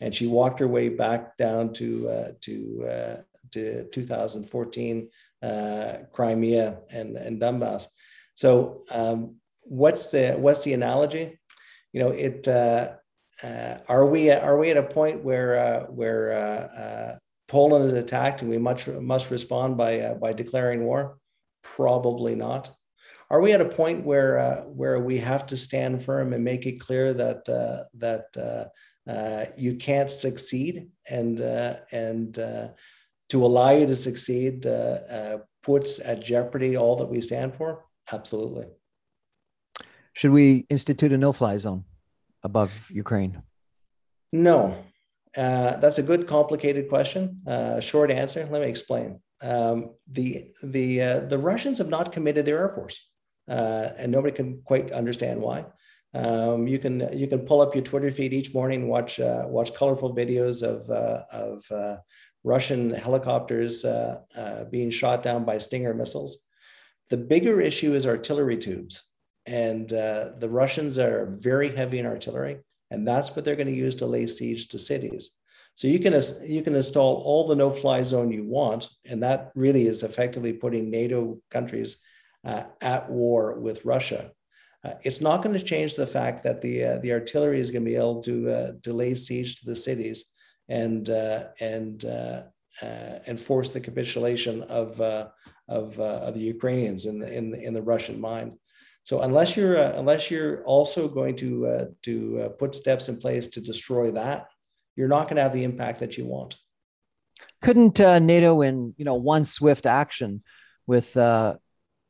And 0.00 0.14
she 0.14 0.26
walked 0.26 0.60
her 0.60 0.68
way 0.68 0.90
back 0.90 1.38
down 1.38 1.72
to 1.74 2.08
uh, 2.10 2.28
to 2.42 2.86
uh, 2.86 3.16
to 3.52 3.84
2014, 3.84 5.08
uh, 5.42 5.94
Crimea 6.12 6.80
and 6.92 7.16
and 7.16 7.40
Donbass. 7.40 7.86
So, 8.34 8.76
um, 8.90 9.36
what's 9.62 10.08
the 10.08 10.32
what's 10.32 10.64
the 10.64 10.74
analogy? 10.74 11.38
You 11.94 12.00
know, 12.00 12.10
it 12.10 12.46
uh, 13.42 13.78
are 13.88 14.06
we 14.06 14.30
are 14.30 14.58
we 14.58 14.70
at 14.70 14.76
a 14.76 14.82
point 14.82 15.24
where 15.24 15.58
uh, 15.58 15.86
where 15.86 16.32
uh, 16.32 16.80
uh 16.80 17.18
Poland 17.48 17.84
is 17.86 17.94
attacked 17.94 18.42
and 18.42 18.50
we 18.50 18.58
much 18.58 18.86
must 18.86 19.30
respond 19.30 19.76
by 19.76 20.00
uh, 20.00 20.14
by 20.14 20.32
declaring 20.32 20.84
war? 20.84 21.18
Probably 21.62 22.34
not. 22.34 22.70
Are 23.30 23.40
we 23.40 23.52
at 23.52 23.60
a 23.60 23.68
point 23.68 24.04
where 24.04 24.38
uh, 24.38 24.62
where 24.62 25.00
we 25.00 25.18
have 25.18 25.46
to 25.46 25.56
stand 25.56 26.02
firm 26.02 26.32
and 26.32 26.44
make 26.44 26.66
it 26.66 26.80
clear 26.80 27.12
that 27.14 27.44
that 27.94 29.50
you 29.56 29.76
can't 29.76 30.10
succeed 30.10 30.88
and 31.08 31.40
and 31.40 32.34
to 33.30 33.44
allow 33.44 33.70
you 33.70 33.86
to 33.86 33.96
succeed 33.96 34.66
puts 35.62 35.98
at 35.98 36.22
jeopardy 36.22 36.76
all 36.76 36.96
that 36.96 37.06
we 37.06 37.20
stand 37.20 37.54
for? 37.56 37.84
Absolutely. 38.12 38.66
Should 40.12 40.30
we 40.30 40.66
institute 40.68 41.12
a 41.12 41.18
no-fly 41.18 41.56
zone? 41.58 41.84
Above 42.44 42.90
Ukraine? 42.92 43.42
No, 44.32 44.76
uh, 45.36 45.76
that's 45.76 45.98
a 45.98 46.02
good, 46.02 46.26
complicated 46.26 46.88
question. 46.88 47.40
Uh, 47.46 47.80
short 47.80 48.10
answer. 48.10 48.46
Let 48.50 48.62
me 48.62 48.68
explain. 48.68 49.20
Um, 49.40 49.94
the 50.10 50.52
the 50.62 51.02
uh, 51.02 51.20
the 51.20 51.38
Russians 51.38 51.78
have 51.78 51.88
not 51.88 52.12
committed 52.12 52.46
their 52.46 52.58
air 52.58 52.68
force, 52.68 53.00
uh, 53.48 53.88
and 53.98 54.12
nobody 54.12 54.34
can 54.34 54.62
quite 54.64 54.92
understand 54.92 55.40
why. 55.40 55.66
Um, 56.14 56.68
you 56.68 56.78
can 56.78 57.08
you 57.12 57.26
can 57.26 57.40
pull 57.40 57.60
up 57.60 57.74
your 57.74 57.82
Twitter 57.82 58.10
feed 58.12 58.32
each 58.32 58.54
morning 58.54 58.82
and 58.82 58.90
watch 58.90 59.18
uh, 59.18 59.44
watch 59.46 59.74
colorful 59.74 60.14
videos 60.14 60.62
of 60.62 60.88
uh, 60.88 61.24
of 61.32 62.00
Russian 62.44 62.90
helicopters 62.90 63.84
being 64.70 64.90
shot 64.90 65.22
down 65.22 65.44
by 65.44 65.58
Stinger 65.58 65.94
missiles. 65.94 66.48
The 67.10 67.16
bigger 67.16 67.60
issue 67.60 67.94
is 67.94 68.06
artillery 68.06 68.56
tubes. 68.56 69.02
And 69.46 69.92
uh, 69.92 70.30
the 70.38 70.48
Russians 70.48 70.98
are 70.98 71.26
very 71.38 71.74
heavy 71.74 71.98
in 71.98 72.06
artillery, 72.06 72.58
and 72.90 73.06
that's 73.06 73.34
what 73.34 73.44
they're 73.44 73.56
going 73.56 73.68
to 73.68 73.74
use 73.74 73.96
to 73.96 74.06
lay 74.06 74.26
siege 74.26 74.68
to 74.68 74.78
cities. 74.78 75.30
So 75.74 75.88
you 75.88 75.98
can 75.98 76.18
you 76.44 76.62
can 76.62 76.76
install 76.76 77.16
all 77.16 77.46
the 77.46 77.56
no-fly 77.56 78.02
zone 78.04 78.30
you 78.30 78.44
want, 78.44 78.88
and 79.10 79.22
that 79.22 79.50
really 79.54 79.86
is 79.86 80.02
effectively 80.02 80.52
putting 80.52 80.90
NATO 80.90 81.40
countries 81.50 81.98
uh, 82.44 82.64
at 82.80 83.10
war 83.10 83.58
with 83.58 83.84
Russia. 83.84 84.30
Uh, 84.84 84.94
it's 85.02 85.20
not 85.20 85.42
going 85.42 85.58
to 85.58 85.64
change 85.64 85.96
the 85.96 86.06
fact 86.06 86.44
that 86.44 86.60
the 86.60 86.84
uh, 86.84 86.98
the 86.98 87.12
artillery 87.12 87.58
is 87.58 87.70
going 87.70 87.84
to 87.84 87.90
be 87.90 87.96
able 87.96 88.22
to 88.22 88.50
uh, 88.50 88.72
to 88.82 88.92
lay 88.92 89.14
siege 89.14 89.56
to 89.56 89.66
the 89.66 89.76
cities 89.76 90.30
and 90.68 91.10
uh, 91.10 91.44
and 91.60 92.04
and 92.82 93.40
force 93.40 93.72
the 93.72 93.80
capitulation 93.80 94.62
of 94.64 95.00
of 95.00 95.98
of 95.98 96.34
the 96.34 96.40
Ukrainians 96.40 97.06
in 97.06 97.18
the 97.18 97.32
in 97.32 97.50
the, 97.50 97.60
in 97.60 97.74
the 97.74 97.82
Russian 97.82 98.20
mind. 98.20 98.52
So 99.04 99.20
unless 99.20 99.54
you're 99.54 99.76
uh, 99.76 99.92
unless 99.96 100.30
you're 100.30 100.64
also 100.64 101.08
going 101.08 101.36
to 101.36 101.66
uh, 101.66 101.84
to 102.02 102.40
uh, 102.40 102.48
put 102.48 102.74
steps 102.74 103.10
in 103.10 103.18
place 103.18 103.46
to 103.48 103.60
destroy 103.60 104.10
that, 104.12 104.48
you're 104.96 105.08
not 105.08 105.24
going 105.24 105.36
to 105.36 105.42
have 105.42 105.52
the 105.52 105.62
impact 105.62 106.00
that 106.00 106.16
you 106.16 106.24
want. 106.24 106.56
Couldn't 107.60 108.00
uh, 108.00 108.18
NATO, 108.18 108.62
in 108.62 108.94
you 108.96 109.04
know 109.04 109.16
one 109.16 109.44
swift 109.44 109.84
action 109.84 110.42
with 110.86 111.14
uh, 111.18 111.56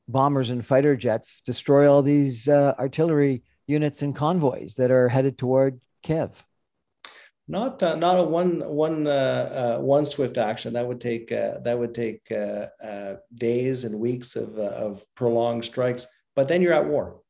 bombers 0.06 0.50
and 0.50 0.64
fighter 0.64 0.94
jets, 0.94 1.40
destroy 1.40 1.90
all 1.90 2.02
these 2.02 2.48
uh, 2.48 2.74
artillery 2.78 3.42
units 3.66 4.02
and 4.02 4.14
convoys 4.14 4.76
that 4.76 4.92
are 4.92 5.08
headed 5.08 5.36
toward 5.36 5.80
Kiev? 6.04 6.44
Not 7.48 7.82
not 7.82 8.20
a 8.20 8.22
one 8.22 8.60
one 8.68 9.04
one 9.84 10.06
swift 10.06 10.38
action. 10.38 10.74
That 10.74 10.86
would 10.86 11.00
take 11.00 11.30
that 11.30 11.76
would 11.76 11.92
take 11.92 12.32
days 13.34 13.82
and 13.82 13.98
weeks 13.98 14.36
of 14.36 14.56
of 14.58 15.04
prolonged 15.16 15.64
strikes 15.64 16.06
but 16.36 16.48
then 16.48 16.62
you're 16.62 16.72
at 16.72 16.86
war 16.86 17.20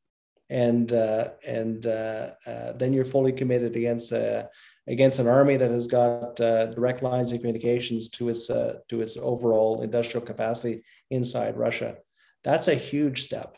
and 0.49 0.93
uh, 0.93 1.29
and 1.47 1.85
uh, 1.85 2.31
uh, 2.45 2.71
then 2.73 2.93
you're 2.93 3.05
fully 3.05 3.31
committed 3.31 3.75
against 3.75 4.13
uh, 4.13 4.43
against 4.87 5.19
an 5.19 5.27
army 5.27 5.57
that 5.57 5.71
has 5.71 5.87
got 5.87 6.39
uh, 6.39 6.67
direct 6.67 7.01
lines 7.01 7.31
of 7.31 7.39
communications 7.39 8.09
to 8.09 8.29
its 8.29 8.49
uh, 8.49 8.75
to 8.89 9.01
its 9.01 9.17
overall 9.17 9.81
industrial 9.81 10.25
capacity 10.25 10.83
inside 11.09 11.57
Russia. 11.57 11.95
That's 12.43 12.67
a 12.67 12.75
huge 12.75 13.23
step. 13.23 13.57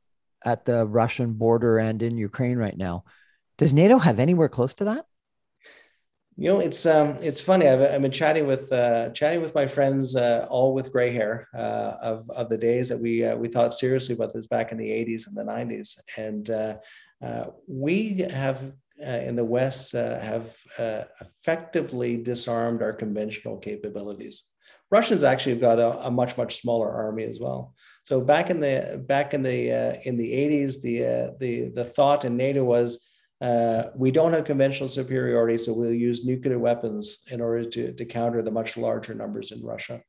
at 0.43 0.65
the 0.65 0.85
Russian 0.85 1.33
border 1.33 1.77
and 1.77 2.01
in 2.01 2.17
Ukraine 2.17 2.57
right 2.57 2.77
now. 2.77 3.03
Does 3.57 3.73
NATO 3.73 3.97
have 3.99 4.19
anywhere 4.19 4.49
close 4.49 4.73
to 4.75 4.85
that? 4.85 5.05
You 6.37 6.47
know, 6.47 6.59
it's 6.59 6.85
um, 6.85 7.17
it's 7.21 7.41
funny. 7.41 7.67
I've, 7.67 7.81
I've 7.81 8.01
been 8.01 8.11
chatting 8.11 8.47
with 8.47 8.71
uh, 8.71 9.09
chatting 9.09 9.41
with 9.41 9.53
my 9.53 9.67
friends, 9.67 10.15
uh, 10.15 10.47
all 10.49 10.73
with 10.73 10.91
gray 10.91 11.11
hair, 11.11 11.47
uh, 11.53 11.97
of 12.01 12.29
of 12.31 12.49
the 12.49 12.57
days 12.57 12.89
that 12.89 12.99
we 12.99 13.25
uh, 13.25 13.35
we 13.35 13.47
thought 13.47 13.75
seriously 13.75 14.15
about 14.15 14.33
this 14.33 14.47
back 14.47 14.71
in 14.71 14.77
the 14.77 14.89
'80s 14.89 15.27
and 15.27 15.35
the 15.35 15.43
'90s, 15.43 15.99
and 16.17 16.49
uh, 16.49 16.77
uh, 17.21 17.51
we 17.67 18.25
have 18.31 18.73
in 18.97 19.35
the 19.35 19.45
West 19.45 19.91
have 19.91 20.55
effectively 20.79 22.17
disarmed 22.17 22.81
our 22.81 22.93
conventional 22.93 23.57
capabilities. 23.57 24.43
Russians 24.89 25.23
actually 25.23 25.53
have 25.53 25.61
got 25.61 25.79
a, 25.79 26.07
a, 26.07 26.11
much 26.11 26.37
much 26.37 26.61
smaller 26.61 26.89
army 26.89 27.23
as 27.23 27.39
well. 27.39 27.73
So 28.11 28.19
back 28.19 28.49
in 28.49 28.59
the 28.59 29.01
back 29.07 29.33
in 29.33 29.41
the 29.41 29.71
uh, 29.71 29.93
in 30.03 30.17
the 30.17 30.33
80s, 30.33 30.81
the 30.81 31.05
uh, 31.05 31.31
the 31.39 31.69
the 31.69 31.85
thought 31.85 32.25
in 32.25 32.35
NATO 32.35 32.61
was 32.61 33.01
uh, 33.39 33.83
we 33.97 34.11
don't 34.11 34.33
have 34.33 34.43
conventional 34.43 34.89
superiority, 34.89 35.57
so 35.57 35.71
we'll 35.71 35.93
use 35.93 36.25
nuclear 36.25 36.59
weapons 36.59 37.19
in 37.31 37.39
order 37.39 37.63
to, 37.69 37.93
to 37.93 38.03
counter 38.03 38.41
the 38.41 38.51
much 38.51 38.75
larger 38.75 39.13
numbers 39.13 39.53
in 39.53 39.63
Russia. 39.63 40.01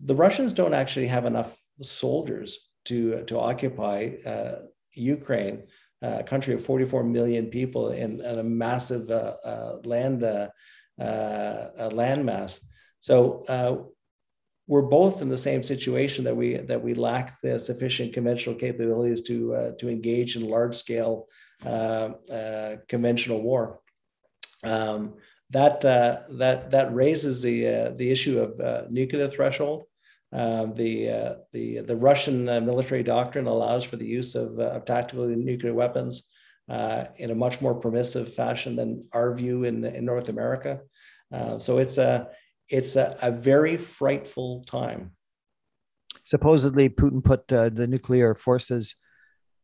The 0.00 0.14
Russians 0.14 0.54
don't 0.54 0.72
actually 0.72 1.08
have 1.08 1.26
enough 1.26 1.54
soldiers 1.82 2.70
to 2.86 3.24
to 3.24 3.38
occupy 3.38 4.12
uh, 4.24 4.60
Ukraine, 4.94 5.64
uh, 6.02 6.16
a 6.20 6.24
country 6.24 6.54
of 6.54 6.64
44 6.64 7.04
million 7.04 7.48
people 7.48 7.90
in, 7.90 8.22
in 8.22 8.38
a 8.38 8.42
massive 8.42 9.10
uh, 9.10 9.76
land 9.84 10.22
landmass. 11.98 12.64
So 13.02 13.92
we're 14.66 14.82
both 14.82 15.20
in 15.20 15.28
the 15.28 15.38
same 15.38 15.62
situation 15.62 16.24
that 16.24 16.36
we 16.36 16.56
that 16.56 16.82
we 16.82 16.94
lack 16.94 17.40
the 17.40 17.58
sufficient 17.58 18.14
conventional 18.14 18.54
capabilities 18.54 19.22
to 19.22 19.54
uh, 19.54 19.70
to 19.78 19.88
engage 19.88 20.36
in 20.36 20.48
large 20.48 20.74
scale 20.74 21.28
uh, 21.66 22.10
uh, 22.32 22.76
conventional 22.88 23.42
war. 23.42 23.80
Um, 24.62 25.14
that 25.50 25.84
uh, 25.84 26.16
that 26.38 26.70
that 26.70 26.94
raises 26.94 27.42
the 27.42 27.68
uh, 27.68 27.90
the 27.90 28.10
issue 28.10 28.40
of 28.40 28.60
uh, 28.60 28.84
nuclear 28.90 29.28
threshold. 29.28 29.84
Um, 30.32 30.74
the 30.74 31.36
the 31.52 31.80
the 31.80 31.96
Russian 31.96 32.46
military 32.46 33.02
doctrine 33.02 33.46
allows 33.46 33.84
for 33.84 33.96
the 33.96 34.06
use 34.06 34.34
of, 34.34 34.58
of 34.58 34.84
tactical 34.84 35.26
nuclear 35.26 35.74
weapons 35.74 36.28
in 36.68 37.30
a 37.30 37.34
much 37.34 37.60
more 37.60 37.74
permissive 37.74 38.34
fashion 38.34 38.74
than 38.74 39.02
our 39.12 39.34
view 39.34 39.64
in 39.64 39.84
in 39.84 40.04
North 40.04 40.28
America. 40.28 40.80
so 41.58 41.78
it's 41.78 41.98
a 41.98 42.28
it's 42.68 42.96
a, 42.96 43.16
a 43.22 43.30
very 43.30 43.76
frightful 43.76 44.64
time. 44.64 45.12
Supposedly, 46.24 46.88
Putin 46.88 47.22
put 47.22 47.52
uh, 47.52 47.68
the 47.68 47.86
nuclear 47.86 48.34
forces 48.34 48.96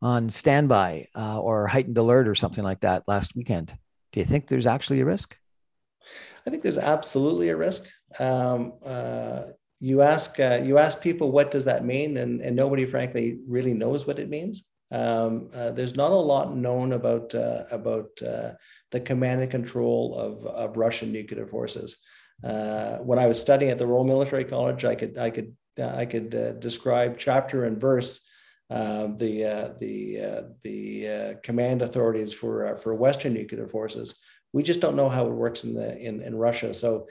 on 0.01 0.29
standby 0.29 1.07
uh, 1.15 1.39
or 1.39 1.67
heightened 1.67 1.97
alert 1.97 2.27
or 2.27 2.35
something 2.35 2.63
like 2.63 2.81
that 2.81 3.03
last 3.07 3.35
weekend. 3.35 3.75
Do 4.11 4.19
you 4.19 4.25
think 4.25 4.47
there's 4.47 4.67
actually 4.67 4.99
a 5.01 5.05
risk? 5.05 5.35
I 6.45 6.49
think 6.49 6.63
there's 6.63 6.77
absolutely 6.77 7.49
a 7.49 7.55
risk. 7.55 7.89
Um, 8.19 8.73
uh, 8.85 9.43
you 9.79 10.01
ask 10.01 10.39
uh, 10.39 10.61
you 10.63 10.77
ask 10.77 11.01
people 11.01 11.31
what 11.31 11.51
does 11.51 11.65
that 11.65 11.85
mean, 11.85 12.17
and, 12.17 12.41
and 12.41 12.55
nobody, 12.55 12.85
frankly, 12.85 13.39
really 13.47 13.73
knows 13.73 14.05
what 14.05 14.19
it 14.19 14.29
means. 14.29 14.67
Um, 14.91 15.49
uh, 15.55 15.71
there's 15.71 15.95
not 15.95 16.11
a 16.11 16.15
lot 16.15 16.55
known 16.55 16.93
about 16.93 17.33
uh, 17.33 17.63
about 17.71 18.09
uh, 18.27 18.51
the 18.91 18.99
command 18.99 19.41
and 19.41 19.49
control 19.49 20.15
of, 20.15 20.45
of 20.45 20.77
Russian 20.77 21.11
nuclear 21.11 21.47
forces. 21.47 21.97
Uh, 22.43 22.97
when 22.97 23.19
I 23.19 23.27
was 23.27 23.39
studying 23.39 23.71
at 23.71 23.77
the 23.77 23.85
Royal 23.85 24.03
Military 24.03 24.45
College, 24.45 24.85
I 24.85 24.95
could 24.95 25.17
I 25.17 25.29
could 25.29 25.55
uh, 25.79 25.93
I 25.95 26.05
could 26.05 26.33
uh, 26.33 26.51
describe 26.53 27.17
chapter 27.17 27.65
and 27.65 27.79
verse 27.79 28.27
uh, 28.69 29.07
the 29.15 29.45
uh, 29.45 29.69
the 29.79 30.19
the 30.63 31.39
command 31.43 31.81
authorities 31.81 32.33
for 32.33 32.77
for 32.77 32.95
Western 32.95 33.33
nuclear 33.33 33.67
forces. 33.67 34.15
We 34.53 34.63
just 34.63 34.81
don't 34.81 34.97
know 34.97 35.09
how 35.09 35.27
it 35.27 35.33
works 35.33 35.63
in 35.63 35.73
the 35.73 35.97
in, 35.97 36.21
in 36.21 36.35
Russia. 36.35 36.73
So 36.73 37.07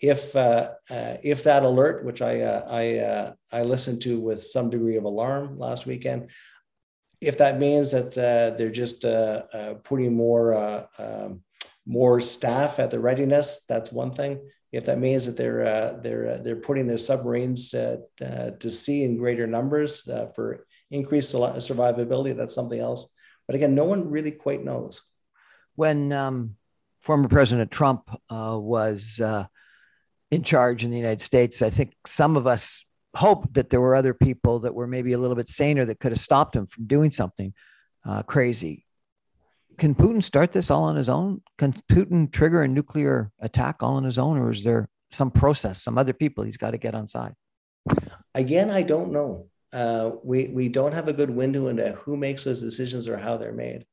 if 0.00 0.34
if 0.34 1.42
that 1.44 1.62
alert, 1.62 2.04
which 2.04 2.20
I 2.20 2.42
I 2.42 3.34
I 3.52 3.62
listened 3.62 4.02
to 4.02 4.20
with 4.20 4.42
some 4.42 4.68
degree 4.68 4.96
of 4.96 5.04
alarm 5.04 5.58
last 5.58 5.86
weekend, 5.86 6.30
if 7.20 7.38
that 7.38 7.58
means 7.58 7.92
that 7.92 8.12
they're 8.12 8.70
just 8.70 9.02
putting 9.84 10.14
more 10.14 10.84
um, 10.98 11.42
more 11.90 12.20
staff 12.20 12.78
at 12.78 12.90
the 12.90 13.00
readiness, 13.00 13.64
that's 13.68 13.90
one 13.90 14.12
thing. 14.12 14.40
If 14.70 14.84
that 14.84 15.00
means 15.00 15.26
that 15.26 15.36
they're 15.36 15.66
uh, 15.66 15.98
they're 16.00 16.28
uh, 16.28 16.38
they're 16.42 16.64
putting 16.68 16.86
their 16.86 16.98
submarines 16.98 17.74
uh, 17.74 17.96
to 18.20 18.70
sea 18.70 19.02
in 19.02 19.16
greater 19.16 19.48
numbers 19.48 20.06
uh, 20.06 20.26
for 20.36 20.64
increased 20.92 21.34
survivability, 21.34 22.36
that's 22.36 22.54
something 22.54 22.78
else. 22.78 23.12
But 23.48 23.56
again, 23.56 23.74
no 23.74 23.84
one 23.86 24.08
really 24.08 24.30
quite 24.30 24.64
knows. 24.64 25.02
When 25.74 26.12
um, 26.12 26.56
former 27.00 27.26
President 27.26 27.72
Trump 27.72 28.08
uh, 28.30 28.56
was 28.56 29.18
uh, 29.18 29.46
in 30.30 30.44
charge 30.44 30.84
in 30.84 30.92
the 30.92 30.96
United 30.96 31.20
States, 31.20 31.60
I 31.60 31.70
think 31.70 31.92
some 32.06 32.36
of 32.36 32.46
us 32.46 32.84
hoped 33.16 33.54
that 33.54 33.70
there 33.70 33.80
were 33.80 33.96
other 33.96 34.14
people 34.14 34.60
that 34.60 34.74
were 34.76 34.86
maybe 34.86 35.14
a 35.14 35.18
little 35.18 35.34
bit 35.34 35.48
saner 35.48 35.84
that 35.86 35.98
could 35.98 36.12
have 36.12 36.20
stopped 36.20 36.54
him 36.54 36.66
from 36.66 36.86
doing 36.86 37.10
something 37.10 37.52
crazy 38.26 38.86
can 39.80 39.94
Putin 39.94 40.22
start 40.22 40.52
this 40.52 40.70
all 40.70 40.84
on 40.84 40.94
his 40.94 41.08
own? 41.08 41.40
Can 41.56 41.72
Putin 41.90 42.30
trigger 42.30 42.62
a 42.62 42.68
nuclear 42.68 43.32
attack 43.40 43.82
all 43.82 43.96
on 43.96 44.04
his 44.04 44.18
own, 44.18 44.36
or 44.36 44.50
is 44.50 44.62
there 44.62 44.90
some 45.10 45.30
process, 45.30 45.82
some 45.82 45.96
other 45.96 46.12
people 46.12 46.44
he's 46.44 46.58
got 46.58 46.72
to 46.72 46.78
get 46.78 46.94
on 46.94 47.06
side? 47.06 47.32
Again, 48.34 48.70
I 48.70 48.82
don't 48.82 49.10
know. 49.10 49.46
Uh, 49.72 50.10
we 50.22 50.48
we 50.48 50.68
don't 50.68 50.92
have 50.92 51.08
a 51.08 51.14
good 51.14 51.30
window 51.30 51.68
into 51.68 51.92
who 51.92 52.16
makes 52.16 52.44
those 52.44 52.60
decisions 52.60 53.08
or 53.08 53.16
how 53.16 53.38
they're 53.38 53.52
made. 53.52 53.86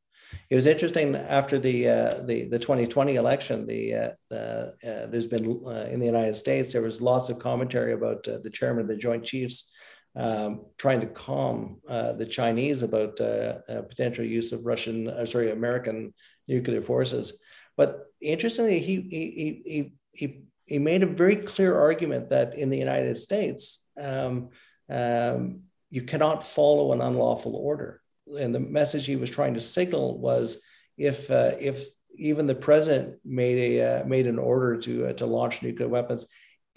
It 0.50 0.56
was 0.56 0.68
interesting 0.68 1.16
after 1.16 1.58
the 1.58 1.88
uh, 1.88 2.14
the 2.26 2.50
the 2.50 2.60
2020 2.60 3.16
election. 3.16 3.66
The, 3.66 3.94
uh, 3.94 4.10
the 4.30 4.74
uh, 4.84 5.08
there's 5.08 5.28
been 5.28 5.58
uh, 5.66 5.88
in 5.90 6.02
the 6.02 6.06
United 6.06 6.36
States 6.36 6.74
there 6.74 6.82
was 6.82 7.02
lots 7.02 7.30
of 7.30 7.40
commentary 7.40 7.94
about 7.94 8.28
uh, 8.28 8.40
the 8.44 8.50
chairman 8.50 8.82
of 8.82 8.90
the 8.90 8.98
Joint 8.98 9.24
Chiefs 9.24 9.74
um, 10.18 10.62
trying 10.78 11.00
to 11.02 11.08
calm 11.08 11.80
uh, 11.88 12.14
the 12.14 12.26
Chinese 12.26 12.82
about 12.82 13.22
uh, 13.22 13.60
uh, 13.70 13.82
potential 13.84 14.26
use 14.26 14.52
of 14.52 14.66
Russian, 14.66 15.08
uh, 15.08 15.26
sorry, 15.26 15.52
American 15.52 16.14
nuclear 16.48 16.82
forces. 16.82 17.40
But 17.78 18.06
interestingly, 18.20 18.80
he, 18.80 18.96
he, 19.02 19.62
he, 19.66 19.94
he, 20.12 20.42
he 20.66 20.80
made 20.80 21.04
a 21.04 21.08
very 21.08 21.36
clear 21.36 21.78
argument 21.78 22.32
that 22.32 22.56
in 22.56 22.72
the 22.72 22.80
United 22.80 23.16
States, 23.18 23.88
um, 24.02 24.50
um, 24.90 25.62
you 25.92 26.02
cannot 26.02 26.46
follow 26.46 26.94
an 26.94 27.02
unlawful 27.02 27.56
order. 27.56 28.02
And 28.38 28.54
the 28.54 28.60
message 28.60 29.06
he 29.06 29.16
was 29.16 29.30
trying 29.30 29.54
to 29.54 29.62
signal 29.62 30.18
was 30.18 30.62
if, 30.98 31.30
uh, 31.30 31.52
if 31.60 31.86
even 32.18 32.48
the 32.48 32.56
president 32.56 33.20
made, 33.24 33.80
a, 33.80 34.02
uh, 34.02 34.06
made 34.06 34.26
an 34.26 34.40
order 34.40 34.78
to, 34.78 35.14
to 35.14 35.26
launch 35.28 35.62
nuclear 35.62 35.88
weapons, 35.88 36.28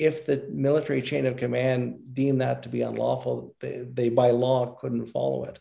if 0.00 0.26
the 0.26 0.46
military 0.50 1.02
chain 1.02 1.26
of 1.26 1.36
command 1.36 2.00
deemed 2.14 2.40
that 2.40 2.62
to 2.62 2.68
be 2.68 2.82
unlawful, 2.82 3.54
they, 3.60 3.86
they, 3.92 4.08
by 4.08 4.30
law 4.30 4.74
couldn't 4.80 5.06
follow 5.06 5.44
it. 5.44 5.60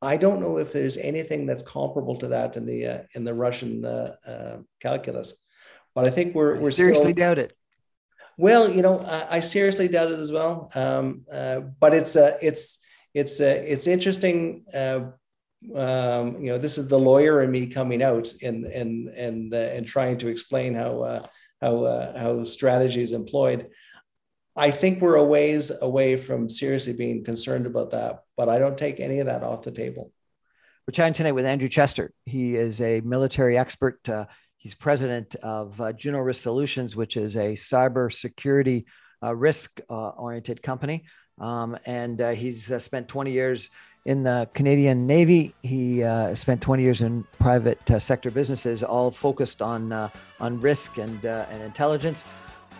I 0.00 0.16
don't 0.16 0.40
know 0.40 0.58
if 0.58 0.72
there's 0.72 0.98
anything 0.98 1.46
that's 1.46 1.62
comparable 1.62 2.16
to 2.18 2.28
that 2.28 2.56
in 2.56 2.66
the 2.66 2.86
uh, 2.86 2.98
in 3.14 3.24
the 3.24 3.34
Russian 3.34 3.84
uh, 3.84 4.14
uh, 4.26 4.56
calculus, 4.80 5.42
but 5.94 6.04
I 6.06 6.10
think 6.10 6.34
we're 6.34 6.60
we're 6.60 6.70
seriously 6.70 7.12
still, 7.12 7.24
doubt 7.24 7.38
it. 7.38 7.56
Well, 8.38 8.70
you 8.70 8.82
know, 8.82 9.00
I, 9.00 9.36
I 9.36 9.40
seriously 9.40 9.88
doubt 9.88 10.12
it 10.12 10.20
as 10.20 10.30
well. 10.30 10.70
Um, 10.74 11.24
uh, 11.32 11.60
but 11.80 11.94
it's 11.94 12.14
uh, 12.14 12.36
it's 12.42 12.78
it's 13.14 13.40
uh, 13.40 13.62
it's 13.66 13.86
interesting. 13.86 14.64
Uh, 14.74 15.00
um, 15.74 16.36
you 16.38 16.52
know, 16.52 16.58
this 16.58 16.76
is 16.78 16.88
the 16.88 16.98
lawyer 16.98 17.42
in 17.42 17.50
me 17.50 17.66
coming 17.66 18.02
out 18.02 18.32
and 18.42 18.66
and 18.66 19.08
and 19.08 19.52
and 19.54 19.86
trying 19.86 20.18
to 20.18 20.28
explain 20.28 20.74
how 20.74 21.00
uh, 21.00 21.26
how 21.60 21.84
uh, 21.84 22.18
how 22.18 22.44
strategy 22.44 23.02
is 23.02 23.12
employed. 23.12 23.68
I 24.54 24.70
think 24.70 25.02
we're 25.02 25.16
a 25.16 25.24
ways 25.24 25.70
away 25.82 26.16
from 26.16 26.48
seriously 26.48 26.94
being 26.94 27.24
concerned 27.24 27.66
about 27.66 27.90
that, 27.90 28.24
but 28.36 28.48
I 28.48 28.58
don't 28.58 28.78
take 28.78 29.00
any 29.00 29.18
of 29.18 29.26
that 29.26 29.42
off 29.42 29.62
the 29.62 29.70
table. 29.70 30.12
We're 30.86 30.92
chatting 30.92 31.14
tonight 31.14 31.32
with 31.32 31.46
Andrew 31.46 31.68
Chester. 31.68 32.12
He 32.24 32.56
is 32.56 32.80
a 32.80 33.00
military 33.02 33.58
expert. 33.58 34.08
Uh, 34.08 34.26
he's 34.56 34.74
president 34.74 35.34
of 35.36 35.80
uh, 35.80 35.92
Juno 35.92 36.20
Risk 36.20 36.42
Solutions, 36.42 36.96
which 36.96 37.16
is 37.16 37.36
a 37.36 37.52
cybersecurity 37.52 38.84
uh, 39.22 39.34
risk 39.34 39.80
uh, 39.90 40.10
oriented 40.10 40.62
company. 40.62 41.04
Um, 41.38 41.76
and 41.84 42.20
uh, 42.20 42.30
he's 42.30 42.70
uh, 42.70 42.78
spent 42.78 43.08
20 43.08 43.32
years 43.32 43.70
in 44.06 44.22
the 44.22 44.48
Canadian 44.54 45.06
Navy. 45.06 45.54
He 45.62 46.02
uh, 46.02 46.34
spent 46.34 46.62
20 46.62 46.82
years 46.82 47.02
in 47.02 47.24
private 47.38 47.90
uh, 47.90 47.98
sector 47.98 48.30
businesses, 48.30 48.82
all 48.82 49.10
focused 49.10 49.60
on 49.60 49.92
uh, 49.92 50.08
on 50.40 50.58
risk 50.60 50.96
and 50.96 51.26
uh, 51.26 51.44
and 51.50 51.62
intelligence. 51.62 52.24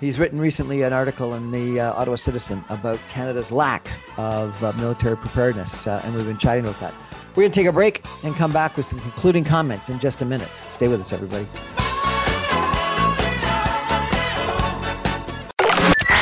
He's 0.00 0.18
written 0.18 0.38
recently 0.38 0.82
an 0.82 0.92
article 0.92 1.34
in 1.34 1.50
the 1.50 1.80
uh, 1.80 1.94
Ottawa 1.94 2.16
Citizen 2.16 2.62
about 2.68 2.98
Canada's 3.10 3.50
lack 3.50 3.88
of 4.18 4.62
uh, 4.62 4.72
military 4.74 5.16
preparedness, 5.16 5.86
and 5.86 6.14
we've 6.14 6.26
been 6.26 6.38
chatting 6.38 6.64
about 6.64 6.78
that. 6.80 6.92
We're 7.34 7.42
going 7.42 7.52
to 7.52 7.60
take 7.60 7.66
a 7.66 7.72
break 7.72 8.04
and 8.22 8.34
come 8.34 8.52
back 8.52 8.76
with 8.76 8.86
some 8.86 9.00
concluding 9.00 9.44
comments 9.44 9.88
in 9.88 9.98
just 9.98 10.22
a 10.22 10.24
minute. 10.24 10.48
Stay 10.68 10.86
with 10.88 11.00
us, 11.00 11.12
everybody. 11.12 11.46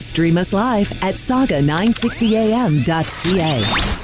Stream 0.00 0.38
us 0.38 0.52
live 0.52 0.90
at 1.02 1.16
saga960am.ca. 1.16 4.03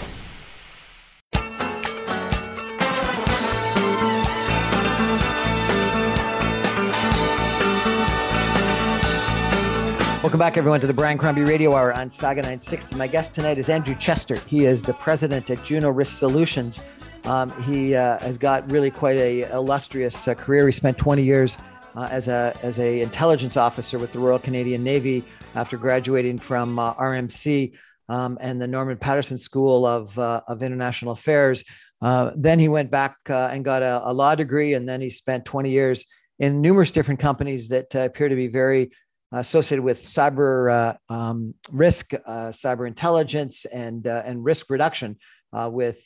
Welcome 10.31 10.39
back, 10.39 10.57
everyone, 10.57 10.81
to 10.81 10.87
the 10.87 10.95
Brian 10.95 11.19
Crombie 11.19 11.43
Radio 11.43 11.75
Hour 11.75 11.93
on 11.93 12.09
Saga 12.09 12.43
960. 12.43 12.95
My 12.95 13.09
guest 13.09 13.35
tonight 13.35 13.59
is 13.59 13.69
Andrew 13.69 13.97
Chester. 13.97 14.37
He 14.37 14.65
is 14.65 14.81
the 14.81 14.93
president 14.93 15.51
at 15.51 15.65
Juno 15.65 15.91
Risk 15.91 16.17
Solutions. 16.17 16.79
Um, 17.25 17.51
he 17.65 17.97
uh, 17.97 18.17
has 18.21 18.39
got 18.39 18.71
really 18.71 18.93
quite 18.93 19.19
a 19.19 19.53
illustrious 19.53 20.29
uh, 20.29 20.35
career. 20.35 20.67
He 20.67 20.73
spent 20.73 20.97
20 20.97 21.25
years 21.25 21.59
uh, 21.97 22.07
as 22.13 22.29
a 22.29 22.57
as 22.63 22.79
a 22.79 23.01
intelligence 23.01 23.57
officer 23.57 23.99
with 23.99 24.13
the 24.13 24.21
Royal 24.21 24.39
Canadian 24.39 24.85
Navy 24.85 25.25
after 25.57 25.77
graduating 25.77 26.39
from 26.39 26.79
uh, 26.79 26.95
RMC 26.95 27.73
um, 28.09 28.39
and 28.41 28.63
the 28.63 28.69
Norman 28.69 28.99
Paterson 28.99 29.37
School 29.37 29.85
of 29.85 30.17
uh, 30.17 30.43
of 30.47 30.63
International 30.63 31.11
Affairs. 31.11 31.65
Uh, 32.01 32.31
then 32.37 32.61
he 32.61 32.69
went 32.69 32.93
back 32.93 33.17
and 33.27 33.65
got 33.65 33.83
a, 33.83 34.01
a, 34.05 34.13
law 34.13 34.37
degree, 34.37 34.75
and 34.75 34.89
then 34.89 35.01
he 35.01 35.11
spent 35.11 35.45
20 35.45 35.71
years 35.71 36.07
in 36.39 36.61
numerous 36.61 36.93
different 36.93 37.19
companies 37.19 37.69
that 37.71 37.93
appear 37.97 38.29
to 38.29 38.37
be 38.37 38.47
very 38.47 38.93
associated 39.33 39.85
with 39.85 40.03
cyber 40.03 40.73
uh, 40.73 41.13
um, 41.13 41.55
risk, 41.71 42.13
uh, 42.15 42.49
cyber 42.49 42.87
intelligence, 42.87 43.65
and 43.65 44.07
uh, 44.07 44.23
and 44.25 44.45
risk 44.45 44.71
reduction 44.71 45.19
with 45.53 46.05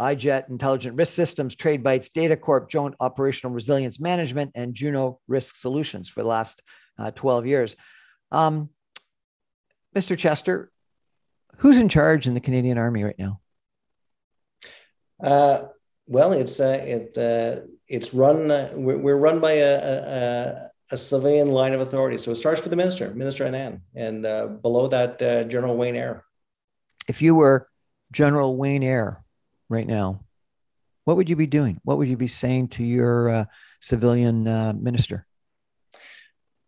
iJet 0.00 0.48
Intelligent 0.48 0.96
Risk 0.96 1.14
Systems, 1.14 1.54
Trade 1.54 1.84
Bytes, 1.84 2.12
Data 2.12 2.36
Corp, 2.36 2.68
Joint 2.68 2.94
Operational 2.98 3.54
Resilience 3.54 4.00
Management, 4.00 4.50
and 4.54 4.74
Juno 4.74 5.20
Risk 5.28 5.56
Solutions 5.56 6.08
for 6.08 6.22
the 6.22 6.28
last 6.28 6.62
12 7.14 7.46
years. 7.46 7.76
Um, 8.30 8.70
Mr. 9.94 10.16
Chester, 10.16 10.72
who's 11.58 11.78
in 11.78 11.88
charge 11.88 12.26
in 12.26 12.34
the 12.34 12.40
Canadian 12.40 12.78
Army 12.78 13.04
right 13.04 13.18
now? 13.18 13.40
Uh, 15.22 15.68
well, 16.08 16.32
it's 16.32 16.58
uh, 16.58 16.82
it 16.82 17.16
uh, 17.16 17.64
it's 17.88 18.12
run. 18.12 18.48
We're, 18.48 18.98
we're, 18.98 19.16
run 19.16 19.40
by 19.40 19.52
a, 19.52 19.78
a, 19.78 20.70
a, 20.92 20.96
civilian 20.96 21.50
line 21.50 21.72
of 21.72 21.80
authority. 21.80 22.18
So 22.18 22.30
it 22.30 22.36
starts 22.36 22.62
with 22.62 22.70
the 22.70 22.76
minister, 22.76 23.12
Minister 23.14 23.44
Anand, 23.44 23.80
and 23.94 24.26
uh, 24.26 24.46
below 24.46 24.86
that, 24.88 25.20
uh, 25.20 25.44
General 25.44 25.76
Wayne 25.76 25.96
Eyre. 25.96 26.24
If 27.08 27.22
you 27.22 27.34
were 27.34 27.68
General 28.12 28.56
Wayne 28.56 28.82
Eyre 28.82 29.24
right 29.68 29.86
now, 29.86 30.24
what 31.04 31.16
would 31.16 31.28
you 31.28 31.36
be 31.36 31.46
doing? 31.46 31.80
What 31.82 31.98
would 31.98 32.08
you 32.08 32.16
be 32.16 32.28
saying 32.28 32.68
to 32.68 32.84
your 32.84 33.28
uh, 33.28 33.44
civilian 33.80 34.44
minister? 34.82 35.26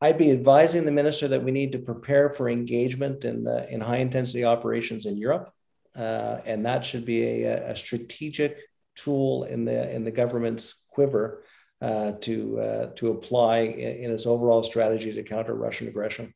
I'd 0.01 0.19
be 0.19 0.33
advising 0.33 0.85
the 0.85 0.91
minister 0.91 1.29
that 1.29 1.43
we 1.43 1.51
need 1.51 1.73
to 1.73 1.79
prepare 1.79 2.29
for 2.31 2.51
engagement 2.51 3.25
in 3.25 3.47
in 3.71 3.81
high 3.81 3.99
intensity 3.99 4.45
operations 4.45 5.07
in 5.07 5.17
Europe, 5.17 5.51
uh, 5.97 6.41
and 6.45 6.67
that 6.67 6.85
should 6.85 7.07
be 7.07 7.45
a, 7.45 7.71
a, 7.71 7.77
strategic 7.77 8.59
tool 8.97 9.45
in 9.45 9.65
the 9.65 9.91
in 9.95 10.05
the 10.05 10.11
government's 10.11 10.87
quiver 10.91 11.45
uh, 11.81 12.13
to 12.21 12.61
uh, 12.61 12.87
to 12.97 13.11
apply 13.11 13.59
in, 13.59 14.05
in, 14.05 14.11
its 14.11 14.27
overall 14.27 14.63
strategy 14.63 15.13
to 15.13 15.23
counter 15.23 15.55
Russian 15.55 15.89
aggression. 15.89 16.35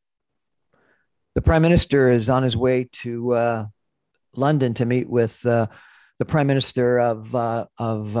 The 1.35 1.41
prime 1.41 1.61
minister 1.61 2.11
is 2.11 2.29
on 2.29 2.43
his 2.43 2.57
way 2.57 2.89
to 3.03 3.33
uh, 3.33 3.65
London 4.35 4.73
to 4.75 4.85
meet 4.85 5.09
with 5.09 5.43
uh, 5.45 5.67
the 6.19 6.25
prime 6.25 6.47
minister 6.47 6.99
of 6.99 7.33
uh, 7.35 7.65
of 7.77 8.13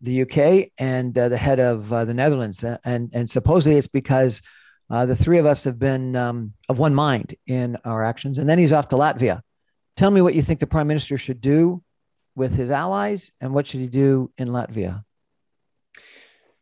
the 0.00 0.22
UK 0.22 0.70
and 0.78 1.14
the 1.14 1.36
head 1.36 1.60
of 1.60 1.88
the 1.88 2.14
Netherlands, 2.14 2.64
and 2.64 3.10
and 3.12 3.30
supposedly 3.30 3.78
it's 3.78 3.88
because 3.88 4.42
uh, 4.90 5.06
the 5.06 5.16
three 5.16 5.38
of 5.38 5.46
us 5.46 5.64
have 5.64 5.78
been 5.78 6.14
um, 6.16 6.52
of 6.68 6.78
one 6.78 6.94
mind 6.94 7.34
in 7.46 7.76
our 7.84 8.04
actions. 8.04 8.38
And 8.38 8.48
then 8.48 8.58
he's 8.58 8.72
off 8.72 8.88
to 8.88 8.96
Latvia. 8.96 9.40
Tell 9.96 10.10
me 10.10 10.20
what 10.20 10.34
you 10.34 10.42
think 10.42 10.60
the 10.60 10.66
prime 10.66 10.86
minister 10.86 11.16
should 11.16 11.40
do 11.40 11.82
with 12.34 12.54
his 12.54 12.70
allies 12.70 13.32
and 13.40 13.54
what 13.54 13.66
should 13.66 13.80
he 13.80 13.86
do 13.86 14.30
in 14.36 14.48
Latvia? 14.48 15.04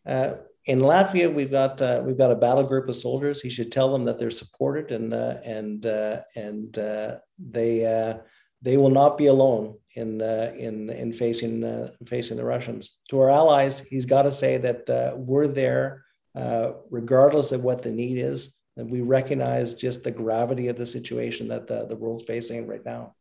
Uh, 0.07 0.35
in 0.67 0.79
Latvia, 0.79 1.33
we've 1.33 1.51
got 1.51 1.81
uh, 1.83 2.03
we've 2.05 2.19
got 2.19 2.31
a 2.31 2.37
battle 2.37 2.65
group 2.65 2.89
of 2.89 2.97
soldiers. 2.97 3.41
He 3.41 3.51
should 3.51 3.73
tell 3.73 3.93
them 3.93 4.05
that 4.05 4.19
they're 4.19 4.31
supported 4.31 4.93
and 4.93 5.13
uh, 5.13 5.37
and 5.45 5.85
uh, 5.87 6.21
and 6.37 6.79
uh, 6.79 7.17
they 7.39 8.21
they 8.63 8.77
will 8.77 8.91
not 8.91 9.19
be 9.19 9.27
alone 9.27 9.77
in 9.95 10.21
in 10.21 10.89
in 10.91 11.13
facing 11.13 11.91
facing 12.07 12.37
the 12.37 12.45
Russians. 12.45 12.97
To 13.11 13.21
our 13.21 13.31
allies, 13.31 13.81
he's 13.81 14.07
got 14.07 14.23
to 14.23 14.33
say 14.33 14.57
that 14.59 15.15
we're 15.19 15.49
there 15.49 16.05
uh, 16.35 16.73
regardless 16.91 17.53
of 17.53 17.63
what 17.63 17.83
the 17.83 17.93
need 17.93 18.19
is. 18.19 18.57
And 18.77 18.91
we 18.91 19.03
recognize 19.03 19.75
just 19.75 20.03
the 20.03 20.11
gravity 20.11 20.69
of 20.69 20.77
the 20.77 20.87
situation 20.87 21.49
that 21.49 21.67
the, 21.67 21.87
the 21.87 21.97
world's 21.97 22.25
facing 22.25 22.67
right 22.67 22.85
now. 22.85 23.15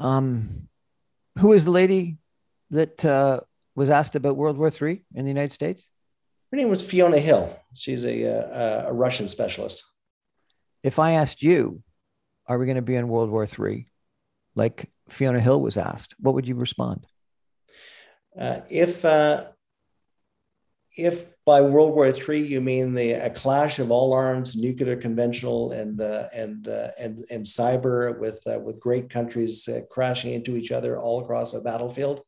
Um, 0.00 0.68
who 1.38 1.52
is 1.52 1.66
the 1.66 1.70
lady 1.70 2.16
that 2.70 3.04
uh, 3.04 3.40
was 3.76 3.90
asked 3.90 4.16
about 4.16 4.36
World 4.36 4.56
War 4.56 4.68
III 4.68 5.04
in 5.14 5.24
the 5.24 5.30
United 5.30 5.52
States? 5.52 5.90
Her 6.50 6.56
name 6.56 6.70
was 6.70 6.82
Fiona 6.82 7.18
Hill. 7.18 7.56
She's 7.74 8.04
a, 8.04 8.22
a, 8.22 8.86
a 8.88 8.92
Russian 8.92 9.28
specialist. 9.28 9.84
If 10.82 10.98
I 10.98 11.12
asked 11.12 11.42
you, 11.42 11.82
are 12.46 12.58
we 12.58 12.66
going 12.66 12.76
to 12.76 12.82
be 12.82 12.96
in 12.96 13.08
World 13.08 13.30
War 13.30 13.46
III, 13.46 13.86
like 14.54 14.90
Fiona 15.10 15.40
Hill 15.40 15.60
was 15.60 15.76
asked, 15.76 16.14
what 16.18 16.34
would 16.34 16.48
you 16.48 16.54
respond? 16.54 17.06
Uh, 18.38 18.60
if 18.70 19.04
uh, 19.04 19.46
if 20.96 21.32
by 21.44 21.60
World 21.60 21.94
War 21.94 22.06
III 22.06 22.46
you 22.46 22.60
mean 22.60 22.94
the 22.94 23.12
a 23.12 23.30
clash 23.30 23.78
of 23.78 23.90
all 23.90 24.12
arms, 24.12 24.56
nuclear, 24.56 24.96
conventional, 24.96 25.72
and 25.72 26.00
uh, 26.00 26.28
and 26.34 26.68
uh, 26.68 26.90
and 26.98 27.24
and 27.30 27.44
cyber, 27.44 28.18
with 28.18 28.46
uh, 28.46 28.58
with 28.58 28.80
great 28.80 29.10
countries 29.10 29.68
uh, 29.68 29.80
crashing 29.90 30.32
into 30.32 30.56
each 30.56 30.72
other 30.72 30.98
all 30.98 31.22
across 31.22 31.54
a 31.54 31.60
battlefield, 31.60 32.22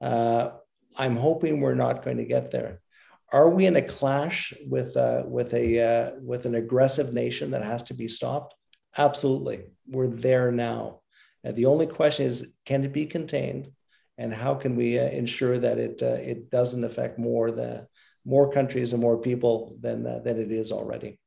uh, 0.00 0.50
I'm 0.96 1.16
hoping 1.16 1.60
we're 1.60 1.74
not 1.74 2.04
going 2.04 2.18
to 2.18 2.24
get 2.24 2.50
there. 2.50 2.80
Are 3.32 3.48
we 3.48 3.66
in 3.66 3.76
a 3.76 3.82
clash 3.82 4.52
with 4.66 4.96
uh, 4.96 5.24
with 5.26 5.54
a 5.54 6.12
with 6.22 6.46
an 6.46 6.54
aggressive 6.54 7.12
nation 7.12 7.50
that 7.52 7.64
has 7.64 7.82
to 7.84 7.94
be 7.94 8.08
stopped? 8.08 8.54
Absolutely, 8.96 9.64
we're 9.88 10.06
there 10.06 10.52
now. 10.52 11.00
And 11.42 11.56
the 11.56 11.66
only 11.66 11.86
question 11.86 12.26
is, 12.26 12.56
can 12.64 12.84
it 12.84 12.92
be 12.92 13.06
contained? 13.06 13.70
and 14.18 14.32
how 14.32 14.54
can 14.54 14.76
we 14.76 14.98
uh, 14.98 15.04
ensure 15.04 15.58
that 15.58 15.78
it 15.78 16.02
uh, 16.02 16.18
it 16.20 16.50
doesn't 16.50 16.84
affect 16.84 17.18
more 17.18 17.50
the 17.50 17.86
more 18.24 18.50
countries 18.50 18.92
and 18.92 19.02
more 19.02 19.18
people 19.18 19.76
than 19.80 20.06
uh, 20.06 20.20
than 20.20 20.40
it 20.40 20.50
is 20.50 20.72
already. 20.72 21.18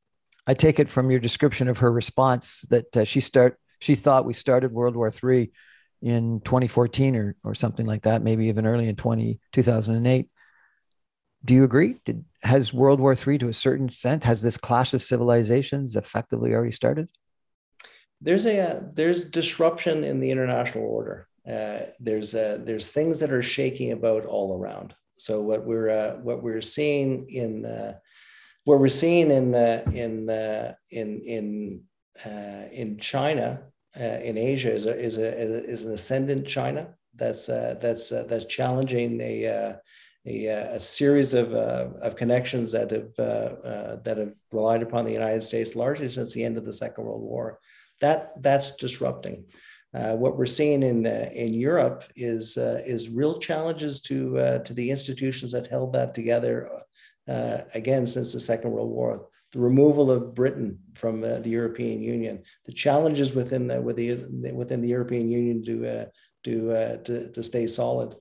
I 0.46 0.54
take 0.54 0.80
it 0.80 0.90
from 0.90 1.10
your 1.10 1.20
description 1.20 1.68
of 1.68 1.78
her 1.78 1.92
response 1.92 2.62
that 2.70 2.96
uh, 2.96 3.04
she 3.04 3.20
start 3.20 3.58
she 3.80 3.94
thought 3.94 4.24
we 4.24 4.34
started 4.34 4.72
World 4.72 4.96
War 4.96 5.12
III 5.12 5.52
in 6.02 6.40
2014 6.40 7.16
or 7.16 7.36
or 7.44 7.54
something 7.54 7.86
like 7.86 8.02
that, 8.02 8.22
maybe 8.22 8.46
even 8.46 8.66
early 8.66 8.88
in 8.88 8.96
20, 8.96 9.40
2008. 9.52 10.28
Do 11.44 11.54
you 11.54 11.64
agree? 11.64 12.00
Did 12.04 12.24
has 12.42 12.72
World 12.72 13.00
War 13.00 13.14
III 13.14 13.38
to 13.38 13.48
a 13.48 13.52
certain 13.52 13.86
extent 13.86 14.24
has 14.24 14.42
this 14.42 14.56
clash 14.56 14.94
of 14.94 15.02
civilizations 15.02 15.96
effectively 15.96 16.52
already 16.52 16.72
started? 16.72 17.08
There's 18.20 18.46
a 18.46 18.58
uh, 18.58 18.80
there's 18.94 19.24
disruption 19.24 20.04
in 20.04 20.20
the 20.20 20.30
international 20.30 20.84
order. 20.84 21.28
Uh, 21.48 21.80
there's 22.00 22.34
uh, 22.34 22.58
there's 22.62 22.90
things 22.90 23.20
that 23.20 23.32
are 23.32 23.42
shaking 23.42 23.92
about 23.92 24.24
all 24.26 24.58
around. 24.58 24.94
So 25.14 25.40
what 25.40 25.64
we're 25.64 25.90
uh, 25.90 26.16
what 26.16 26.42
we're 26.42 26.62
seeing 26.62 27.28
in 27.28 27.64
uh, 27.64 27.94
what 28.64 28.80
we're 28.80 28.88
seeing 28.88 29.30
in 29.30 29.54
uh, 29.54 29.82
in 29.92 30.28
in 30.90 31.20
in 31.22 31.82
in 32.72 32.98
China 32.98 33.62
in 33.96 34.36
Asia 34.36 34.72
is 34.72 34.86
a, 34.86 34.94
is 34.94 35.18
a 35.18 35.28
is 35.38 35.84
an 35.84 35.92
ascendant 35.92 36.46
China 36.46 36.94
that's 37.14 37.46
that's 37.46 38.10
that's 38.10 38.44
challenging 38.44 39.20
a 39.20 39.78
a, 40.26 40.46
a, 40.46 40.80
series 40.80 41.32
of, 41.32 41.54
of 41.54 42.16
connections 42.16 42.70
that 42.72 42.90
have 42.90 43.14
that 44.04 44.18
have 44.18 44.34
relied 44.52 44.82
upon 44.82 45.04
the 45.04 45.12
United 45.12 45.42
States 45.42 45.74
largely 45.74 46.08
since 46.08 46.32
the 46.34 46.44
end 46.44 46.58
of 46.58 46.64
the 46.64 46.72
Second 46.72 47.04
World 47.04 47.22
War. 47.22 47.58
That 48.00 48.42
that's 48.42 48.76
disrupting. 48.76 49.44
Uh, 49.94 50.14
what 50.14 50.36
we're 50.36 50.46
seeing 50.46 50.82
in 50.82 51.06
uh, 51.06 51.30
in 51.32 51.54
Europe 51.54 52.04
is 52.14 52.58
uh, 52.58 52.80
is 52.84 53.08
real 53.08 53.38
challenges 53.38 54.00
to 54.00 54.38
uh, 54.38 54.58
to 54.58 54.74
the 54.74 54.90
institutions 54.90 55.52
that 55.52 55.66
held 55.66 55.94
that 55.94 56.14
together 56.14 56.70
uh, 57.26 57.58
again 57.74 58.06
since 58.06 58.32
the 58.32 58.40
Second 58.40 58.70
World 58.70 58.90
War. 58.90 59.28
The 59.58 59.64
removal 59.64 60.12
of 60.12 60.36
Britain 60.36 60.78
from 60.94 61.24
uh, 61.24 61.40
the 61.40 61.50
European 61.50 62.00
Union, 62.00 62.44
the 62.66 62.72
challenges 62.72 63.34
within 63.34 63.66
the, 63.66 63.80
within 63.80 64.80
the 64.80 64.86
European 64.86 65.28
Union 65.28 65.64
to 65.64 66.06
to, 66.44 66.98
to, 67.02 67.32
to 67.32 67.42
stay 67.42 67.66
solid. 67.66 68.14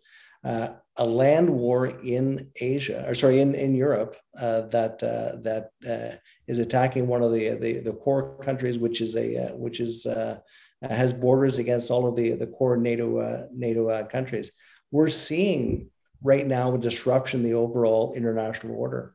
a 0.43 1.05
land 1.05 1.47
war 1.47 1.85
in 2.17 2.49
Asia, 2.59 3.05
or 3.07 3.13
sorry, 3.13 3.39
in, 3.39 3.53
in 3.53 3.75
Europe, 3.75 4.17
that 4.33 4.97
that 4.99 6.19
is 6.47 6.57
attacking 6.57 7.05
one 7.05 7.21
of 7.21 7.31
the, 7.31 7.49
the, 7.49 7.81
the 7.81 7.93
core 7.93 8.39
countries, 8.39 8.79
which 8.79 8.99
is 8.99 9.15
a 9.15 9.51
which 9.65 9.79
is 9.79 10.07
uh, 10.07 10.39
has 10.81 11.13
borders 11.13 11.59
against 11.59 11.91
all 11.91 12.07
of 12.07 12.15
the, 12.15 12.31
the 12.31 12.47
core 12.47 12.77
NATO, 12.77 13.19
uh, 13.19 13.45
NATO 13.53 13.89
uh, 13.89 14.07
countries. 14.07 14.49
We're 14.89 15.09
seeing 15.09 15.91
right 16.23 16.47
now 16.47 16.73
a 16.73 16.79
disruption 16.79 17.41
in 17.41 17.45
the 17.45 17.53
overall 17.53 18.13
international 18.15 18.75
order. 18.75 19.13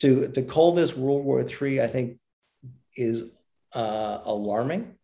To, 0.00 0.28
to 0.28 0.42
call 0.42 0.72
this 0.72 0.96
World 0.96 1.24
War 1.24 1.42
III, 1.42 1.80
I 1.80 1.86
think, 1.86 2.18
is 2.96 3.32
uh, 3.74 4.18
alarming. 4.24 4.94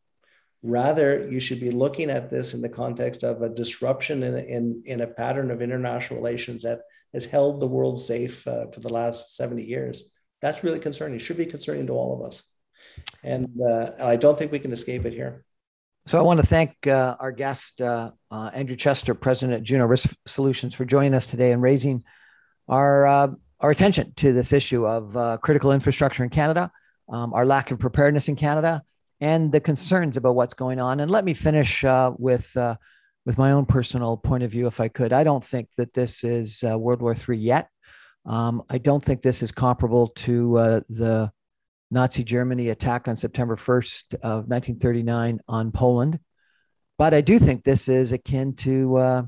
Rather, 0.62 1.28
you 1.28 1.40
should 1.40 1.60
be 1.60 1.70
looking 1.70 2.10
at 2.10 2.30
this 2.30 2.54
in 2.54 2.60
the 2.60 2.68
context 2.68 3.24
of 3.24 3.42
a 3.42 3.48
disruption 3.48 4.22
in, 4.22 4.36
in, 4.36 4.82
in 4.84 5.00
a 5.00 5.06
pattern 5.06 5.50
of 5.50 5.60
international 5.60 6.20
relations 6.20 6.62
that 6.62 6.82
has 7.12 7.24
held 7.24 7.60
the 7.60 7.66
world 7.66 8.00
safe 8.00 8.46
uh, 8.46 8.66
for 8.72 8.80
the 8.80 8.92
last 8.92 9.36
70 9.36 9.64
years. 9.64 10.12
That's 10.40 10.64
really 10.64 10.78
concerning. 10.78 11.16
It 11.16 11.20
should 11.20 11.36
be 11.36 11.46
concerning 11.46 11.86
to 11.88 11.92
all 11.92 12.14
of 12.14 12.26
us. 12.26 12.42
And 13.22 13.48
uh, 13.60 13.90
I 14.00 14.16
don't 14.16 14.36
think 14.36 14.52
we 14.52 14.58
can 14.58 14.72
escape 14.72 15.04
it 15.04 15.12
here. 15.12 15.44
So 16.06 16.18
I 16.18 16.22
want 16.22 16.40
to 16.40 16.46
thank 16.46 16.86
uh, 16.86 17.16
our 17.20 17.30
guest, 17.30 17.80
uh, 17.80 18.10
uh, 18.30 18.50
Andrew 18.52 18.74
Chester, 18.74 19.14
president 19.14 19.54
at 19.54 19.62
Juno 19.62 19.86
Risk 19.86 20.14
Solutions, 20.26 20.74
for 20.74 20.84
joining 20.84 21.14
us 21.14 21.28
today 21.28 21.52
and 21.52 21.62
raising 21.62 22.02
our 22.68 23.06
uh, 23.06 23.28
our 23.62 23.70
attention 23.70 24.12
to 24.16 24.32
this 24.32 24.52
issue 24.52 24.86
of 24.86 25.16
uh, 25.16 25.38
critical 25.38 25.72
infrastructure 25.72 26.22
in 26.22 26.30
Canada, 26.30 26.70
um, 27.08 27.32
our 27.32 27.46
lack 27.46 27.70
of 27.70 27.78
preparedness 27.78 28.28
in 28.28 28.36
Canada, 28.36 28.82
and 29.20 29.50
the 29.50 29.60
concerns 29.60 30.16
about 30.16 30.34
what's 30.34 30.54
going 30.54 30.80
on. 30.80 31.00
And 31.00 31.10
let 31.10 31.24
me 31.24 31.34
finish 31.34 31.84
uh, 31.84 32.12
with 32.18 32.56
with 33.24 33.38
my 33.38 33.52
own 33.52 33.64
personal 33.64 34.16
point 34.16 34.42
of 34.42 34.50
view, 34.50 34.66
if 34.66 34.80
I 34.80 34.88
could. 34.88 35.12
I 35.12 35.22
don't 35.22 35.44
think 35.44 35.68
that 35.78 35.94
this 35.94 36.24
is 36.24 36.62
World 36.64 37.00
War 37.00 37.14
III 37.14 37.38
yet. 37.38 37.68
Um, 38.26 38.64
I 38.68 38.78
don't 38.78 39.02
think 39.02 39.22
this 39.22 39.44
is 39.44 39.52
comparable 39.52 40.08
to 40.08 40.82
the 40.88 41.30
Nazi 41.92 42.24
Germany 42.24 42.70
attack 42.70 43.06
on 43.06 43.16
September 43.16 43.54
1st 43.54 44.14
of 44.14 44.48
1939 44.48 45.40
on 45.46 45.70
Poland. 45.70 46.18
But 46.96 47.12
I 47.12 47.20
do 47.20 47.38
think 47.38 47.64
this 47.64 47.88
is 47.88 48.12
akin 48.12 48.54
to 48.56 48.96
uh, 48.96 49.22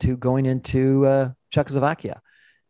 to 0.00 0.16
going 0.16 0.46
into 0.46 1.06
uh, 1.06 1.30
Czechoslovakia, 1.50 2.20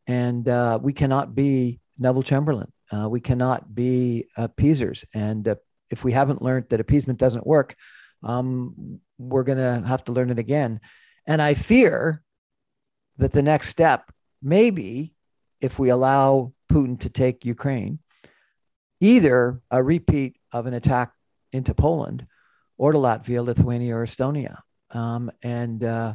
and 0.06 0.48
uh, 0.48 0.78
we 0.80 0.92
cannot 0.92 1.34
be 1.34 1.80
Neville 1.98 2.22
Chamberlain. 2.22 2.72
Uh, 2.90 3.08
we 3.08 3.20
cannot 3.20 3.74
be 3.74 4.26
appeasers. 4.36 5.04
And 5.14 5.46
uh, 5.46 5.54
if 5.90 6.04
we 6.04 6.12
haven't 6.12 6.42
learned 6.42 6.66
that 6.70 6.80
appeasement 6.80 7.18
doesn't 7.18 7.46
work, 7.46 7.76
um, 8.22 9.00
we're 9.18 9.44
going 9.44 9.58
to 9.58 9.86
have 9.86 10.04
to 10.04 10.12
learn 10.12 10.30
it 10.30 10.38
again. 10.38 10.80
And 11.26 11.40
I 11.40 11.54
fear 11.54 12.22
that 13.18 13.32
the 13.32 13.42
next 13.42 13.68
step 13.68 14.10
may 14.42 14.70
be 14.70 15.14
if 15.60 15.78
we 15.78 15.90
allow 15.90 16.52
Putin 16.70 16.98
to 17.00 17.10
take 17.10 17.44
Ukraine, 17.44 17.98
either 19.00 19.60
a 19.70 19.82
repeat 19.82 20.36
of 20.52 20.66
an 20.66 20.74
attack 20.74 21.12
into 21.52 21.74
Poland 21.74 22.26
or 22.78 22.92
to 22.92 22.98
Latvia, 22.98 23.44
Lithuania, 23.44 23.96
or 23.96 24.06
Estonia. 24.06 24.58
Um, 24.90 25.30
and 25.42 25.84
uh, 25.84 26.14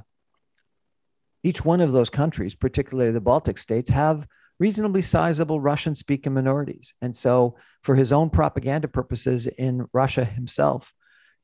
each 1.45 1.63
one 1.63 1.79
of 1.79 1.91
those 1.91 2.09
countries, 2.09 2.55
particularly 2.55 3.11
the 3.11 3.21
Baltic 3.21 3.59
states, 3.59 3.91
have 3.91 4.27
reasonably 4.59 5.03
sizable 5.03 5.61
Russian 5.61 5.93
speaking 5.93 6.33
minorities. 6.33 6.95
And 7.03 7.15
so, 7.15 7.57
for 7.83 7.95
his 7.95 8.11
own 8.11 8.31
propaganda 8.31 8.87
purposes 8.87 9.45
in 9.45 9.85
Russia 9.93 10.25
himself, 10.25 10.91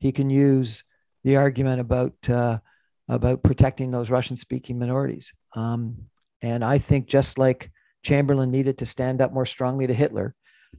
he 0.00 0.10
can 0.10 0.28
use 0.28 0.82
the 1.22 1.36
argument 1.36 1.80
about, 1.80 2.14
uh, 2.28 2.58
about 3.08 3.44
protecting 3.44 3.92
those 3.92 4.10
Russian 4.10 4.34
speaking 4.34 4.76
minorities. 4.76 5.32
Um, 5.54 5.96
and 6.40 6.64
I 6.64 6.78
think 6.78 7.06
just 7.06 7.38
like 7.38 7.70
Chamberlain 8.02 8.50
needed 8.50 8.78
to 8.78 8.86
stand 8.86 9.20
up 9.20 9.32
more 9.32 9.46
strongly 9.46 9.86
to 9.86 9.94
Hitler 9.94 10.34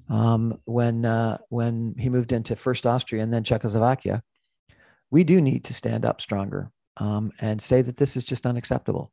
um, 0.10 0.60
when, 0.66 1.06
uh, 1.06 1.38
when 1.48 1.96
he 1.98 2.10
moved 2.10 2.34
into 2.34 2.58
first 2.58 2.86
Austria 2.86 3.24
and 3.24 3.32
then 3.32 3.46
Czechoslovakia, 3.46 4.22
we 5.12 5.24
do 5.24 5.40
need 5.40 5.64
to 5.66 5.74
stand 5.74 6.04
up 6.04 6.20
stronger 6.20 6.72
um, 6.98 7.32
and 7.40 7.62
say 7.62 7.82
that 7.82 7.96
this 7.96 8.18
is 8.18 8.26
just 8.26 8.46
unacceptable. 8.46 9.13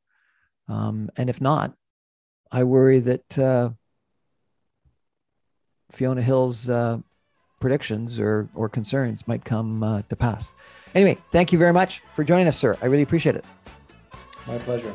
Um, 0.71 1.11
and 1.17 1.29
if 1.29 1.41
not, 1.41 1.75
I 2.53 2.63
worry 2.65 2.99
that 3.01 3.39
uh, 3.39 3.71
Fiona 5.91 6.23
Hill's 6.23 6.69
uh, 6.69 6.99
predictions 7.61 8.21
or, 8.21 8.49
or 8.55 8.69
concerns 8.69 9.27
might 9.27 9.45
come 9.45 9.83
uh, 9.83 10.03
to 10.09 10.15
pass. 10.17 10.53
Anyway, 10.95 11.19
thank 11.31 11.53
you 11.53 11.59
very 11.59 11.73
much 11.73 12.03
for 12.13 12.23
joining 12.25 12.47
us, 12.47 12.57
sir. 12.57 12.77
I 12.81 12.87
really 12.87 13.03
appreciate 13.03 13.35
it. 13.37 13.45
My 14.47 14.59
pleasure. 14.59 14.95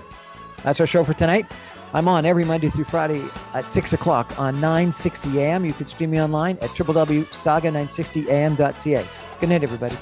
That's 0.63 0.79
our 0.79 0.87
show 0.87 1.03
for 1.03 1.13
tonight. 1.13 1.45
I'm 1.93 2.07
on 2.07 2.25
every 2.25 2.45
Monday 2.45 2.69
through 2.69 2.85
Friday 2.85 3.23
at 3.53 3.67
6 3.67 3.93
o'clock 3.93 4.39
on 4.39 4.55
960 4.55 5.39
AM. 5.39 5.65
You 5.65 5.73
can 5.73 5.85
stream 5.87 6.11
me 6.11 6.21
online 6.21 6.57
at 6.61 6.69
www.saga960am.ca. 6.71 9.05
Good 9.39 9.49
night, 9.49 9.63
everybody. 9.63 9.95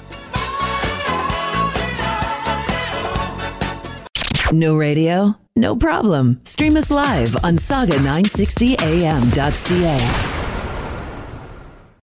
No 4.54 4.76
radio? 4.76 5.34
No 5.56 5.74
problem. 5.74 6.40
Stream 6.44 6.76
us 6.76 6.88
live 6.88 7.34
on 7.42 7.56
saga960am.ca. 7.56 10.33